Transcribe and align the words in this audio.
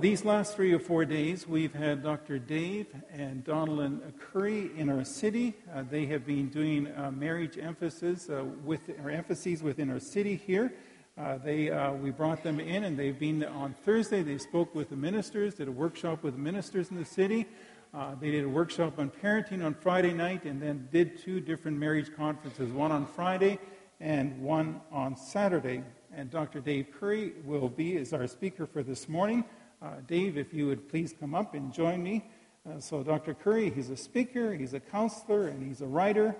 These 0.00 0.24
last 0.24 0.54
three 0.54 0.72
or 0.72 0.78
four 0.78 1.04
days, 1.04 1.48
we've 1.48 1.74
had 1.74 2.04
Dr. 2.04 2.38
Dave 2.38 2.86
and 3.10 3.42
Donalyn 3.42 4.00
Currie 4.20 4.70
in 4.76 4.88
our 4.90 5.02
city. 5.02 5.56
Uh, 5.74 5.82
they 5.90 6.06
have 6.06 6.24
been 6.24 6.50
doing 6.50 6.86
uh, 6.86 7.10
marriage 7.10 7.58
emphasis 7.58 8.30
uh, 8.30 8.44
with 8.64 8.90
or 9.02 9.10
emphases 9.10 9.60
within 9.60 9.90
our 9.90 9.98
city 9.98 10.36
here. 10.36 10.72
Uh, 11.18 11.38
they, 11.38 11.70
uh, 11.70 11.92
we 11.94 12.12
brought 12.12 12.44
them 12.44 12.60
in, 12.60 12.84
and 12.84 12.96
they've 12.96 13.18
been 13.18 13.42
on 13.42 13.74
Thursday. 13.84 14.22
They 14.22 14.38
spoke 14.38 14.72
with 14.72 14.90
the 14.90 14.96
ministers, 14.96 15.54
did 15.54 15.66
a 15.66 15.72
workshop 15.72 16.22
with 16.22 16.36
ministers 16.36 16.92
in 16.92 16.96
the 16.96 17.04
city. 17.04 17.46
Uh, 17.92 18.14
they 18.20 18.30
did 18.30 18.44
a 18.44 18.48
workshop 18.48 19.00
on 19.00 19.10
parenting 19.10 19.64
on 19.64 19.74
Friday 19.74 20.14
night, 20.14 20.44
and 20.44 20.62
then 20.62 20.88
did 20.92 21.18
two 21.18 21.40
different 21.40 21.76
marriage 21.76 22.14
conferences, 22.14 22.70
one 22.70 22.92
on 22.92 23.04
Friday 23.04 23.58
and 23.98 24.40
one 24.40 24.80
on 24.92 25.16
Saturday. 25.16 25.82
And 26.14 26.30
Dr. 26.30 26.60
Dave 26.60 26.86
Currie 26.92 27.32
will 27.44 27.68
be 27.68 27.96
as 27.96 28.12
our 28.12 28.28
speaker 28.28 28.64
for 28.64 28.84
this 28.84 29.08
morning. 29.08 29.44
Uh, 29.80 30.00
Dave, 30.08 30.36
if 30.36 30.52
you 30.52 30.66
would 30.66 30.88
please 30.88 31.14
come 31.18 31.36
up 31.36 31.54
and 31.54 31.72
join 31.72 32.02
me. 32.02 32.24
Uh, 32.68 32.80
so, 32.80 33.04
Dr. 33.04 33.32
Currie, 33.32 33.70
he's 33.70 33.90
a 33.90 33.96
speaker, 33.96 34.52
he's 34.52 34.74
a 34.74 34.80
counselor, 34.80 35.46
and 35.46 35.64
he's 35.64 35.82
a 35.82 35.86
writer. 35.86 36.34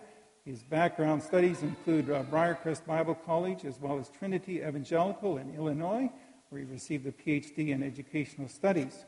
His 0.45 0.65
background 0.65 1.23
studies 1.23 1.62
include 1.62 2.10
uh, 2.10 2.24
Briarcrest 2.24 2.84
Bible 2.84 3.15
College 3.15 3.65
as 3.65 3.80
well 3.80 3.98
as 3.98 4.09
Trinity 4.09 4.56
Evangelical 4.56 5.37
in 5.37 5.55
Illinois, 5.55 6.10
where 6.48 6.60
he 6.60 6.66
received 6.66 7.06
a 7.06 7.12
PhD 7.12 7.69
in 7.69 7.82
educational 7.82 8.48
studies. 8.48 9.05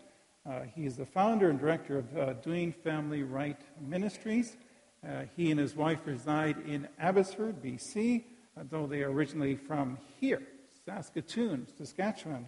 Uh, 0.49 0.61
he 0.77 0.87
is 0.87 0.97
the 0.97 1.07
founder 1.07 1.51
and 1.51 1.59
director 1.59 1.99
of 1.99 2.17
uh, 2.17 2.33
Doing 2.35 2.73
Family 2.73 3.25
Right 3.25 3.61
Ministries. 3.81 4.57
Uh, 5.05 5.23
he 5.37 5.51
and 5.51 5.59
his 5.59 5.75
wife 5.75 5.99
reside 6.05 6.57
in 6.69 6.87
Abbotsford, 7.01 7.61
BC, 7.63 8.23
though 8.71 8.87
they 8.87 9.03
are 9.03 9.11
originally 9.11 9.57
from 9.57 9.99
here, 10.21 10.43
Saskatoon, 10.87 11.67
Saskatchewan. 11.77 12.47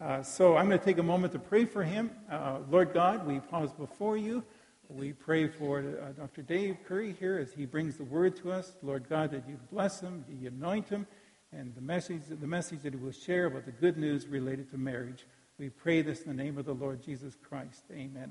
Uh, 0.00 0.22
so 0.22 0.56
I'm 0.56 0.68
going 0.68 0.78
to 0.78 0.84
take 0.84 0.98
a 0.98 1.02
moment 1.02 1.32
to 1.32 1.40
pray 1.40 1.64
for 1.64 1.82
him. 1.82 2.12
Uh, 2.30 2.58
Lord 2.70 2.92
God, 2.94 3.26
we 3.26 3.40
pause 3.40 3.72
before 3.72 4.16
you. 4.16 4.44
We 4.88 5.12
pray 5.12 5.48
for 5.48 5.80
uh, 5.80 6.12
Dr. 6.12 6.42
Dave 6.42 6.76
Currie 6.86 7.16
here 7.18 7.36
as 7.36 7.52
he 7.52 7.66
brings 7.66 7.96
the 7.96 8.04
word 8.04 8.36
to 8.36 8.52
us. 8.52 8.74
Lord 8.80 9.08
God, 9.08 9.32
that 9.32 9.42
you 9.48 9.58
bless 9.72 10.00
him, 10.00 10.24
you 10.40 10.48
anoint 10.48 10.88
him, 10.88 11.04
and 11.52 11.74
the 11.74 11.80
message, 11.80 12.22
the 12.28 12.46
message 12.46 12.82
that 12.82 12.94
he 12.94 13.00
will 13.00 13.10
share 13.10 13.46
about 13.46 13.64
the 13.64 13.72
good 13.72 13.98
news 13.98 14.28
related 14.28 14.70
to 14.70 14.78
marriage. 14.78 15.26
We 15.58 15.68
pray 15.68 16.02
this 16.02 16.22
in 16.22 16.28
the 16.28 16.42
name 16.42 16.58
of 16.58 16.64
the 16.64 16.74
Lord 16.74 17.02
Jesus 17.02 17.34
Christ. 17.42 17.82
Amen. 17.90 18.30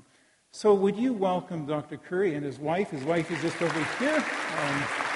So, 0.50 0.72
would 0.72 0.96
you 0.96 1.12
welcome 1.12 1.66
Dr. 1.66 1.98
Currie 1.98 2.34
and 2.34 2.46
his 2.46 2.58
wife? 2.58 2.88
His 2.88 3.04
wife 3.04 3.30
is 3.30 3.42
just 3.42 3.60
over 3.60 3.84
here. 3.98 4.16
Um, 4.16 5.07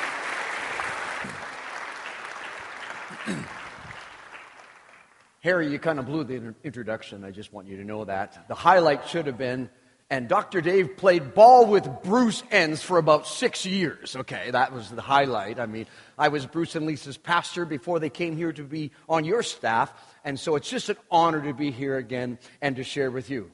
Harry, 5.43 5.69
you 5.69 5.81
kind 5.81 5.98
of 5.98 6.07
blew 6.07 6.23
the 6.23 6.55
introduction. 6.62 7.25
I 7.25 7.33
just 7.33 7.53
want 7.53 7.67
you 7.67 7.77
to 7.79 7.85
know 7.85 8.05
that. 8.05 8.47
The 8.47 8.55
highlight 8.55 9.09
should 9.09 9.27
have 9.27 9.37
been, 9.37 9.71
and 10.09 10.29
Dr. 10.29 10.61
Dave 10.61 10.97
played 10.97 11.35
ball 11.35 11.67
with 11.67 11.89
Bruce 12.05 12.45
Enns 12.53 12.81
for 12.81 12.97
about 12.97 13.27
six 13.27 13.67
years. 13.67 14.15
Okay, 14.15 14.53
that 14.53 14.73
was 14.73 14.89
the 14.91 15.03
highlight. 15.03 15.59
I 15.59 15.67
mean, 15.67 15.87
I 16.17 16.29
was 16.29 16.47
Bruce 16.47 16.77
and 16.77 16.87
Lisa's 16.87 17.19
pastor 17.19 17.65
before 17.65 17.98
they 17.98 18.09
came 18.09 18.37
here 18.37 18.53
to 18.53 18.63
be 18.63 18.93
on 19.09 19.25
your 19.25 19.43
staff, 19.43 19.93
and 20.25 20.39
so 20.39 20.55
it's 20.55 20.70
just 20.70 20.91
an 20.91 20.97
honor 21.11 21.43
to 21.43 21.53
be 21.53 21.73
here 21.73 21.97
again 21.97 22.39
and 22.61 22.77
to 22.77 22.85
share 22.85 23.11
with 23.11 23.29
you. 23.29 23.51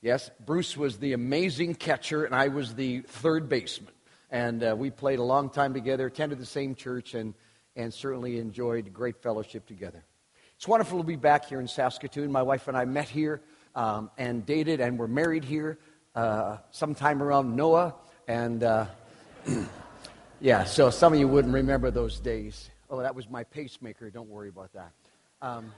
Yes, 0.00 0.30
Bruce 0.46 0.76
was 0.76 0.98
the 0.98 1.12
amazing 1.12 1.74
catcher, 1.74 2.24
and 2.24 2.36
I 2.36 2.48
was 2.48 2.76
the 2.76 3.00
third 3.00 3.48
baseman. 3.48 3.92
And 4.30 4.62
uh, 4.62 4.76
we 4.78 4.90
played 4.90 5.18
a 5.18 5.24
long 5.24 5.50
time 5.50 5.74
together, 5.74 6.06
attended 6.06 6.38
the 6.38 6.46
same 6.46 6.76
church, 6.76 7.14
and, 7.14 7.34
and 7.74 7.92
certainly 7.92 8.38
enjoyed 8.38 8.92
great 8.92 9.20
fellowship 9.20 9.66
together. 9.66 10.04
It's 10.62 10.68
wonderful 10.68 10.98
to 10.98 11.04
be 11.04 11.16
back 11.16 11.46
here 11.46 11.58
in 11.58 11.66
Saskatoon. 11.66 12.30
My 12.30 12.42
wife 12.42 12.68
and 12.68 12.76
I 12.76 12.84
met 12.84 13.08
here 13.08 13.40
um, 13.74 14.12
and 14.16 14.46
dated 14.46 14.80
and 14.80 14.96
were 14.96 15.08
married 15.08 15.42
here 15.42 15.76
uh, 16.14 16.58
sometime 16.70 17.20
around 17.20 17.56
Noah. 17.56 17.96
And 18.28 18.62
uh, 18.62 18.86
yeah, 20.40 20.62
so 20.62 20.88
some 20.90 21.14
of 21.14 21.18
you 21.18 21.26
wouldn't 21.26 21.52
remember 21.52 21.90
those 21.90 22.20
days. 22.20 22.70
Oh, 22.88 23.00
that 23.02 23.12
was 23.12 23.28
my 23.28 23.42
pacemaker. 23.42 24.08
Don't 24.08 24.28
worry 24.28 24.50
about 24.50 24.72
that. 24.74 24.92
Um, 25.42 25.72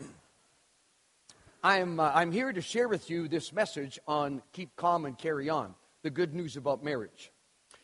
I'm, 1.62 2.00
uh, 2.00 2.10
I'm 2.14 2.32
here 2.32 2.50
to 2.50 2.62
share 2.62 2.88
with 2.88 3.10
you 3.10 3.28
this 3.28 3.52
message 3.52 3.98
on 4.08 4.40
keep 4.54 4.74
calm 4.76 5.04
and 5.04 5.18
carry 5.18 5.50
on, 5.50 5.74
the 6.02 6.08
good 6.08 6.32
news 6.32 6.56
about 6.56 6.82
marriage. 6.82 7.30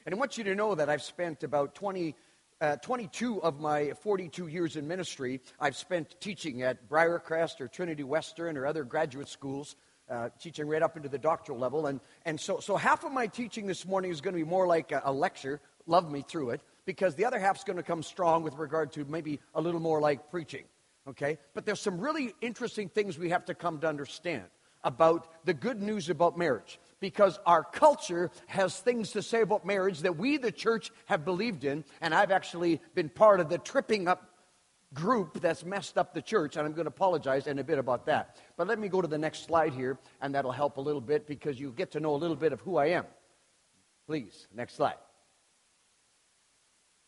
And 0.06 0.15
I 0.15 0.16
want 0.16 0.38
you 0.38 0.44
to 0.44 0.54
know 0.54 0.75
that 0.75 0.88
I've 0.88 1.03
spent 1.03 1.43
about 1.44 1.75
20 1.75 2.16
uh, 2.60 2.76
22 2.76 3.42
of 3.42 3.60
my 3.60 3.92
42 4.03 4.47
years 4.47 4.76
in 4.76 4.87
ministry, 4.87 5.41
I've 5.60 5.76
spent 5.76 6.20
teaching 6.20 6.62
at 6.62 6.88
Briarcrest 6.88 7.60
or 7.60 7.69
Trinity 7.69 8.04
Western 8.04 8.56
or 8.56 8.66
other 8.66 8.84
graduate 8.84 9.28
schools, 9.28 9.76
uh, 10.09 10.28
teaching 10.38 10.69
right 10.69 10.82
up 10.82 10.97
into 10.97 11.09
the 11.09 11.19
doctoral 11.19 11.59
level. 11.59 11.87
And, 11.87 12.00
and 12.25 12.38
so, 12.38 12.60
so 12.60 12.76
half 12.76 13.04
of 13.04 13.12
my 13.12 13.26
teaching 13.26 13.66
this 13.66 13.87
morning 13.87 14.10
is 14.10 14.20
going 14.20 14.34
to 14.34 14.42
be 14.42 14.48
more 14.48 14.66
like 14.66 14.92
a, 14.92 15.03
a 15.04 15.12
lecture, 15.12 15.60
love 15.87 16.10
me 16.10 16.22
through 16.22 16.50
it, 16.50 16.60
because 16.84 17.15
the 17.15 17.25
other 17.25 17.38
half 17.38 17.59
is 17.59 17.65
going 17.65 17.76
to 17.76 17.82
come 17.82 18.03
strong 18.03 18.42
with 18.42 18.54
regard 18.54 18.92
to 18.92 19.04
maybe 19.06 19.41
a 19.54 19.60
little 19.60 19.81
more 19.81 20.00
like 20.00 20.31
preaching. 20.31 20.65
Okay? 21.09 21.38
But 21.54 21.66
there's 21.66 21.81
some 21.81 21.98
really 21.98 22.34
interesting 22.41 22.88
things 22.88 23.19
we 23.19 23.31
have 23.31 23.44
to 23.47 23.54
come 23.54 23.78
to 23.81 23.88
understand 23.88 24.44
about 24.84 25.28
the 25.44 25.54
good 25.54 25.82
news 25.82 26.10
about 26.10 26.38
marriage 26.38 26.78
because 27.04 27.38
our 27.44 27.62
culture 27.62 28.31
has 28.47 28.81
things 28.81 29.12
to 29.12 29.20
say 29.20 29.42
about 29.42 29.66
marriage 29.66 30.00
that 30.00 30.16
we, 30.16 30.38
the 30.38 30.50
church, 30.50 30.91
have 31.04 31.22
believed 31.22 31.62
in. 31.62 31.84
And 32.00 32.15
I've 32.15 32.31
actually 32.31 32.81
been 32.94 33.10
part 33.10 33.41
of 33.41 33.50
the 33.50 33.59
tripping 33.59 34.09
up 34.09 34.31
group 34.94 35.38
that's 35.42 35.66
messed 35.66 35.98
up 35.98 36.15
the 36.15 36.22
church, 36.22 36.56
and 36.56 36.66
I'm 36.66 36.72
going 36.72 36.87
to 36.87 36.88
apologize 36.88 37.47
in 37.47 37.59
a 37.59 37.62
bit 37.62 37.78
about 37.78 38.06
that. 38.06 38.38
But 38.56 38.69
let 38.69 38.78
me 38.78 38.88
go 38.88 39.03
to 39.03 39.06
the 39.06 39.19
next 39.19 39.44
slide 39.44 39.75
here, 39.75 39.98
and 40.22 40.34
that'll 40.34 40.50
help 40.50 40.78
a 40.78 40.81
little 40.81 41.03
bit 41.03 41.26
because 41.26 41.60
you 41.60 41.72
get 41.72 41.91
to 41.91 42.00
know 42.00 42.15
a 42.15 42.16
little 42.16 42.37
bit 42.37 42.54
of 42.54 42.62
who 42.62 42.78
I 42.78 42.87
am. 42.87 43.04
Please, 44.06 44.48
next 44.54 44.76
slide. 44.76 44.97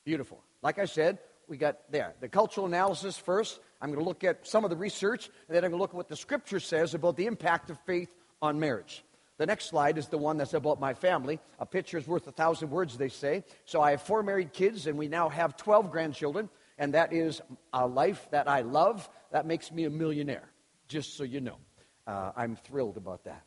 Beautiful. 0.04 0.44
Like 0.60 0.78
I 0.78 0.84
said, 0.84 1.20
we 1.48 1.56
got 1.56 1.90
there 1.90 2.12
the 2.20 2.28
cultural 2.28 2.66
analysis 2.66 3.16
first. 3.16 3.60
I'm 3.80 3.88
going 3.88 4.04
to 4.04 4.06
look 4.06 4.24
at 4.24 4.46
some 4.46 4.62
of 4.62 4.68
the 4.68 4.76
research, 4.76 5.30
and 5.48 5.56
then 5.56 5.64
I'm 5.64 5.70
going 5.70 5.78
to 5.78 5.82
look 5.82 5.92
at 5.92 5.96
what 5.96 6.08
the 6.08 6.16
scripture 6.16 6.60
says 6.60 6.92
about 6.92 7.16
the 7.16 7.24
impact 7.24 7.70
of 7.70 7.78
faith 7.86 8.10
on 8.42 8.60
marriage. 8.60 9.02
The 9.38 9.46
next 9.46 9.66
slide 9.66 9.98
is 9.98 10.08
the 10.08 10.18
one 10.18 10.38
that's 10.38 10.54
about 10.54 10.80
my 10.80 10.94
family. 10.94 11.40
A 11.58 11.66
picture 11.66 11.98
is 11.98 12.06
worth 12.06 12.26
a 12.26 12.32
thousand 12.32 12.70
words, 12.70 12.96
they 12.96 13.08
say. 13.08 13.44
So 13.66 13.82
I 13.82 13.90
have 13.90 14.02
four 14.02 14.22
married 14.22 14.52
kids, 14.52 14.86
and 14.86 14.96
we 14.96 15.08
now 15.08 15.28
have 15.28 15.56
12 15.56 15.90
grandchildren, 15.90 16.48
and 16.78 16.94
that 16.94 17.12
is 17.12 17.42
a 17.72 17.86
life 17.86 18.26
that 18.30 18.48
I 18.48 18.62
love. 18.62 19.08
That 19.32 19.46
makes 19.46 19.70
me 19.70 19.84
a 19.84 19.90
millionaire, 19.90 20.48
just 20.88 21.16
so 21.16 21.24
you 21.24 21.40
know. 21.40 21.58
Uh, 22.06 22.32
I'm 22.36 22.56
thrilled 22.56 22.96
about 22.96 23.24
that. 23.24 23.44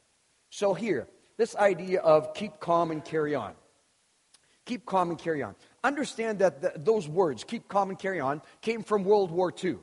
So, 0.51 0.73
here, 0.73 1.07
this 1.37 1.55
idea 1.55 2.01
of 2.01 2.33
keep 2.33 2.59
calm 2.59 2.91
and 2.91 3.03
carry 3.03 3.33
on. 3.33 3.53
Keep 4.65 4.85
calm 4.85 5.09
and 5.09 5.17
carry 5.17 5.41
on. 5.41 5.55
Understand 5.83 6.39
that 6.39 6.61
the, 6.61 6.73
those 6.75 7.07
words, 7.07 7.43
keep 7.43 7.67
calm 7.67 7.89
and 7.89 7.97
carry 7.97 8.19
on, 8.19 8.41
came 8.61 8.83
from 8.83 9.03
World 9.03 9.31
War 9.31 9.51
II. 9.63 9.77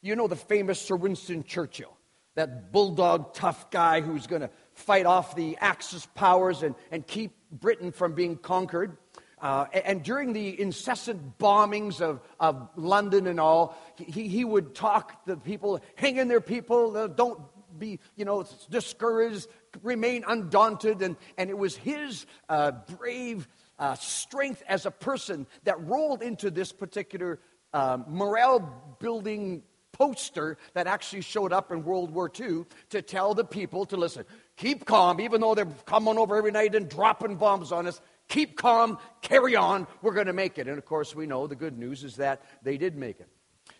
You 0.00 0.16
know 0.16 0.28
the 0.28 0.36
famous 0.36 0.80
Sir 0.80 0.96
Winston 0.96 1.44
Churchill, 1.44 1.94
that 2.34 2.72
bulldog 2.72 3.34
tough 3.34 3.70
guy 3.70 4.00
who's 4.00 4.26
going 4.26 4.42
to 4.42 4.50
fight 4.74 5.06
off 5.06 5.34
the 5.34 5.56
Axis 5.60 6.06
powers 6.14 6.62
and, 6.62 6.74
and 6.90 7.06
keep 7.06 7.32
Britain 7.50 7.92
from 7.92 8.14
being 8.14 8.36
conquered. 8.36 8.96
Uh, 9.40 9.66
and 9.84 10.02
during 10.02 10.32
the 10.32 10.58
incessant 10.60 11.38
bombings 11.38 12.00
of, 12.00 12.20
of 12.40 12.68
London 12.76 13.26
and 13.26 13.38
all, 13.38 13.76
he, 13.96 14.26
he 14.26 14.44
would 14.44 14.74
talk 14.74 15.24
to 15.26 15.36
people, 15.36 15.80
hang 15.96 16.16
in 16.16 16.28
there, 16.28 16.40
people, 16.40 16.96
uh, 16.96 17.06
don't 17.08 17.40
be, 17.78 18.00
you 18.16 18.24
know, 18.24 18.44
discouraged, 18.70 19.46
remain 19.82 20.24
undaunted. 20.26 21.02
And, 21.02 21.16
and 21.36 21.50
it 21.50 21.58
was 21.58 21.76
his 21.76 22.26
uh, 22.48 22.72
brave 22.98 23.48
uh, 23.78 23.94
strength 23.96 24.62
as 24.68 24.86
a 24.86 24.90
person 24.90 25.46
that 25.64 25.80
rolled 25.86 26.22
into 26.22 26.50
this 26.50 26.72
particular 26.72 27.38
uh, 27.72 27.98
morale 28.06 28.96
building 29.00 29.62
poster 29.92 30.58
that 30.74 30.86
actually 30.86 31.22
showed 31.22 31.52
up 31.52 31.70
in 31.70 31.84
World 31.84 32.10
War 32.10 32.30
II 32.38 32.64
to 32.90 33.02
tell 33.02 33.34
the 33.34 33.44
people 33.44 33.86
to 33.86 33.96
listen, 33.96 34.24
keep 34.56 34.84
calm, 34.84 35.20
even 35.20 35.40
though 35.40 35.54
they're 35.54 35.66
coming 35.86 36.18
over 36.18 36.36
every 36.36 36.50
night 36.50 36.74
and 36.74 36.88
dropping 36.88 37.36
bombs 37.36 37.72
on 37.72 37.86
us. 37.86 38.00
Keep 38.28 38.56
calm, 38.56 38.98
carry 39.20 39.54
on, 39.54 39.86
we're 40.00 40.14
going 40.14 40.28
to 40.28 40.32
make 40.32 40.58
it. 40.58 40.66
And 40.66 40.78
of 40.78 40.84
course, 40.84 41.14
we 41.14 41.26
know 41.26 41.46
the 41.46 41.56
good 41.56 41.78
news 41.78 42.04
is 42.04 42.16
that 42.16 42.42
they 42.62 42.78
did 42.78 42.96
make 42.96 43.20
it. 43.20 43.28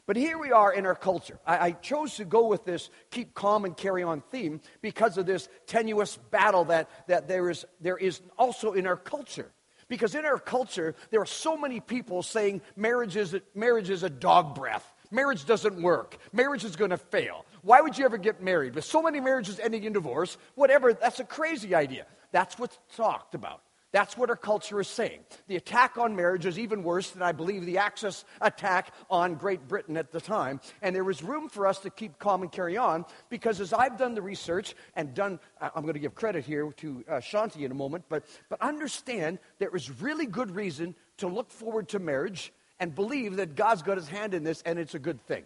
But 0.06 0.16
here 0.16 0.38
we 0.38 0.52
are 0.52 0.72
in 0.72 0.84
our 0.84 0.94
culture. 0.94 1.38
I, 1.46 1.58
I, 1.58 1.70
chose 1.72 2.16
to 2.16 2.26
go 2.26 2.46
with 2.46 2.64
this 2.64 2.90
keep 3.10 3.34
calm 3.34 3.64
and 3.64 3.74
carry 3.74 4.02
on 4.02 4.22
theme 4.30 4.60
because 4.82 5.16
of 5.16 5.24
this 5.24 5.48
tenuous 5.66 6.16
battle 6.30 6.66
that, 6.66 6.90
that 7.08 7.26
there, 7.26 7.48
is, 7.48 7.64
there 7.80 7.96
is 7.96 8.20
also 8.38 8.72
in 8.72 8.86
our 8.86 8.96
culture. 8.96 9.50
Because 9.88 10.14
in 10.14 10.24
our 10.24 10.38
culture, 10.38 10.94
there 11.10 11.20
are 11.20 11.26
so 11.26 11.56
many 11.56 11.80
people 11.80 12.22
saying 12.22 12.62
marriage 12.76 13.16
is, 13.16 13.36
marriage 13.54 13.90
is 13.90 14.02
a 14.02 14.10
dog 14.10 14.54
breath. 14.54 14.94
Marriage 15.10 15.44
doesn't 15.44 15.80
work. 15.80 16.16
Marriage 16.32 16.64
is 16.64 16.76
going 16.76 16.90
to 16.90 16.96
fail. 16.96 17.44
Why 17.64 17.80
would 17.80 17.96
you 17.96 18.04
ever 18.04 18.18
get 18.18 18.42
married? 18.42 18.74
With 18.74 18.84
so 18.84 19.02
many 19.02 19.20
marriages 19.20 19.58
ending 19.58 19.84
in 19.84 19.94
divorce, 19.94 20.36
whatever, 20.54 20.92
that's 20.92 21.18
a 21.18 21.24
crazy 21.24 21.74
idea. 21.74 22.06
That's 22.30 22.58
what's 22.58 22.78
talked 22.94 23.34
about. 23.34 23.62
That's 23.90 24.18
what 24.18 24.28
our 24.28 24.36
culture 24.36 24.80
is 24.80 24.88
saying. 24.88 25.20
The 25.46 25.56
attack 25.56 25.96
on 25.96 26.14
marriage 26.14 26.44
is 26.44 26.58
even 26.58 26.82
worse 26.82 27.10
than 27.10 27.22
I 27.22 27.32
believe 27.32 27.64
the 27.64 27.78
Axis 27.78 28.24
attack 28.40 28.92
on 29.08 29.36
Great 29.36 29.66
Britain 29.66 29.96
at 29.96 30.10
the 30.12 30.20
time. 30.20 30.60
And 30.82 30.94
there 30.94 31.04
was 31.04 31.22
room 31.22 31.48
for 31.48 31.66
us 31.66 31.78
to 31.78 31.90
keep 31.90 32.18
calm 32.18 32.42
and 32.42 32.52
carry 32.52 32.76
on 32.76 33.06
because 33.30 33.60
as 33.60 33.72
I've 33.72 33.96
done 33.96 34.14
the 34.14 34.20
research 34.20 34.74
and 34.94 35.14
done, 35.14 35.38
I'm 35.60 35.82
going 35.82 35.94
to 35.94 36.00
give 36.00 36.14
credit 36.14 36.44
here 36.44 36.70
to 36.78 37.04
uh, 37.08 37.12
Shaunti 37.14 37.62
in 37.62 37.70
a 37.70 37.74
moment, 37.74 38.06
but, 38.08 38.26
but 38.50 38.60
understand 38.60 39.38
there 39.58 39.74
is 39.74 39.88
really 40.02 40.26
good 40.26 40.50
reason 40.50 40.96
to 41.18 41.28
look 41.28 41.50
forward 41.50 41.88
to 41.90 41.98
marriage 41.98 42.52
and 42.80 42.94
believe 42.94 43.36
that 43.36 43.54
God's 43.54 43.82
got 43.82 43.96
his 43.96 44.08
hand 44.08 44.34
in 44.34 44.42
this 44.42 44.60
and 44.62 44.78
it's 44.78 44.96
a 44.96 44.98
good 44.98 45.24
thing. 45.26 45.44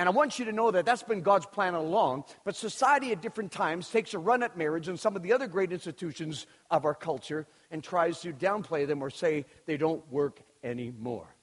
And 0.00 0.08
I 0.08 0.12
want 0.12 0.38
you 0.38 0.46
to 0.46 0.52
know 0.52 0.70
that 0.70 0.86
that's 0.86 1.02
been 1.02 1.20
God's 1.20 1.44
plan 1.44 1.74
all 1.74 1.86
along. 1.86 2.24
But 2.42 2.56
society 2.56 3.12
at 3.12 3.20
different 3.20 3.52
times 3.52 3.90
takes 3.90 4.14
a 4.14 4.18
run 4.18 4.42
at 4.42 4.56
marriage 4.56 4.88
and 4.88 4.98
some 4.98 5.14
of 5.14 5.22
the 5.22 5.30
other 5.30 5.46
great 5.46 5.72
institutions 5.72 6.46
of 6.70 6.86
our 6.86 6.94
culture 6.94 7.46
and 7.70 7.84
tries 7.84 8.18
to 8.22 8.32
downplay 8.32 8.86
them 8.86 9.02
or 9.02 9.10
say 9.10 9.44
they 9.66 9.76
don't 9.76 10.02
work 10.10 10.40
anymore. 10.64 11.36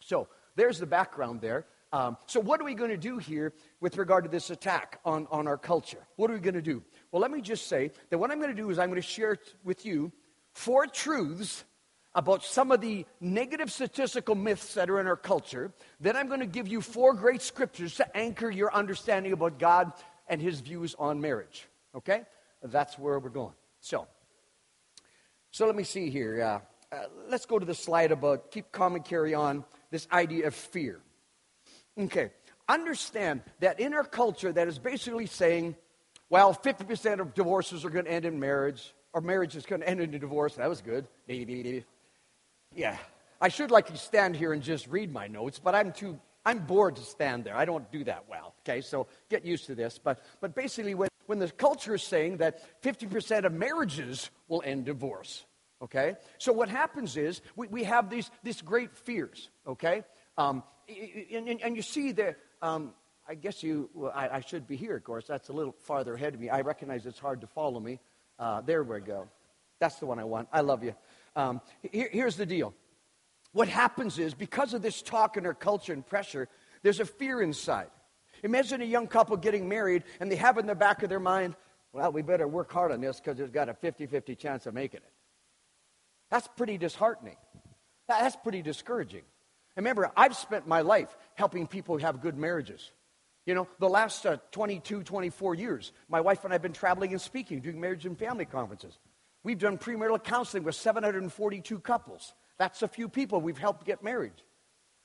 So 0.00 0.28
there's 0.54 0.78
the 0.78 0.84
background 0.84 1.40
there. 1.40 1.64
Um, 1.90 2.18
so, 2.26 2.40
what 2.40 2.60
are 2.60 2.64
we 2.64 2.74
going 2.74 2.90
to 2.90 2.98
do 2.98 3.16
here 3.16 3.54
with 3.80 3.96
regard 3.96 4.24
to 4.24 4.30
this 4.30 4.50
attack 4.50 5.00
on, 5.06 5.26
on 5.30 5.48
our 5.48 5.56
culture? 5.56 6.06
What 6.16 6.30
are 6.30 6.34
we 6.34 6.40
going 6.40 6.56
to 6.56 6.60
do? 6.60 6.82
Well, 7.10 7.22
let 7.22 7.30
me 7.30 7.40
just 7.40 7.68
say 7.68 7.90
that 8.10 8.18
what 8.18 8.30
I'm 8.30 8.38
going 8.38 8.54
to 8.54 8.62
do 8.62 8.68
is 8.68 8.78
I'm 8.78 8.90
going 8.90 9.00
to 9.00 9.08
share 9.08 9.38
with 9.64 9.86
you 9.86 10.12
four 10.52 10.86
truths 10.86 11.64
about 12.14 12.42
some 12.42 12.72
of 12.72 12.80
the 12.80 13.06
negative 13.20 13.70
statistical 13.70 14.34
myths 14.34 14.74
that 14.74 14.90
are 14.90 15.00
in 15.00 15.06
our 15.06 15.16
culture. 15.16 15.72
Then 16.00 16.16
I'm 16.16 16.28
going 16.28 16.40
to 16.40 16.46
give 16.46 16.66
you 16.66 16.80
four 16.80 17.14
great 17.14 17.42
scriptures 17.42 17.96
to 17.96 18.16
anchor 18.16 18.50
your 18.50 18.74
understanding 18.74 19.32
about 19.32 19.58
God 19.58 19.92
and 20.28 20.40
his 20.40 20.60
views 20.60 20.94
on 20.98 21.20
marriage. 21.20 21.66
Okay? 21.94 22.22
That's 22.62 22.98
where 22.98 23.18
we're 23.18 23.28
going. 23.28 23.54
So, 23.80 24.06
so 25.50 25.66
let 25.66 25.76
me 25.76 25.84
see 25.84 26.10
here. 26.10 26.42
Uh, 26.42 26.96
uh, 26.96 27.04
let's 27.28 27.46
go 27.46 27.58
to 27.58 27.66
the 27.66 27.74
slide 27.74 28.12
about 28.12 28.50
keep 28.50 28.72
calm 28.72 28.94
and 28.94 29.04
carry 29.04 29.34
on 29.34 29.64
this 29.90 30.08
idea 30.10 30.46
of 30.46 30.54
fear. 30.54 31.00
Okay. 31.98 32.30
Understand 32.68 33.42
that 33.60 33.80
in 33.80 33.94
our 33.94 34.04
culture, 34.04 34.52
that 34.52 34.68
is 34.68 34.78
basically 34.78 35.26
saying, 35.26 35.74
well, 36.30 36.54
50% 36.54 37.20
of 37.20 37.34
divorces 37.34 37.84
are 37.84 37.90
going 37.90 38.04
to 38.04 38.10
end 38.10 38.26
in 38.26 38.38
marriage, 38.38 38.94
or 39.14 39.22
marriage 39.22 39.56
is 39.56 39.64
going 39.64 39.80
to 39.80 39.88
end 39.88 40.00
in 40.00 40.12
a 40.14 40.18
divorce. 40.18 40.56
That 40.56 40.68
was 40.68 40.82
good. 40.82 41.06
Yeah. 42.78 42.96
I 43.40 43.48
should 43.48 43.72
like 43.72 43.86
to 43.86 43.96
stand 43.96 44.36
here 44.36 44.52
and 44.52 44.62
just 44.62 44.86
read 44.86 45.12
my 45.12 45.26
notes, 45.26 45.58
but 45.58 45.74
I'm 45.74 45.92
too 45.92 46.18
I'm 46.46 46.60
bored 46.60 46.96
to 46.96 47.02
stand 47.02 47.44
there. 47.44 47.56
I 47.56 47.64
don't 47.64 47.90
do 47.90 48.04
that 48.04 48.24
well. 48.30 48.54
Okay, 48.60 48.80
so 48.80 49.08
get 49.28 49.44
used 49.44 49.66
to 49.66 49.74
this. 49.74 49.98
But 49.98 50.20
but 50.40 50.54
basically 50.54 50.94
when, 50.94 51.08
when 51.26 51.40
the 51.40 51.48
culture 51.48 51.96
is 51.96 52.04
saying 52.04 52.36
that 52.36 52.62
50% 52.82 53.44
of 53.44 53.52
marriages 53.52 54.30
will 54.46 54.62
end 54.64 54.84
divorce. 54.84 55.44
Okay? 55.82 56.14
So 56.38 56.52
what 56.52 56.68
happens 56.68 57.16
is 57.16 57.42
we, 57.56 57.66
we 57.66 57.84
have 57.84 58.10
these 58.10 58.30
these 58.44 58.62
great 58.62 58.96
fears, 58.96 59.50
okay? 59.66 60.04
Um, 60.36 60.62
and, 60.88 61.48
and, 61.48 61.60
and 61.60 61.76
you 61.76 61.82
see 61.82 62.12
that 62.12 62.36
um, 62.62 62.92
I 63.28 63.34
guess 63.34 63.62
you, 63.62 63.90
well, 63.92 64.12
I, 64.14 64.28
I, 64.36 64.40
should 64.40 64.66
be 64.68 64.76
here, 64.76 64.96
of 64.96 65.04
course. 65.04 65.26
That's 65.26 65.48
a 65.48 65.52
little 65.52 65.74
farther 65.80 66.14
ahead 66.14 66.34
of 66.34 66.40
me. 66.40 66.48
I 66.48 66.60
recognize 66.60 67.06
it's 67.06 67.18
hard 67.18 67.40
to 67.40 67.46
follow 67.48 67.80
me. 67.80 68.00
Uh, 68.38 68.60
there 68.62 68.82
we 68.84 69.00
go. 69.00 69.28
That's 69.78 69.96
the 69.96 70.06
one 70.06 70.18
I 70.18 70.24
want. 70.24 70.48
I 70.52 70.60
love 70.62 70.82
you. 70.82 70.94
Um, 71.38 71.60
here, 71.92 72.08
here's 72.10 72.34
the 72.34 72.44
deal. 72.44 72.74
What 73.52 73.68
happens 73.68 74.18
is, 74.18 74.34
because 74.34 74.74
of 74.74 74.82
this 74.82 75.00
talk 75.00 75.36
in 75.36 75.46
our 75.46 75.54
culture 75.54 75.92
and 75.92 76.04
pressure, 76.04 76.48
there's 76.82 76.98
a 76.98 77.04
fear 77.04 77.40
inside. 77.40 77.90
Imagine 78.42 78.82
a 78.82 78.84
young 78.84 79.06
couple 79.06 79.36
getting 79.36 79.68
married 79.68 80.02
and 80.18 80.30
they 80.30 80.36
have 80.36 80.58
in 80.58 80.66
the 80.66 80.74
back 80.74 81.04
of 81.04 81.08
their 81.08 81.20
mind, 81.20 81.54
well, 81.92 82.10
we 82.10 82.22
better 82.22 82.46
work 82.46 82.72
hard 82.72 82.90
on 82.90 83.00
this 83.00 83.20
because 83.20 83.36
there's 83.36 83.52
got 83.52 83.68
a 83.68 83.74
50 83.74 84.06
50 84.06 84.34
chance 84.34 84.66
of 84.66 84.74
making 84.74 84.98
it. 84.98 85.12
That's 86.28 86.48
pretty 86.56 86.76
disheartening. 86.76 87.36
That's 88.08 88.36
pretty 88.36 88.62
discouraging. 88.62 89.22
And 89.76 89.84
remember, 89.84 90.10
I've 90.16 90.36
spent 90.36 90.66
my 90.66 90.80
life 90.80 91.16
helping 91.34 91.68
people 91.68 91.98
have 91.98 92.20
good 92.20 92.36
marriages. 92.36 92.90
You 93.46 93.54
know, 93.54 93.68
the 93.78 93.88
last 93.88 94.26
uh, 94.26 94.38
22, 94.50 95.04
24 95.04 95.54
years, 95.54 95.92
my 96.08 96.20
wife 96.20 96.44
and 96.44 96.52
I 96.52 96.56
have 96.56 96.62
been 96.62 96.72
traveling 96.72 97.12
and 97.12 97.20
speaking, 97.20 97.60
doing 97.60 97.80
marriage 97.80 98.04
and 98.06 98.18
family 98.18 98.44
conferences. 98.44 98.98
We've 99.42 99.58
done 99.58 99.78
premarital 99.78 100.24
counseling 100.24 100.64
with 100.64 100.74
742 100.74 101.80
couples. 101.80 102.34
That's 102.58 102.82
a 102.82 102.88
few 102.88 103.08
people 103.08 103.40
we've 103.40 103.58
helped 103.58 103.86
get 103.86 104.02
married. 104.02 104.32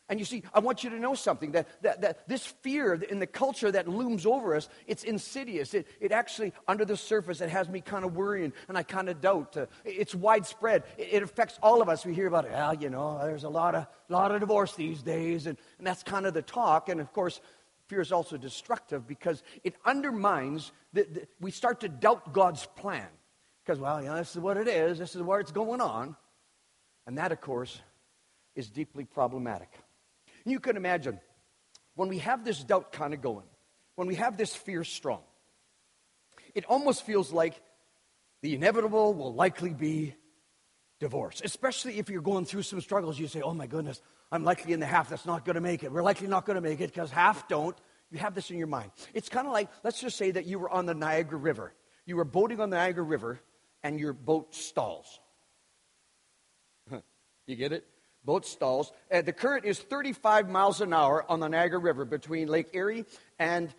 And 0.10 0.20
you 0.20 0.26
see, 0.26 0.44
I 0.54 0.60
want 0.60 0.84
you 0.84 0.90
to 0.90 1.00
know 1.00 1.16
something 1.16 1.54
that, 1.54 1.68
that, 1.82 2.02
that 2.02 2.28
this 2.28 2.46
fear 2.46 2.94
in 2.94 3.20
the 3.20 3.28
culture 3.28 3.72
that 3.72 3.88
looms 3.88 4.26
over 4.26 4.54
us, 4.54 4.68
it's 4.86 5.04
insidious. 5.04 5.74
It, 5.74 5.88
it 6.02 6.12
actually, 6.12 6.52
under 6.68 6.84
the 6.84 6.98
surface, 6.98 7.40
it 7.40 7.50
has 7.50 7.70
me 7.70 7.80
kind 7.80 8.04
of 8.04 8.14
worrying 8.14 8.52
and 8.68 8.78
I 8.78 8.84
kind 8.84 9.08
of 9.08 9.22
doubt. 9.22 9.56
Uh, 9.56 9.68
it's 9.86 10.14
widespread. 10.14 10.84
It, 10.98 11.14
it, 11.14 11.24
affects 11.24 11.58
all 11.64 11.82
of 11.82 11.88
us. 11.88 12.06
We 12.06 12.14
hear 12.14 12.28
about 12.28 12.46
it. 12.46 12.52
Well, 12.52 12.76
you 12.76 12.90
know, 12.90 13.18
there's 13.24 13.46
a 13.46 13.50
lot 13.50 13.76
of, 13.76 13.88
lot 14.10 14.32
of 14.32 14.42
divorce 14.42 14.76
these 14.76 15.02
days. 15.02 15.48
And, 15.48 15.58
and 15.78 15.88
that's 15.88 16.04
kind 16.04 16.26
of 16.26 16.34
the 16.34 16.42
talk. 16.42 16.90
And 16.90 17.00
of 17.00 17.14
course, 17.14 17.40
fear 17.88 18.02
is 18.02 18.12
also 18.12 18.36
destructive 18.36 19.08
because 19.08 19.42
it 19.64 19.76
undermines, 19.86 20.74
the, 20.92 21.28
we 21.40 21.50
start 21.50 21.80
to 21.80 21.90
doubt 21.90 22.34
God's 22.34 22.66
plan. 22.76 23.08
Because, 23.65 23.80
well, 23.80 24.01
you 24.01 24.10
know, 24.10 24.18
this 24.18 24.36
is 24.36 24.42
what 24.42 24.57
it 24.57 24.68
is, 24.68 25.00
this 25.00 25.15
is 25.15 25.21
where 25.21 25.39
it's 25.39 25.51
going 25.51 25.81
on. 25.81 26.15
And 27.07 27.18
that, 27.18 27.31
of 27.31 27.42
course, 27.42 27.80
is 28.56 28.69
deeply 28.69 29.06
problematic. 29.06 29.69
You 30.45 30.60
can 30.60 30.77
imagine 30.77 31.19
when 31.95 32.10
we 32.10 32.19
have 32.19 32.44
this 32.44 32.63
doubt 32.63 32.92
kind 32.92 33.13
of 33.13 33.21
going, 33.21 33.45
when 33.95 34.07
we 34.07 34.15
have 34.15 34.38
this 34.38 34.56
fear 34.56 34.83
strong, 34.83 35.21
it 36.56 36.65
almost 36.65 37.06
feels 37.06 37.31
like 37.31 37.60
the 38.42 38.56
inevitable 38.56 39.13
will 39.13 39.33
likely 39.33 39.74
be 39.74 40.15
divorce, 41.00 41.42
especially 41.44 42.00
if 42.00 42.10
you're 42.10 42.21
going 42.21 42.45
through 42.45 42.63
some 42.63 42.81
struggles. 42.81 43.18
You 43.18 43.27
say, 43.27 43.42
oh 43.42 43.54
my 43.54 43.68
goodness, 43.68 44.01
I'm 44.31 44.44
likely 44.44 44.74
in 44.74 44.80
the 44.80 44.86
half 44.86 45.10
that's 45.10 45.25
not 45.25 45.45
going 45.45 45.56
to 45.56 45.62
make 45.62 45.83
it. 45.83 45.92
We're 45.92 46.04
likely 46.04 46.27
not 46.27 46.45
going 46.45 46.56
to 46.56 46.62
make 46.62 46.81
it 46.81 46.94
because 46.94 47.12
half 47.12 47.48
don't. 47.48 47.77
You 48.12 48.19
have 48.19 48.36
this 48.36 48.51
in 48.51 48.57
your 48.57 48.68
mind. 48.68 48.92
It's 49.13 49.30
kind 49.30 49.48
of 49.48 49.54
like, 49.54 49.69
let's 49.83 50.00
just 50.00 50.18
say 50.18 50.31
that 50.31 50.45
you 50.45 50.60
were 50.60 50.69
on 50.69 50.86
the 50.86 50.94
Niagara 50.94 51.38
River. 51.38 51.74
You 52.06 52.18
were 52.18 52.25
boating 52.25 52.60
on 52.60 52.69
the 52.69 52.77
Niagara 52.77 53.04
River 53.04 53.39
and 53.84 54.00
your 54.00 54.14
boat 54.14 54.56
stalls. 54.56 55.20
you 57.48 57.56
get 57.56 57.72
it? 57.72 57.86
Boat 58.26 58.46
stalls. 58.46 58.92
Uh, 59.12 59.22
the 59.22 59.34
current 59.34 59.66
is 59.66 59.80
35 59.80 60.50
miles 60.50 60.82
an 60.82 60.94
hour 60.94 61.26
on 61.30 61.40
the 61.40 61.48
Niagara 61.48 61.80
River 61.80 62.06
between 62.06 62.48
Lake 62.48 62.70
Erie 62.74 63.06
and 63.38 63.74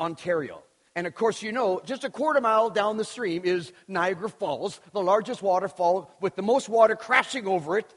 Ontario. 0.00 0.62
And 0.94 1.06
of 1.06 1.14
course, 1.14 1.42
you 1.42 1.52
know, 1.52 1.80
just 1.84 2.04
a 2.04 2.10
quarter 2.10 2.40
mile 2.40 2.70
down 2.70 2.96
the 2.96 3.04
stream 3.04 3.42
is 3.44 3.72
Niagara 3.88 4.28
Falls, 4.28 4.80
the 4.92 5.02
largest 5.02 5.42
waterfall 5.42 6.14
with 6.20 6.36
the 6.36 6.42
most 6.42 6.68
water 6.68 6.96
crashing 6.96 7.46
over 7.46 7.78
it 7.78 7.94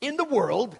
in 0.00 0.16
the 0.16 0.24
world. 0.24 0.76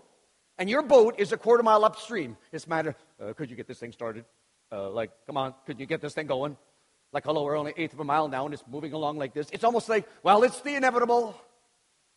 And 0.56 0.69
your 0.69 0.82
boat 0.82 1.17
is 1.19 1.32
a 1.32 1.37
quarter 1.37 1.62
mile 1.62 1.85
upstream. 1.85 2.37
It's 2.53 2.67
a 2.67 2.69
matter, 2.69 2.97
uh, 3.23 3.32
could 3.32 3.50
you 3.50 3.56
get 3.56 3.67
this 3.67 3.79
thing 3.79 3.93
started? 3.93 4.25
Uh, 4.70 4.91
like, 4.91 5.11
come 5.26 5.37
on, 5.37 5.55
could 5.67 5.81
you 5.81 5.87
get 5.87 6.00
this 6.00 6.15
thing 6.15 6.26
going? 6.26 6.56
Like, 7.12 7.25
hello, 7.25 7.44
we're 7.44 7.56
only 7.56 7.72
eighth 7.76 7.94
of 7.94 8.00
a 8.00 8.05
mile 8.05 8.28
now 8.28 8.44
and 8.44 8.52
it's 8.52 8.62
moving 8.70 8.93
along 8.93 9.16
like 9.16 9.32
this. 9.32 9.49
It's 9.52 9.65
almost 9.65 9.88
like, 9.88 10.06
well, 10.22 10.43
it's 10.43 10.60
the 10.60 10.74
inevitable. 10.74 11.41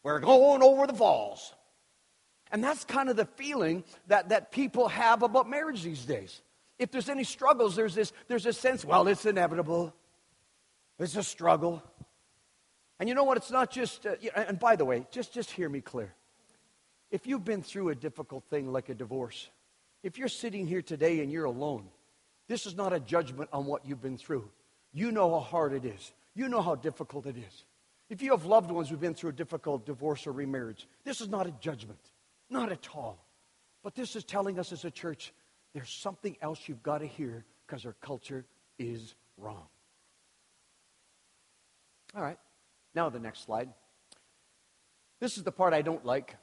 We're 0.03 0.19
going 0.19 0.61
over 0.61 0.87
the 0.87 0.93
falls. 0.93 1.53
And 2.51 2.63
that's 2.63 2.83
kind 2.83 3.09
of 3.09 3.15
the 3.15 3.25
feeling 3.25 3.83
that, 4.07 4.29
that 4.29 4.51
people 4.51 4.89
have 4.89 5.23
about 5.23 5.49
marriage 5.49 5.83
these 5.83 6.03
days. 6.03 6.41
If 6.77 6.91
there's 6.91 7.09
any 7.09 7.23
struggles, 7.23 7.75
there's 7.75 7.95
this, 7.95 8.11
there's 8.27 8.43
this 8.43 8.57
sense, 8.57 8.83
well, 8.83 9.07
it's 9.07 9.25
inevitable. 9.25 9.93
It's 10.99 11.15
a 11.15 11.23
struggle. 11.23 11.81
And 12.99 13.07
you 13.07 13.15
know 13.15 13.23
what? 13.23 13.37
It's 13.37 13.51
not 13.51 13.71
just, 13.71 14.05
uh, 14.05 14.15
and 14.35 14.59
by 14.59 14.75
the 14.75 14.83
way, 14.83 15.05
just, 15.11 15.33
just 15.33 15.49
hear 15.51 15.69
me 15.69 15.79
clear. 15.79 16.13
If 17.09 17.25
you've 17.27 17.45
been 17.45 17.61
through 17.61 17.89
a 17.89 17.95
difficult 17.95 18.43
thing 18.49 18.71
like 18.71 18.89
a 18.89 18.93
divorce, 18.93 19.49
if 20.03 20.17
you're 20.17 20.27
sitting 20.27 20.67
here 20.67 20.81
today 20.81 21.21
and 21.21 21.31
you're 21.31 21.45
alone, 21.45 21.87
this 22.47 22.65
is 22.65 22.75
not 22.75 22.93
a 22.93 22.99
judgment 22.99 23.49
on 23.53 23.65
what 23.65 23.85
you've 23.85 24.01
been 24.01 24.17
through. 24.17 24.49
You 24.93 25.11
know 25.11 25.29
how 25.31 25.39
hard 25.39 25.73
it 25.73 25.85
is. 25.85 26.11
You 26.33 26.49
know 26.49 26.61
how 26.61 26.75
difficult 26.75 27.25
it 27.25 27.37
is. 27.37 27.65
If 28.09 28.21
you 28.21 28.31
have 28.31 28.45
loved 28.45 28.71
ones 28.71 28.89
who've 28.89 28.99
been 28.99 29.13
through 29.13 29.29
a 29.29 29.33
difficult 29.33 29.85
divorce 29.85 30.27
or 30.27 30.33
remarriage, 30.33 30.87
this 31.05 31.21
is 31.21 31.29
not 31.29 31.47
a 31.47 31.51
judgment. 31.61 31.99
Not 32.49 32.71
at 32.71 32.89
all. 32.93 33.25
But 33.83 33.95
this 33.95 34.15
is 34.15 34.23
telling 34.23 34.59
us 34.59 34.71
as 34.71 34.83
a 34.85 34.91
church 34.91 35.33
there's 35.73 35.89
something 35.89 36.35
else 36.41 36.59
you've 36.67 36.83
got 36.83 36.97
to 36.97 37.07
hear 37.07 37.45
because 37.65 37.85
our 37.85 37.95
culture 38.01 38.45
is 38.77 39.15
wrong. 39.37 39.67
All 42.15 42.21
right. 42.21 42.37
Now, 42.93 43.09
the 43.09 43.19
next 43.19 43.45
slide. 43.45 43.69
This 45.21 45.37
is 45.37 45.43
the 45.43 45.51
part 45.51 45.73
I 45.73 45.81
don't 45.81 46.05
like 46.05 46.35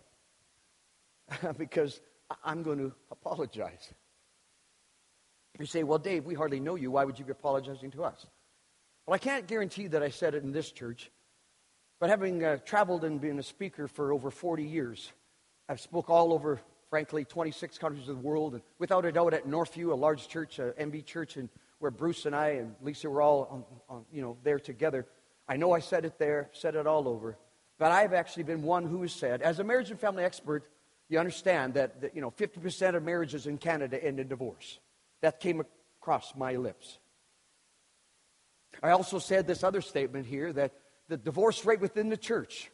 because 1.59 2.01
I'm 2.43 2.63
going 2.63 2.79
to 2.79 2.93
apologize. 3.11 3.93
You 5.59 5.67
say, 5.67 5.83
Well, 5.83 5.99
Dave, 5.99 6.25
we 6.25 6.35
hardly 6.35 6.61
know 6.61 6.77
you. 6.77 6.91
Why 6.93 7.05
would 7.05 7.19
you 7.19 7.25
be 7.25 7.33
apologizing 7.33 7.91
to 7.91 8.05
us? 8.05 8.27
Well, 9.09 9.15
I 9.15 9.19
can't 9.19 9.47
guarantee 9.47 9.87
that 9.87 10.03
I 10.03 10.11
said 10.11 10.35
it 10.35 10.43
in 10.43 10.53
this 10.53 10.71
church, 10.71 11.11
but 11.99 12.11
having 12.11 12.45
uh, 12.45 12.59
traveled 12.59 13.05
and 13.05 13.19
been 13.19 13.39
a 13.39 13.43
speaker 13.43 13.89
for 13.89 14.13
over 14.13 14.31
40 14.31 14.65
years, 14.65 15.11
I've 15.67 15.81
spoke 15.81 16.11
all 16.11 16.31
over, 16.31 16.61
frankly, 16.91 17.25
26 17.25 17.79
countries 17.79 18.07
of 18.11 18.21
the 18.21 18.29
world, 18.29 18.53
and 18.53 18.63
without 18.79 19.07
a 19.07 19.13
doubt 19.13 19.33
at 19.33 19.47
Northview, 19.47 19.93
a 19.93 19.95
large 19.95 20.29
church, 20.29 20.59
a 20.59 20.75
MB 20.79 21.07
church, 21.07 21.39
and 21.39 21.49
where 21.79 21.91
Bruce 21.91 22.27
and 22.27 22.37
I 22.37 22.49
and 22.49 22.75
Lisa 22.83 23.09
were 23.09 23.23
all, 23.23 23.49
on, 23.89 23.97
on, 23.97 24.05
you 24.13 24.21
know, 24.21 24.37
there 24.45 24.61
together. 24.61 25.07
I 25.49 25.57
know 25.57 25.73
I 25.73 25.79
said 25.79 26.05
it 26.05 26.19
there, 26.19 26.51
said 26.53 26.75
it 26.75 26.87
all 26.87 27.09
over, 27.09 27.39
But 27.79 27.93
I've 27.93 28.13
actually 28.13 28.43
been 28.43 28.63
one 28.63 28.85
who 28.85 29.01
has 29.01 29.13
said, 29.13 29.41
as 29.41 29.59
a 29.59 29.65
marriage 29.65 29.91
and 29.91 29.99
family 29.99 30.23
expert, 30.23 30.69
you 31.09 31.19
understand 31.19 31.73
that, 31.73 32.03
that 32.03 32.15
you 32.15 32.21
know 32.21 32.31
50% 32.33 32.95
of 32.95 33.03
marriages 33.03 33.47
in 33.47 33.57
Canada 33.57 34.05
end 34.05 34.21
in 34.21 34.29
divorce. 34.29 34.79
That 35.23 35.41
came 35.41 35.65
across 35.99 36.37
my 36.37 36.57
lips. 36.57 36.99
I 38.83 38.91
also 38.91 39.19
said 39.19 39.47
this 39.47 39.65
other 39.65 39.81
statement 39.81 40.27
here 40.27 40.53
that 40.53 40.73
the 41.09 41.17
divorce 41.17 41.65
rate 41.65 41.81
within 41.81 42.09
the 42.09 42.17
church, 42.17 42.71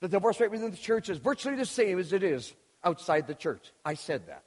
the 0.00 0.08
divorce 0.08 0.40
rate 0.40 0.50
within 0.50 0.70
the 0.70 0.76
church 0.76 1.08
is 1.08 1.18
virtually 1.18 1.56
the 1.56 1.66
same 1.66 1.98
as 1.98 2.12
it 2.12 2.22
is 2.22 2.54
outside 2.84 3.26
the 3.26 3.34
church. 3.34 3.72
I 3.84 3.94
said 3.94 4.26
that. 4.28 4.44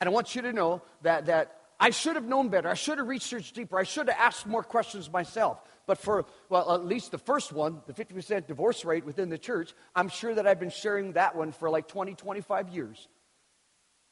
And 0.00 0.08
I 0.08 0.12
want 0.12 0.34
you 0.36 0.42
to 0.42 0.52
know 0.52 0.82
that, 1.02 1.26
that 1.26 1.58
I 1.80 1.90
should 1.90 2.16
have 2.16 2.24
known 2.24 2.48
better. 2.48 2.68
I 2.68 2.74
should 2.74 2.98
have 2.98 3.08
researched 3.08 3.54
deeper. 3.54 3.78
I 3.78 3.82
should 3.82 4.08
have 4.08 4.18
asked 4.18 4.46
more 4.46 4.62
questions 4.62 5.10
myself. 5.10 5.60
But 5.86 5.98
for, 5.98 6.26
well, 6.48 6.74
at 6.74 6.84
least 6.84 7.10
the 7.10 7.18
first 7.18 7.52
one, 7.52 7.80
the 7.86 7.92
50% 7.92 8.46
divorce 8.46 8.84
rate 8.84 9.04
within 9.04 9.28
the 9.28 9.38
church, 9.38 9.74
I'm 9.94 10.08
sure 10.08 10.34
that 10.34 10.46
I've 10.46 10.60
been 10.60 10.70
sharing 10.70 11.12
that 11.12 11.34
one 11.34 11.52
for 11.52 11.70
like 11.70 11.88
20, 11.88 12.14
25 12.14 12.68
years. 12.68 13.08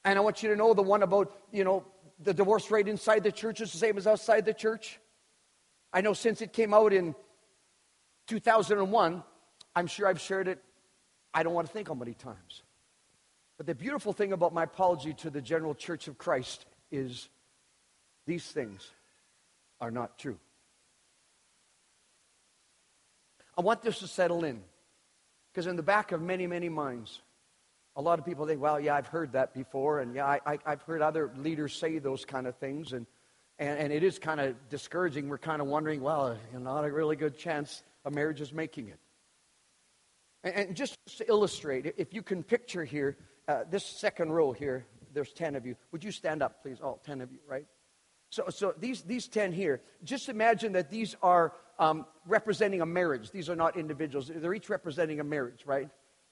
And 0.04 0.18
I 0.18 0.22
want 0.22 0.42
you 0.42 0.50
to 0.50 0.56
know 0.56 0.74
the 0.74 0.82
one 0.82 1.02
about, 1.02 1.36
you 1.52 1.64
know, 1.64 1.84
the 2.18 2.34
divorce 2.34 2.70
rate 2.70 2.88
inside 2.88 3.22
the 3.22 3.32
church 3.32 3.60
is 3.60 3.72
the 3.72 3.78
same 3.78 3.98
as 3.98 4.06
outside 4.06 4.44
the 4.44 4.54
church. 4.54 4.98
I 5.92 6.00
know 6.00 6.12
since 6.12 6.40
it 6.40 6.52
came 6.52 6.72
out 6.72 6.92
in 6.92 7.14
2001, 8.26 9.22
I'm 9.74 9.86
sure 9.86 10.08
I've 10.08 10.20
shared 10.20 10.48
it, 10.48 10.62
I 11.32 11.42
don't 11.42 11.52
want 11.52 11.66
to 11.66 11.72
think 11.72 11.88
how 11.88 11.94
many 11.94 12.14
times. 12.14 12.62
But 13.56 13.66
the 13.66 13.74
beautiful 13.74 14.12
thing 14.12 14.32
about 14.32 14.52
my 14.52 14.64
apology 14.64 15.14
to 15.14 15.30
the 15.30 15.40
general 15.40 15.74
church 15.74 16.08
of 16.08 16.18
Christ 16.18 16.66
is 16.90 17.28
these 18.26 18.46
things 18.46 18.90
are 19.80 19.90
not 19.90 20.18
true. 20.18 20.38
I 23.56 23.62
want 23.62 23.82
this 23.82 24.00
to 24.00 24.06
settle 24.06 24.44
in 24.44 24.62
because 25.52 25.66
in 25.66 25.76
the 25.76 25.82
back 25.82 26.12
of 26.12 26.20
many, 26.20 26.46
many 26.46 26.68
minds, 26.68 27.22
a 27.96 28.02
lot 28.02 28.18
of 28.18 28.24
people 28.26 28.46
think, 28.46 28.60
well, 28.60 28.78
yeah, 28.78 28.94
I've 28.94 29.06
heard 29.06 29.32
that 29.32 29.54
before, 29.54 30.00
and 30.00 30.14
yeah, 30.14 30.38
I, 30.44 30.58
have 30.66 30.82
heard 30.82 31.00
other 31.00 31.32
leaders 31.36 31.74
say 31.74 31.98
those 31.98 32.26
kind 32.26 32.46
of 32.46 32.54
things, 32.56 32.92
and, 32.92 33.06
and, 33.58 33.78
and 33.78 33.92
it 33.92 34.02
is 34.02 34.18
kind 34.18 34.38
of 34.38 34.54
discouraging. 34.68 35.28
We're 35.28 35.38
kind 35.38 35.62
of 35.62 35.66
wondering, 35.66 36.02
well, 36.02 36.36
not 36.52 36.84
a 36.84 36.92
really 36.92 37.16
good 37.16 37.38
chance 37.38 37.82
a 38.04 38.10
marriage 38.10 38.40
is 38.42 38.52
making 38.52 38.88
it. 38.88 38.98
And, 40.44 40.54
and 40.54 40.76
just 40.76 40.98
to 41.18 41.28
illustrate, 41.28 41.94
if 41.96 42.12
you 42.12 42.22
can 42.22 42.42
picture 42.42 42.84
here, 42.84 43.16
uh, 43.48 43.64
this 43.70 43.84
second 43.84 44.30
row 44.30 44.52
here, 44.52 44.86
there's 45.14 45.32
10 45.32 45.56
of 45.56 45.64
you. 45.64 45.74
Would 45.92 46.04
you 46.04 46.12
stand 46.12 46.42
up, 46.42 46.62
please? 46.62 46.78
All 46.82 47.00
10 47.04 47.22
of 47.22 47.32
you, 47.32 47.38
right? 47.48 47.64
So, 48.28 48.44
so 48.50 48.74
these, 48.78 49.02
these 49.02 49.26
10 49.28 49.52
here, 49.52 49.80
just 50.04 50.28
imagine 50.28 50.72
that 50.72 50.90
these 50.90 51.16
are 51.22 51.54
um, 51.78 52.04
representing 52.26 52.82
a 52.82 52.86
marriage. 52.86 53.30
These 53.30 53.48
are 53.48 53.56
not 53.56 53.76
individuals. 53.76 54.30
They're 54.34 54.54
each 54.54 54.68
representing 54.68 55.20
a 55.20 55.24
marriage, 55.24 55.64
right? 55.64 55.88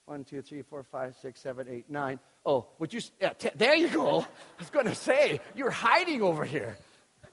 One, 0.06 0.23
two, 0.23 0.42
three, 0.42 0.61
four, 0.61 0.82
five, 0.82 1.14
six, 1.23 1.40
seven, 1.40 1.66
eight, 1.70 1.88
nine. 1.88 2.20
Oh, 2.44 2.66
would 2.78 2.92
you? 2.92 3.00
Yeah, 3.20 3.30
t- 3.30 3.50
there 3.54 3.75
you 3.75 3.88
go. 3.88 4.20
I 4.20 4.26
was 4.58 4.68
going 4.70 4.87
to 4.87 4.94
say, 4.94 5.40
you're 5.54 5.70
hiding 5.70 6.20
over 6.20 6.44
here. 6.44 6.76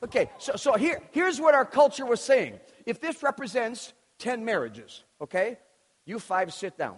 Okay, 0.03 0.29
so, 0.37 0.55
so 0.55 0.73
here, 0.73 1.01
here's 1.11 1.39
what 1.39 1.53
our 1.53 1.65
culture 1.65 2.05
was 2.05 2.21
saying. 2.21 2.59
If 2.85 3.01
this 3.01 3.21
represents 3.21 3.93
10 4.19 4.45
marriages, 4.45 5.03
okay, 5.19 5.57
you 6.05 6.17
five 6.17 6.53
sit 6.53 6.77
down. 6.77 6.95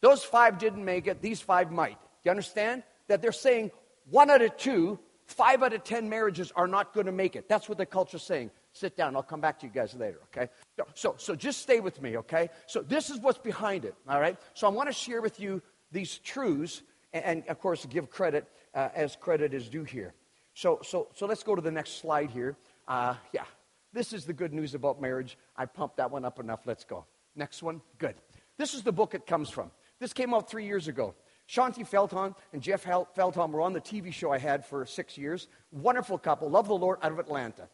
Those 0.00 0.22
five 0.22 0.58
didn't 0.58 0.84
make 0.84 1.06
it, 1.06 1.22
these 1.22 1.40
five 1.40 1.72
might. 1.72 1.98
Do 1.98 2.26
you 2.26 2.30
understand? 2.30 2.82
That 3.08 3.22
they're 3.22 3.32
saying 3.32 3.70
one 4.10 4.30
out 4.30 4.42
of 4.42 4.56
two, 4.58 4.98
five 5.24 5.62
out 5.62 5.72
of 5.72 5.82
10 5.82 6.08
marriages 6.08 6.52
are 6.54 6.68
not 6.68 6.92
going 6.92 7.06
to 7.06 7.12
make 7.12 7.36
it. 7.36 7.48
That's 7.48 7.68
what 7.68 7.78
the 7.78 7.86
culture's 7.86 8.22
saying. 8.22 8.50
Sit 8.72 8.96
down. 8.96 9.16
I'll 9.16 9.22
come 9.22 9.40
back 9.40 9.58
to 9.60 9.66
you 9.66 9.72
guys 9.72 9.94
later, 9.94 10.20
okay? 10.26 10.50
So, 10.94 11.14
so 11.18 11.34
just 11.34 11.60
stay 11.60 11.80
with 11.80 12.00
me, 12.00 12.18
okay? 12.18 12.50
So 12.66 12.82
this 12.82 13.10
is 13.10 13.18
what's 13.18 13.38
behind 13.38 13.84
it, 13.84 13.94
all 14.08 14.20
right? 14.20 14.38
So 14.54 14.66
I 14.66 14.70
want 14.70 14.88
to 14.88 14.92
share 14.92 15.20
with 15.20 15.40
you 15.40 15.62
these 15.90 16.18
truths 16.18 16.82
and, 17.12 17.24
and 17.24 17.48
of 17.48 17.60
course, 17.60 17.86
give 17.86 18.10
credit 18.10 18.46
uh, 18.74 18.88
as 18.94 19.16
credit 19.16 19.54
is 19.54 19.68
due 19.68 19.84
here. 19.84 20.14
So, 20.54 20.80
so, 20.82 21.08
so 21.14 21.26
let's 21.26 21.42
go 21.42 21.54
to 21.54 21.62
the 21.62 21.70
next 21.70 22.00
slide 22.00 22.30
here. 22.30 22.56
Uh, 22.86 23.14
yeah, 23.32 23.44
this 23.92 24.12
is 24.12 24.24
the 24.24 24.32
good 24.32 24.52
news 24.52 24.74
about 24.74 25.00
marriage. 25.00 25.38
I 25.56 25.66
pumped 25.66 25.96
that 25.98 26.10
one 26.10 26.24
up 26.24 26.40
enough. 26.40 26.60
Let's 26.66 26.84
go. 26.84 27.06
Next 27.36 27.62
one. 27.62 27.80
Good. 27.98 28.16
This 28.56 28.74
is 28.74 28.82
the 28.82 28.92
book 28.92 29.14
it 29.14 29.26
comes 29.26 29.50
from. 29.50 29.70
This 30.00 30.12
came 30.12 30.34
out 30.34 30.50
three 30.50 30.66
years 30.66 30.88
ago. 30.88 31.14
Shaunti 31.48 31.88
Feldhahn 31.88 32.34
and 32.52 32.60
Jeff 32.60 32.84
Feldhahn 32.84 33.50
were 33.52 33.62
on 33.62 33.72
the 33.72 33.80
TV 33.80 34.12
show 34.12 34.32
I 34.32 34.38
had 34.38 34.66
for 34.66 34.84
six 34.84 35.16
years. 35.16 35.48
Wonderful 35.70 36.18
couple, 36.18 36.50
love 36.50 36.68
the 36.68 36.74
Lord 36.74 36.98
out 37.02 37.12
of 37.12 37.18
Atlanta. 37.18 37.68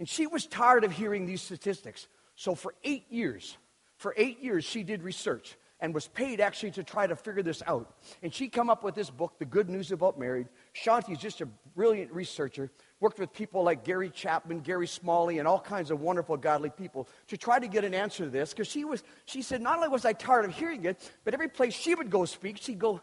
And 0.00 0.08
she 0.08 0.26
was 0.26 0.46
tired 0.46 0.82
of 0.82 0.92
hearing 0.92 1.26
these 1.26 1.42
statistics. 1.42 2.08
So 2.34 2.54
for 2.54 2.74
eight 2.84 3.04
years, 3.10 3.58
for 3.98 4.14
eight 4.16 4.40
years, 4.40 4.64
she 4.64 4.82
did 4.82 5.02
research 5.02 5.58
and 5.78 5.92
was 5.92 6.08
paid 6.08 6.40
actually 6.40 6.70
to 6.72 6.82
try 6.82 7.06
to 7.06 7.14
figure 7.14 7.42
this 7.42 7.62
out. 7.66 7.94
And 8.22 8.32
she 8.32 8.48
come 8.48 8.70
up 8.70 8.82
with 8.82 8.94
this 8.94 9.10
book, 9.10 9.38
The 9.38 9.44
Good 9.44 9.68
News 9.68 9.92
About 9.92 10.18
Marriage. 10.18 10.46
Shaunti's 10.72 11.18
just 11.18 11.42
a 11.42 11.46
brilliant 11.76 12.10
researcher, 12.12 12.70
worked 12.98 13.18
with 13.18 13.30
people 13.34 13.62
like 13.62 13.84
Gary 13.84 14.08
Chapman, 14.08 14.60
Gary 14.60 14.86
Smalley, 14.86 15.38
and 15.38 15.46
all 15.46 15.60
kinds 15.60 15.90
of 15.90 16.00
wonderful 16.00 16.38
godly 16.38 16.70
people 16.70 17.06
to 17.28 17.36
try 17.36 17.58
to 17.58 17.68
get 17.68 17.84
an 17.84 17.92
answer 17.92 18.24
to 18.24 18.30
this. 18.30 18.54
Because 18.54 18.68
she 18.68 18.86
was, 18.86 19.04
she 19.26 19.42
said, 19.42 19.60
not 19.60 19.76
only 19.76 19.88
was 19.88 20.06
I 20.06 20.14
tired 20.14 20.46
of 20.46 20.54
hearing 20.54 20.86
it, 20.86 21.10
but 21.24 21.34
every 21.34 21.48
place 21.48 21.74
she 21.74 21.94
would 21.94 22.08
go 22.08 22.24
speak, 22.24 22.56
she'd 22.56 22.78
go, 22.78 23.02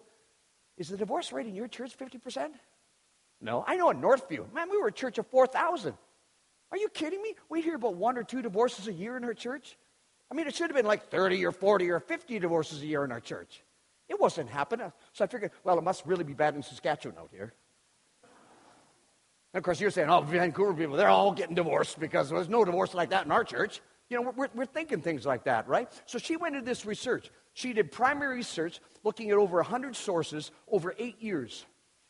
Is 0.77 0.89
the 0.89 0.97
divorce 0.97 1.31
rate 1.31 1.45
in 1.45 1.53
your 1.53 1.67
church 1.67 1.95
50%? 1.95 2.53
No. 3.39 3.63
I 3.67 3.75
know 3.75 3.91
in 3.91 4.01
Northview, 4.01 4.51
man, 4.51 4.71
we 4.71 4.79
were 4.81 4.87
a 4.87 4.91
church 4.91 5.19
of 5.19 5.27
4,000. 5.27 5.93
Are 6.71 6.77
you 6.77 6.89
kidding 6.89 7.21
me? 7.21 7.35
We 7.49 7.61
hear 7.61 7.75
about 7.75 7.95
one 7.95 8.17
or 8.17 8.23
two 8.23 8.41
divorces 8.41 8.87
a 8.87 8.93
year 8.93 9.15
in 9.17 9.23
our 9.23 9.33
church. 9.33 9.77
I 10.29 10.35
mean, 10.35 10.47
it 10.47 10.55
should 10.55 10.69
have 10.69 10.75
been 10.75 10.85
like 10.85 11.09
30 11.09 11.45
or 11.45 11.51
40 11.51 11.89
or 11.89 11.99
50 11.99 12.39
divorces 12.39 12.81
a 12.81 12.85
year 12.85 13.05
in 13.05 13.11
our 13.11 13.21
church. 13.21 13.63
It 14.09 14.19
wasn't 14.19 14.49
happening. 14.49 14.91
So 15.13 15.23
I 15.23 15.27
figured, 15.27 15.51
well, 15.63 15.77
it 15.77 15.83
must 15.83 16.05
really 16.05 16.23
be 16.23 16.33
bad 16.33 16.55
in 16.55 16.63
Saskatchewan 16.63 17.17
out 17.17 17.29
here. 17.31 17.53
And 19.53 19.59
of 19.59 19.63
course, 19.63 19.79
you're 19.79 19.91
saying, 19.91 20.09
oh, 20.09 20.21
Vancouver 20.21 20.73
people, 20.73 20.97
they're 20.97 21.09
all 21.09 21.31
getting 21.31 21.55
divorced 21.55 21.99
because 21.99 22.29
there's 22.29 22.49
no 22.49 22.65
divorce 22.65 22.93
like 22.93 23.09
that 23.11 23.25
in 23.25 23.31
our 23.31 23.43
church. 23.43 23.81
You 24.09 24.17
know, 24.17 24.33
we're, 24.35 24.49
we're 24.53 24.65
thinking 24.65 25.01
things 25.01 25.25
like 25.25 25.45
that, 25.45 25.67
right? 25.67 25.89
So 26.05 26.17
she 26.17 26.35
went 26.35 26.55
into 26.55 26.65
this 26.65 26.85
research. 26.85 27.29
She 27.53 27.73
did 27.73 27.91
primary 27.91 28.37
research 28.37 28.79
looking 29.03 29.31
at 29.31 29.37
over 29.37 29.57
100 29.57 29.95
sources 29.95 30.51
over 30.69 30.93
eight 30.97 31.21
years 31.21 31.65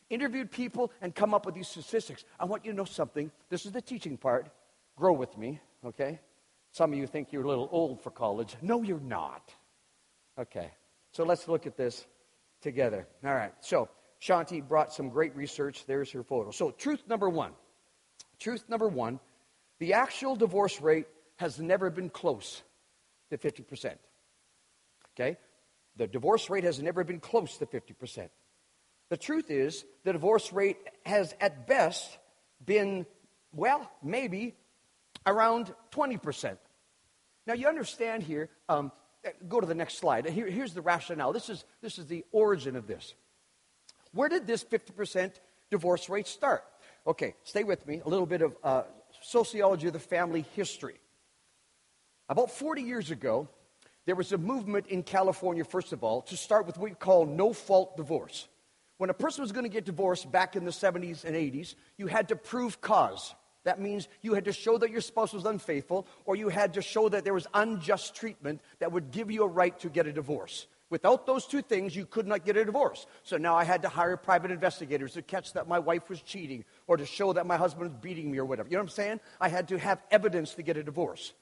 interviewed 0.10 0.52
people, 0.52 0.92
and 1.02 1.14
come 1.14 1.34
up 1.34 1.46
with 1.46 1.56
these 1.56 1.68
statistics. 1.68 2.24
I 2.40 2.46
want 2.46 2.66
you 2.66 2.72
to 2.72 2.78
know 2.78 2.86
something. 2.86 3.32
This 3.50 3.66
is 3.66 3.72
the 3.72 3.82
teaching 3.82 4.18
part. 4.18 4.50
Grow 4.96 5.14
with 5.14 5.38
me, 5.38 5.60
okay? 5.86 6.20
Some 6.72 6.94
of 6.94 7.00
you 7.00 7.08
think 7.08 7.32
you're 7.32 7.44
a 7.44 7.48
little 7.48 7.70
old 7.72 8.02
for 8.02 8.12
college. 8.12 8.56
No, 8.62 8.82
you're 8.84 9.00
not. 9.00 9.54
Okay, 10.40 10.72
so 11.12 11.24
let's 11.24 11.48
look 11.48 11.66
at 11.66 11.78
this 11.78 12.06
together. 12.62 13.08
All 13.26 13.34
right, 13.34 13.54
so 13.60 13.90
Shaunti 14.22 14.66
brought 14.68 14.94
some 14.94 15.10
great 15.10 15.36
research. 15.36 15.86
There's 15.86 16.12
her 16.12 16.24
photo. 16.24 16.52
So, 16.52 16.72
truth 16.72 17.04
number 17.08 17.30
one. 17.30 17.52
Truth 18.40 18.66
number 18.70 18.88
one 18.88 19.20
the 19.80 19.94
actual 19.94 20.36
divorce 20.36 20.82
rate 20.82 21.06
has 21.38 21.60
never 21.60 21.90
been 21.90 22.10
close 22.10 22.64
to 23.30 23.38
50%. 23.38 23.96
Okay? 25.16 25.38
The 25.96 26.08
divorce 26.08 26.50
rate 26.50 26.64
has 26.64 26.82
never 26.82 27.04
been 27.04 27.20
close 27.20 27.58
to 27.58 27.66
50%. 27.66 28.30
The 29.10 29.18
truth 29.18 29.50
is, 29.50 29.86
the 30.04 30.14
divorce 30.14 30.52
rate 30.52 30.78
has 31.06 31.34
at 31.40 31.68
best 31.68 32.18
been, 32.66 33.06
well, 33.54 33.90
maybe 34.04 34.56
around 35.26 35.74
20%. 35.92 36.58
Now, 37.46 37.54
you 37.54 37.68
understand 37.68 38.24
here, 38.24 38.50
um, 38.68 38.92
go 39.48 39.62
to 39.62 39.68
the 39.68 39.76
next 39.76 39.98
slide. 39.98 40.26
Here, 40.26 40.50
here's 40.50 40.74
the 40.74 40.82
rationale. 40.82 41.32
This 41.32 41.50
is, 41.50 41.64
this 41.82 41.98
is 41.98 42.08
the 42.08 42.26
origin 42.32 42.76
of 42.76 42.88
this. 42.88 43.14
Where 44.12 44.30
did 44.30 44.48
this 44.48 44.64
50% 44.64 45.32
divorce 45.72 46.10
rate 46.10 46.28
start? 46.28 46.64
Okay, 47.06 47.36
stay 47.44 47.64
with 47.64 47.86
me. 47.88 48.02
A 48.06 48.10
little 48.10 48.26
bit 48.26 48.42
of 48.42 48.58
uh, 48.64 48.84
sociology 49.22 49.88
of 49.88 49.94
the 49.94 50.00
family 50.00 50.46
history. 50.56 50.96
About 52.30 52.52
40 52.52 52.82
years 52.82 53.12
ago, 53.12 53.48
there 54.06 54.16
was 54.16 54.34
a 54.34 54.38
movement 54.38 54.88
in 54.88 55.04
California, 55.04 55.64
first 55.64 55.94
of 55.94 56.04
all, 56.04 56.22
to 56.24 56.36
start 56.36 56.66
with 56.66 56.78
what 56.78 56.90
we 56.90 56.96
call 56.96 57.26
no 57.26 57.54
fault 57.54 57.96
divorce. 57.96 58.48
When 58.98 59.10
a 59.10 59.14
person 59.14 59.44
was 59.44 59.52
going 59.52 59.64
to 59.64 59.70
get 59.70 59.86
divorced 59.86 60.32
back 60.32 60.56
in 60.56 60.66
the 60.66 60.72
70s 60.72 61.24
and 61.24 61.36
80s, 61.36 61.76
you 61.98 62.08
had 62.08 62.30
to 62.30 62.36
prove 62.36 62.82
cause. 62.82 63.36
That 63.64 63.80
means 63.80 64.08
you 64.22 64.34
had 64.34 64.46
to 64.46 64.54
show 64.54 64.78
that 64.78 64.92
your 64.92 65.02
spouse 65.02 65.34
was 65.34 65.46
unfaithful, 65.46 66.08
or 66.26 66.36
you 66.36 66.50
had 66.50 66.76
to 66.76 66.82
show 66.82 67.10
that 67.10 67.24
there 67.24 67.34
was 67.34 67.48
unjust 67.54 68.16
treatment 68.16 68.62
that 68.80 68.92
would 68.92 69.12
give 69.12 69.30
you 69.30 69.44
a 69.44 69.48
right 69.48 69.78
to 69.80 69.90
get 69.90 70.08
a 70.08 70.14
divorce. 70.14 70.68
Without 70.90 71.26
those 71.26 71.46
two 71.46 71.62
things, 71.62 71.96
you 71.96 72.06
could 72.06 72.26
not 72.26 72.46
get 72.46 72.56
a 72.56 72.64
divorce. 72.64 73.06
So 73.24 73.36
now 73.36 73.56
I 73.56 73.66
had 73.66 73.82
to 73.82 73.90
hire 73.90 74.16
private 74.16 74.52
investigators 74.52 75.14
to 75.14 75.22
catch 75.22 75.52
that 75.54 75.68
my 75.68 75.80
wife 75.80 76.10
was 76.10 76.22
cheating 76.22 76.64
or 76.88 76.96
to 76.96 77.06
show 77.06 77.34
that 77.34 77.46
my 77.46 77.58
husband 77.58 77.92
was 77.92 78.00
beating 78.02 78.32
me 78.32 78.38
or 78.38 78.46
whatever. 78.46 78.70
You 78.70 78.78
know 78.78 78.84
what 78.84 78.92
I'm 78.92 78.96
saying? 78.96 79.20
I 79.42 79.50
had 79.50 79.68
to 79.68 79.78
have 79.78 80.02
evidence 80.12 80.54
to 80.54 80.64
get 80.64 80.78
a 80.78 80.84
divorce. 80.84 81.34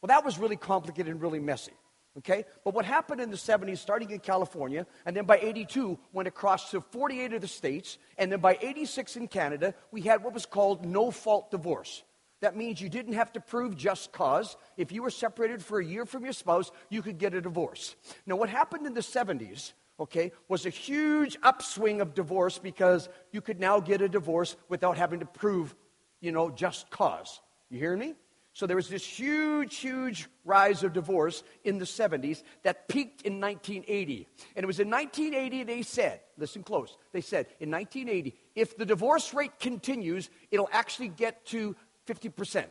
Well, 0.00 0.08
that 0.08 0.24
was 0.24 0.38
really 0.38 0.56
complicated 0.56 1.12
and 1.12 1.20
really 1.20 1.38
messy. 1.38 1.72
Okay? 2.18 2.44
But 2.64 2.74
what 2.74 2.84
happened 2.84 3.20
in 3.20 3.30
the 3.30 3.36
70s, 3.36 3.78
starting 3.78 4.10
in 4.10 4.20
California, 4.20 4.86
and 5.04 5.16
then 5.16 5.24
by 5.24 5.38
82, 5.38 5.98
went 6.12 6.28
across 6.28 6.70
to 6.70 6.80
48 6.80 7.32
of 7.32 7.40
the 7.40 7.48
states, 7.48 7.98
and 8.18 8.30
then 8.30 8.40
by 8.40 8.56
86 8.60 9.16
in 9.16 9.28
Canada, 9.28 9.74
we 9.90 10.02
had 10.02 10.22
what 10.22 10.32
was 10.32 10.46
called 10.46 10.84
no 10.84 11.10
fault 11.10 11.50
divorce. 11.50 12.04
That 12.40 12.56
means 12.56 12.80
you 12.80 12.88
didn't 12.88 13.14
have 13.14 13.32
to 13.32 13.40
prove 13.40 13.76
just 13.76 14.12
cause. 14.12 14.56
If 14.76 14.92
you 14.92 15.02
were 15.02 15.10
separated 15.10 15.64
for 15.64 15.80
a 15.80 15.84
year 15.84 16.04
from 16.04 16.24
your 16.24 16.34
spouse, 16.34 16.70
you 16.90 17.00
could 17.00 17.18
get 17.18 17.34
a 17.34 17.40
divorce. 17.40 17.96
Now, 18.26 18.36
what 18.36 18.48
happened 18.48 18.86
in 18.86 18.94
the 18.94 19.00
70s, 19.00 19.72
okay, 19.98 20.30
was 20.48 20.66
a 20.66 20.70
huge 20.70 21.38
upswing 21.42 22.00
of 22.00 22.14
divorce 22.14 22.58
because 22.58 23.08
you 23.32 23.40
could 23.40 23.60
now 23.60 23.80
get 23.80 24.02
a 24.02 24.08
divorce 24.08 24.56
without 24.68 24.98
having 24.98 25.20
to 25.20 25.26
prove, 25.26 25.74
you 26.20 26.32
know, 26.32 26.50
just 26.50 26.90
cause. 26.90 27.40
You 27.70 27.78
hear 27.78 27.96
me? 27.96 28.14
So 28.54 28.68
there 28.68 28.76
was 28.76 28.88
this 28.88 29.04
huge, 29.04 29.76
huge 29.78 30.28
rise 30.44 30.84
of 30.84 30.92
divorce 30.92 31.42
in 31.64 31.78
the 31.78 31.84
70s 31.84 32.44
that 32.62 32.86
peaked 32.86 33.22
in 33.22 33.40
1980. 33.40 34.28
And 34.54 34.62
it 34.62 34.66
was 34.66 34.78
in 34.78 34.88
1980 34.88 35.64
they 35.64 35.82
said, 35.82 36.20
listen 36.38 36.62
close, 36.62 36.96
they 37.12 37.20
said 37.20 37.46
in 37.58 37.70
1980, 37.70 38.32
if 38.54 38.76
the 38.76 38.86
divorce 38.86 39.34
rate 39.34 39.58
continues, 39.58 40.30
it'll 40.52 40.68
actually 40.72 41.08
get 41.08 41.44
to 41.46 41.74
50%. 42.06 42.64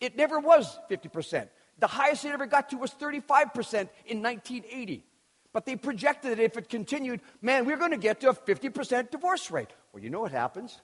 It 0.00 0.16
never 0.16 0.38
was 0.38 0.78
50%. 0.90 1.48
The 1.78 1.86
highest 1.86 2.26
it 2.26 2.32
ever 2.32 2.46
got 2.46 2.68
to 2.70 2.76
was 2.76 2.90
35% 2.90 3.88
in 4.04 4.22
1980. 4.22 5.06
But 5.54 5.64
they 5.64 5.76
projected 5.76 6.32
that 6.32 6.38
if 6.38 6.58
it 6.58 6.68
continued, 6.68 7.20
man, 7.40 7.64
we're 7.64 7.78
going 7.78 7.90
to 7.92 7.96
get 7.96 8.20
to 8.20 8.28
a 8.28 8.34
50% 8.34 9.10
divorce 9.10 9.50
rate. 9.50 9.70
Well, 9.92 10.02
you 10.02 10.10
know 10.10 10.20
what 10.20 10.32
happens? 10.32 10.78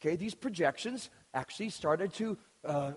Okay, 0.00 0.16
these 0.16 0.34
projections 0.34 1.10
actually 1.32 1.68
started 1.70 2.12
to 2.14 2.36
uh, 2.64 2.92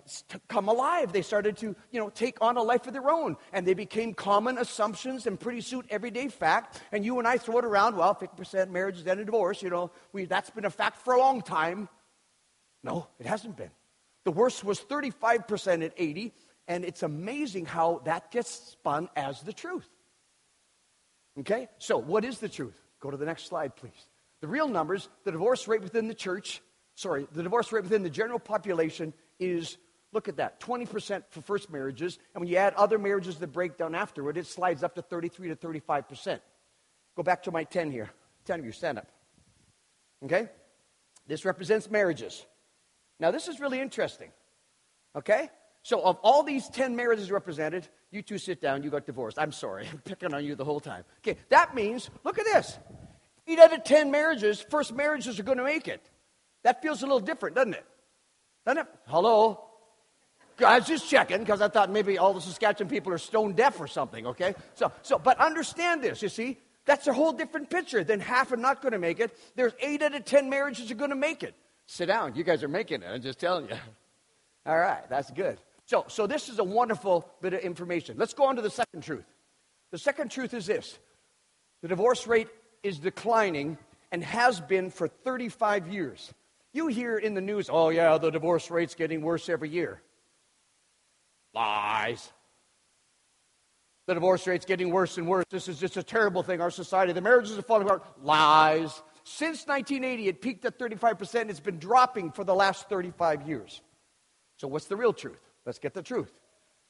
come 0.48 0.67
alive. 0.67 1.12
They 1.12 1.22
started 1.22 1.57
to, 1.57 1.75
you 1.91 2.00
know, 2.00 2.10
take 2.10 2.38
on 2.41 2.57
a 2.57 2.62
life 2.62 2.86
of 2.88 2.93
their 2.93 3.10
own. 3.10 3.38
And 3.51 3.65
they 3.65 3.74
became 3.74 4.13
common 4.13 4.57
assumptions 4.57 5.27
and 5.27 5.39
pretty 5.39 5.62
soon 5.62 5.84
everyday 5.89 6.27
fact. 6.27 6.81
And 6.91 7.03
you 7.03 7.19
and 7.19 7.27
I 7.27 7.38
throw 7.38 7.60
it 7.60 7.65
around, 7.65 7.95
well, 7.95 8.15
50% 8.15 8.69
marriage 8.69 8.98
is 8.98 9.03
then 9.03 9.19
a 9.19 9.25
divorce. 9.25 9.62
You 9.62 9.69
know, 9.69 9.91
we, 10.13 10.25
that's 10.25 10.50
been 10.50 10.65
a 10.65 10.69
fact 10.69 11.03
for 11.03 11.13
a 11.13 11.19
long 11.19 11.41
time. 11.41 11.89
No, 12.84 13.07
it 13.19 13.25
hasn't 13.25 13.57
been. 13.57 13.72
The 14.24 14.31
worst 14.31 14.63
was 14.63 14.79
35% 14.79 15.84
at 15.84 15.93
80. 15.98 16.34
And 16.67 16.84
it's 16.84 17.03
amazing 17.03 17.65
how 17.65 18.01
that 18.05 18.31
gets 18.31 18.50
spun 18.50 19.10
as 19.15 19.41
the 19.41 19.53
truth. 19.53 19.88
Okay? 21.39 21.69
So, 21.77 21.98
what 21.98 22.25
is 22.25 22.39
the 22.39 22.50
truth? 22.50 22.79
Go 23.00 23.12
to 23.12 23.17
the 23.17 23.25
next 23.25 23.48
slide, 23.48 23.75
please. 23.75 24.07
The 24.41 24.48
real 24.48 24.67
numbers, 24.67 25.10
the 25.24 25.31
divorce 25.31 25.67
rate 25.67 25.81
within 25.81 26.07
the 26.07 26.13
church, 26.13 26.62
sorry, 26.95 27.27
the 27.34 27.43
divorce 27.43 27.72
rate 27.72 27.84
within 27.84 28.03
the 28.03 28.10
general 28.10 28.39
population 28.39 29.13
is 29.39 29.77
look 30.12 30.27
at 30.30 30.38
that 30.38 30.60
20% 30.62 31.24
for 31.30 31.42
first 31.42 31.70
marriages. 31.70 32.18
And 32.34 32.42
when 32.42 32.50
you 32.50 32.58
add 32.58 32.74
other 32.75 32.98
marriages 32.98 33.38
that 33.38 33.48
break 33.48 33.77
down 33.77 33.94
afterward, 33.94 34.38
it 34.38 34.48
slides 34.48 34.84
up 34.84 34.96
to 34.96 35.01
33 35.01 35.50
to 35.50 35.56
35%. 35.56 36.39
Go 37.15 37.24
back 37.24 37.44
to 37.44 37.51
my 37.51 37.63
10 37.63 37.92
here. 37.92 38.10
10 38.46 38.60
of 38.60 38.65
you, 38.65 38.72
stand 38.72 38.98
up. 38.98 39.08
Okay? 40.24 40.48
This 41.27 41.46
represents 41.46 41.89
marriages. 41.89 42.46
Now, 43.20 43.32
this 43.32 43.48
is 43.48 43.60
really 43.60 43.80
interesting. 43.80 44.32
Okay? 45.15 45.50
So, 45.84 46.01
of 46.01 46.18
all 46.24 46.44
these 46.44 46.68
10 46.70 46.96
marriages 46.96 47.32
represented, 47.32 47.88
you 48.12 48.22
two 48.22 48.38
sit 48.38 48.62
down, 48.62 48.84
you 48.84 48.89
got 48.89 49.06
divorced. 49.06 49.38
I'm 49.38 49.51
sorry, 49.51 49.88
I'm 49.92 50.00
picking 50.00 50.34
on 50.34 50.44
you 50.44 50.56
the 50.56 50.65
whole 50.65 50.80
time. 50.80 51.04
Okay, 51.20 51.39
that 51.50 51.75
means, 51.75 52.10
look 52.24 52.39
at 52.39 52.46
this. 52.46 52.77
Eight 53.48 53.60
out 53.60 53.74
of 53.74 53.84
10 53.84 54.10
marriages, 54.10 54.60
first 54.60 54.96
marriages 54.96 55.39
are 55.39 55.44
going 55.44 55.60
to 55.60 55.63
make 55.63 55.88
it. 55.88 56.10
That 56.63 56.82
feels 56.82 57.04
a 57.04 57.06
little 57.06 57.20
different, 57.20 57.56
doesn't 57.56 57.75
it? 57.75 57.86
Hello? 59.07 59.62
I 60.65 60.79
was 60.79 60.88
just 60.88 61.10
checking 61.10 61.39
because 61.39 61.62
I 61.62 61.67
thought 61.67 61.91
maybe 61.91 62.17
all 62.17 62.34
the 62.34 62.41
Saskatchewan 62.41 62.89
people 62.89 63.12
are 63.13 63.17
stone 63.17 63.53
deaf 63.53 63.79
or 63.79 63.88
something, 63.88 64.25
okay? 64.27 64.55
So, 64.75 64.91
so, 65.01 65.19
but 65.19 65.39
understand 65.39 66.01
this, 66.01 66.22
you 66.22 66.29
see? 66.29 66.57
That's 66.86 67.07
a 67.07 67.13
whole 67.13 67.34
different 67.34 67.69
picture 67.69 68.03
than 68.03 68.19
half 68.19 68.51
are 68.51 68.57
not 68.57 68.81
going 68.81 68.93
to 68.93 69.00
make 69.00 69.19
it. 69.19 69.38
There's 69.55 69.74
eight 69.79 70.01
out 70.01 70.15
of 70.15 70.24
10 70.24 70.50
marriages 70.50 70.89
are 70.91 70.95
going 70.95 71.10
to 71.10 71.15
make 71.15 71.43
it. 71.43 71.55
Sit 71.88 72.07
down. 72.07 72.36
You 72.36 72.43
guys 72.43 72.63
are 72.63 72.67
making 72.67 73.03
it. 73.03 73.07
I'm 73.07 73.22
just 73.22 73.39
telling 73.39 73.67
you. 73.67 73.75
All 74.65 74.77
right, 74.77 75.07
that's 75.10 75.29
good. 75.31 75.60
So, 75.86 76.05
so 76.07 76.25
this 76.25 76.50
is 76.50 76.60
a 76.60 76.63
wonderful 76.63 77.29
bit 77.41 77.53
of 77.53 77.60
information. 77.60 78.17
Let's 78.17 78.34
go 78.34 78.45
on 78.45 78.55
to 78.55 78.62
the 78.62 78.69
second 78.69 79.01
truth. 79.03 79.25
The 79.91 79.98
second 80.00 80.31
truth 80.31 80.53
is 80.53 80.65
this 80.65 80.98
the 81.81 81.88
divorce 81.88 82.25
rate 82.25 82.48
is 82.81 82.98
declining 82.98 83.77
and 84.12 84.24
has 84.24 84.60
been 84.60 84.89
for 84.89 85.07
35 85.07 85.88
years. 85.88 86.34
You 86.75 86.88
hear 86.88 87.17
in 87.17 87.36
the 87.36 87.41
news, 87.41 87.70
oh, 87.72 87.88
yeah, 87.88 88.17
the 88.17 88.29
divorce 88.29 88.70
rate's 88.70 88.96
getting 88.96 89.22
worse 89.22 89.48
every 89.48 89.70
year. 89.70 90.01
Lies. 91.53 92.34
The 94.08 94.15
divorce 94.15 94.45
rate's 94.45 94.65
getting 94.65 94.89
worse 94.89 95.17
and 95.17 95.26
worse. 95.26 95.45
This 95.50 95.69
is 95.69 95.80
just 95.80 95.95
a 95.95 96.04
terrible 96.04 96.43
thing. 96.43 96.60
Our 96.60 96.69
society, 96.69 97.13
the 97.13 97.21
marriages 97.21 97.58
are 97.58 97.62
falling 97.62 97.88
apart. 97.88 98.04
Lies. 98.21 99.02
Since 99.23 99.65
1980, 99.67 100.28
it 100.28 100.41
peaked 100.41 100.65
at 100.65 100.78
35%. 100.78 101.50
It's 101.50 101.62
been 101.62 101.80
dropping 101.80 102.34
for 102.34 102.43
the 102.43 102.54
last 102.54 102.89
35 102.89 103.47
years. 103.47 103.82
So, 104.58 104.67
what's 104.67 104.88
the 104.88 104.97
real 104.97 105.13
truth? 105.13 105.39
Let's 105.65 105.80
get 105.80 105.93
the 105.93 106.04
truth. 106.04 106.34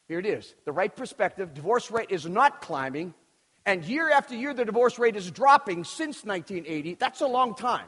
Here 0.07 0.17
it 0.17 0.25
is. 0.25 0.55
The 0.65 0.71
right 0.71 0.93
perspective 0.93 1.53
divorce 1.53 1.91
rate 1.91 2.10
is 2.10 2.25
not 2.25 2.60
climbing, 2.60 3.13
and 3.67 3.86
year 3.86 4.10
after 4.10 4.33
year, 4.33 4.55
the 4.55 4.65
divorce 4.65 4.97
rate 4.97 5.15
is 5.15 5.29
dropping 5.29 5.83
since 5.83 6.25
1980. 6.25 6.95
That's 6.95 7.21
a 7.21 7.27
long 7.27 7.53
time. 7.53 7.86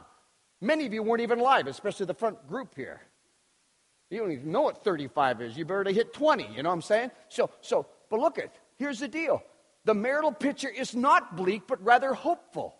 Many 0.60 0.86
of 0.86 0.92
you 0.92 1.02
weren't 1.02 1.22
even 1.22 1.38
alive, 1.38 1.66
especially 1.66 2.06
the 2.06 2.14
front 2.14 2.48
group 2.48 2.74
here. 2.74 3.00
You 4.10 4.20
don't 4.20 4.32
even 4.32 4.50
know 4.50 4.62
what 4.62 4.82
35 4.82 5.42
is. 5.42 5.56
You 5.56 5.64
barely 5.64 5.92
hit 5.92 6.12
20, 6.12 6.48
you 6.54 6.62
know 6.62 6.70
what 6.70 6.74
I'm 6.74 6.82
saying? 6.82 7.10
So, 7.28 7.50
so 7.60 7.86
but 8.08 8.20
look 8.20 8.38
at, 8.38 8.54
here's 8.76 9.00
the 9.00 9.08
deal. 9.08 9.42
The 9.84 9.94
marital 9.94 10.32
picture 10.32 10.68
is 10.68 10.94
not 10.94 11.36
bleak, 11.36 11.62
but 11.66 11.82
rather 11.84 12.14
hopeful. 12.14 12.74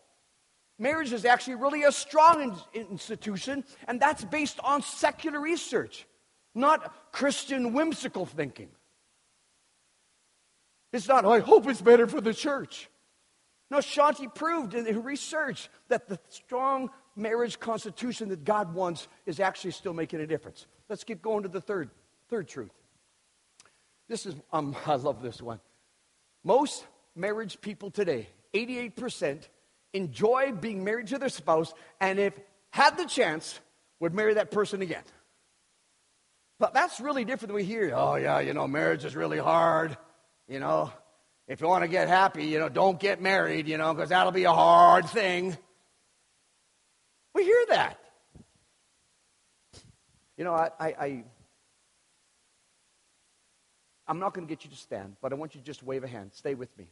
Marriage 0.79 1.12
is 1.12 1.25
actually 1.25 1.57
really 1.57 1.85
a 1.85 1.93
strong 1.93 2.59
in- 2.73 2.81
institution, 2.81 3.64
and 3.87 4.01
that's 4.01 4.25
based 4.25 4.59
on 4.62 4.83
secular 4.83 5.41
research, 5.41 6.07
not 6.55 7.12
Christian 7.12 7.73
whimsical 7.73 8.27
thinking. 8.27 8.71
It's 10.93 11.09
not, 11.09 11.25
I 11.25 11.41
hope 11.41 11.67
it's 11.67 11.83
better 11.83 12.07
for 12.07 12.21
the 12.21 12.33
church. 12.33 12.88
No, 13.71 13.79
Shaunti 13.79 14.35
proved 14.35 14.75
in 14.75 14.87
her 14.87 15.01
research 15.01 15.69
that 15.88 16.09
the 16.09 16.19
strong 16.31 16.91
marriage 17.19 17.59
constitution 17.61 18.29
that 18.29 18.45
God 18.45 18.75
wants 18.75 19.09
is 19.27 19.41
actually 19.41 19.73
still 19.73 19.93
making 19.93 20.21
a 20.21 20.27
difference. 20.27 20.67
Let's 20.89 21.05
keep 21.05 21.21
going 21.21 21.43
to 21.43 21.49
the 21.49 21.61
third, 21.61 21.91
third 22.29 22.49
truth. 22.49 22.71
This 24.09 24.27
is, 24.27 24.35
um, 24.53 24.77
I 24.87 24.95
love 24.95 25.23
this 25.23 25.43
one. 25.43 25.61
Most 26.45 26.87
marriage 27.15 27.61
people 27.61 27.91
today, 27.91 28.29
88%, 28.55 29.43
enjoy 29.93 30.53
being 30.53 30.85
married 30.85 31.09
to 31.09 31.19
their 31.19 31.29
spouse, 31.29 31.75
and 32.01 32.19
if 32.19 32.33
had 32.71 32.97
the 32.97 33.07
chance, 33.07 33.59
would 34.01 34.15
marry 34.15 34.35
that 34.35 34.51
person 34.51 34.83
again. 34.83 35.03
But 36.59 36.75
that's 36.75 37.01
really 37.01 37.25
different 37.25 37.49
than 37.49 37.57
we 37.57 37.65
hear. 37.65 37.93
Oh, 37.95 38.17
yeah, 38.17 38.41
you 38.41 38.53
know, 38.53 38.67
marriage 38.67 39.05
is 39.05 39.15
really 39.15 39.39
hard. 39.39 39.97
You 40.49 40.61
know, 40.61 40.93
if 41.47 41.61
you 41.61 41.69
want 41.69 41.85
to 41.85 41.89
get 41.89 42.09
happy, 42.09 42.47
you 42.47 42.59
know, 42.59 42.69
don't 42.69 42.99
get 42.99 43.21
married, 43.21 43.69
you 43.69 43.79
know, 43.79 43.95
because 43.95 44.11
that'll 44.11 44.33
be 44.33 44.45
a 44.45 44.53
hard 44.53 45.09
thing. 45.09 45.57
We 47.38 47.44
hear 47.44 47.66
that. 47.68 48.01
You 50.37 50.42
know, 50.42 50.55
I, 50.55 50.70
I, 50.81 50.87
I 50.87 51.24
I'm 54.09 54.18
not 54.18 54.35
going 54.35 54.44
to 54.44 54.53
get 54.53 54.64
you 54.64 54.70
to 54.70 54.77
stand, 54.77 55.14
but 55.22 55.33
I 55.33 55.37
want 55.37 55.55
you 55.55 55.61
to 55.61 55.64
just 55.64 55.85
wave 55.85 56.03
a 56.03 56.09
hand. 56.09 56.33
Stay 56.35 56.57
with 56.57 56.77
me. 56.77 56.88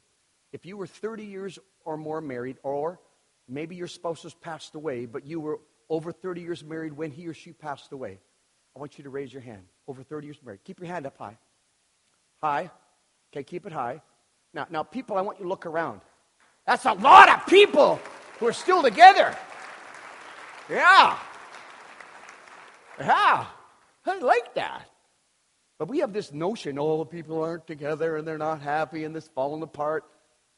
If 0.52 0.64
you 0.64 0.76
were 0.76 0.86
30 0.86 1.24
years 1.24 1.58
or 1.84 1.96
more 1.96 2.20
married, 2.20 2.58
or 2.62 3.00
maybe 3.48 3.74
your 3.74 3.88
spouse 3.88 4.22
has 4.22 4.34
passed 4.34 4.76
away, 4.76 5.06
but 5.06 5.26
you 5.26 5.40
were 5.40 5.58
over 5.90 6.12
30 6.12 6.42
years 6.42 6.62
married 6.62 6.92
when 6.92 7.10
he 7.10 7.26
or 7.26 7.34
she 7.34 7.52
passed 7.52 7.90
away, 7.90 8.20
I 8.76 8.78
want 8.78 8.98
you 8.98 9.02
to 9.02 9.10
raise 9.10 9.32
your 9.32 9.42
hand. 9.42 9.64
Over 9.88 10.04
30 10.04 10.28
years 10.28 10.38
married. 10.44 10.60
Keep 10.62 10.78
your 10.78 10.86
hand 10.86 11.06
up 11.06 11.18
high. 11.18 11.38
High. 12.40 12.70
Okay, 13.32 13.42
keep 13.42 13.66
it 13.66 13.72
high. 13.72 14.00
Now, 14.54 14.68
now, 14.70 14.84
people, 14.84 15.16
I 15.16 15.22
want 15.22 15.40
you 15.40 15.44
to 15.44 15.48
look 15.48 15.66
around. 15.66 16.02
That's 16.68 16.84
a 16.84 16.92
lot 16.92 17.28
of 17.30 17.44
people 17.46 17.98
who 18.38 18.46
are 18.46 18.52
still 18.52 18.80
together. 18.80 19.36
Yeah. 20.70 21.18
Yeah. 22.98 23.46
I 24.06 24.18
like 24.18 24.54
that. 24.54 24.88
But 25.78 25.88
we 25.88 25.98
have 25.98 26.12
this 26.12 26.32
notion, 26.32 26.78
oh, 26.78 26.98
the 26.98 27.04
people 27.04 27.42
aren't 27.42 27.66
together 27.66 28.16
and 28.16 28.26
they're 28.26 28.38
not 28.38 28.60
happy 28.60 29.04
and 29.04 29.14
this 29.14 29.28
falling 29.28 29.62
apart. 29.62 30.04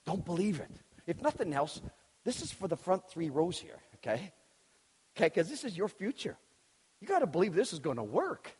Don't 0.06 0.24
believe 0.24 0.60
it. 0.60 0.70
If 1.06 1.20
nothing 1.20 1.52
else, 1.52 1.80
this 2.24 2.42
is 2.42 2.52
for 2.52 2.68
the 2.68 2.76
front 2.76 3.08
three 3.08 3.30
rows 3.30 3.58
here, 3.58 3.78
okay? 3.96 4.32
Okay, 5.16 5.26
because 5.26 5.48
this 5.48 5.64
is 5.64 5.76
your 5.76 5.88
future. 5.88 6.36
You 7.00 7.08
got 7.08 7.20
to 7.20 7.26
believe 7.26 7.54
this 7.54 7.72
is 7.72 7.78
going 7.78 7.96
to 7.96 8.04
work. 8.04 8.52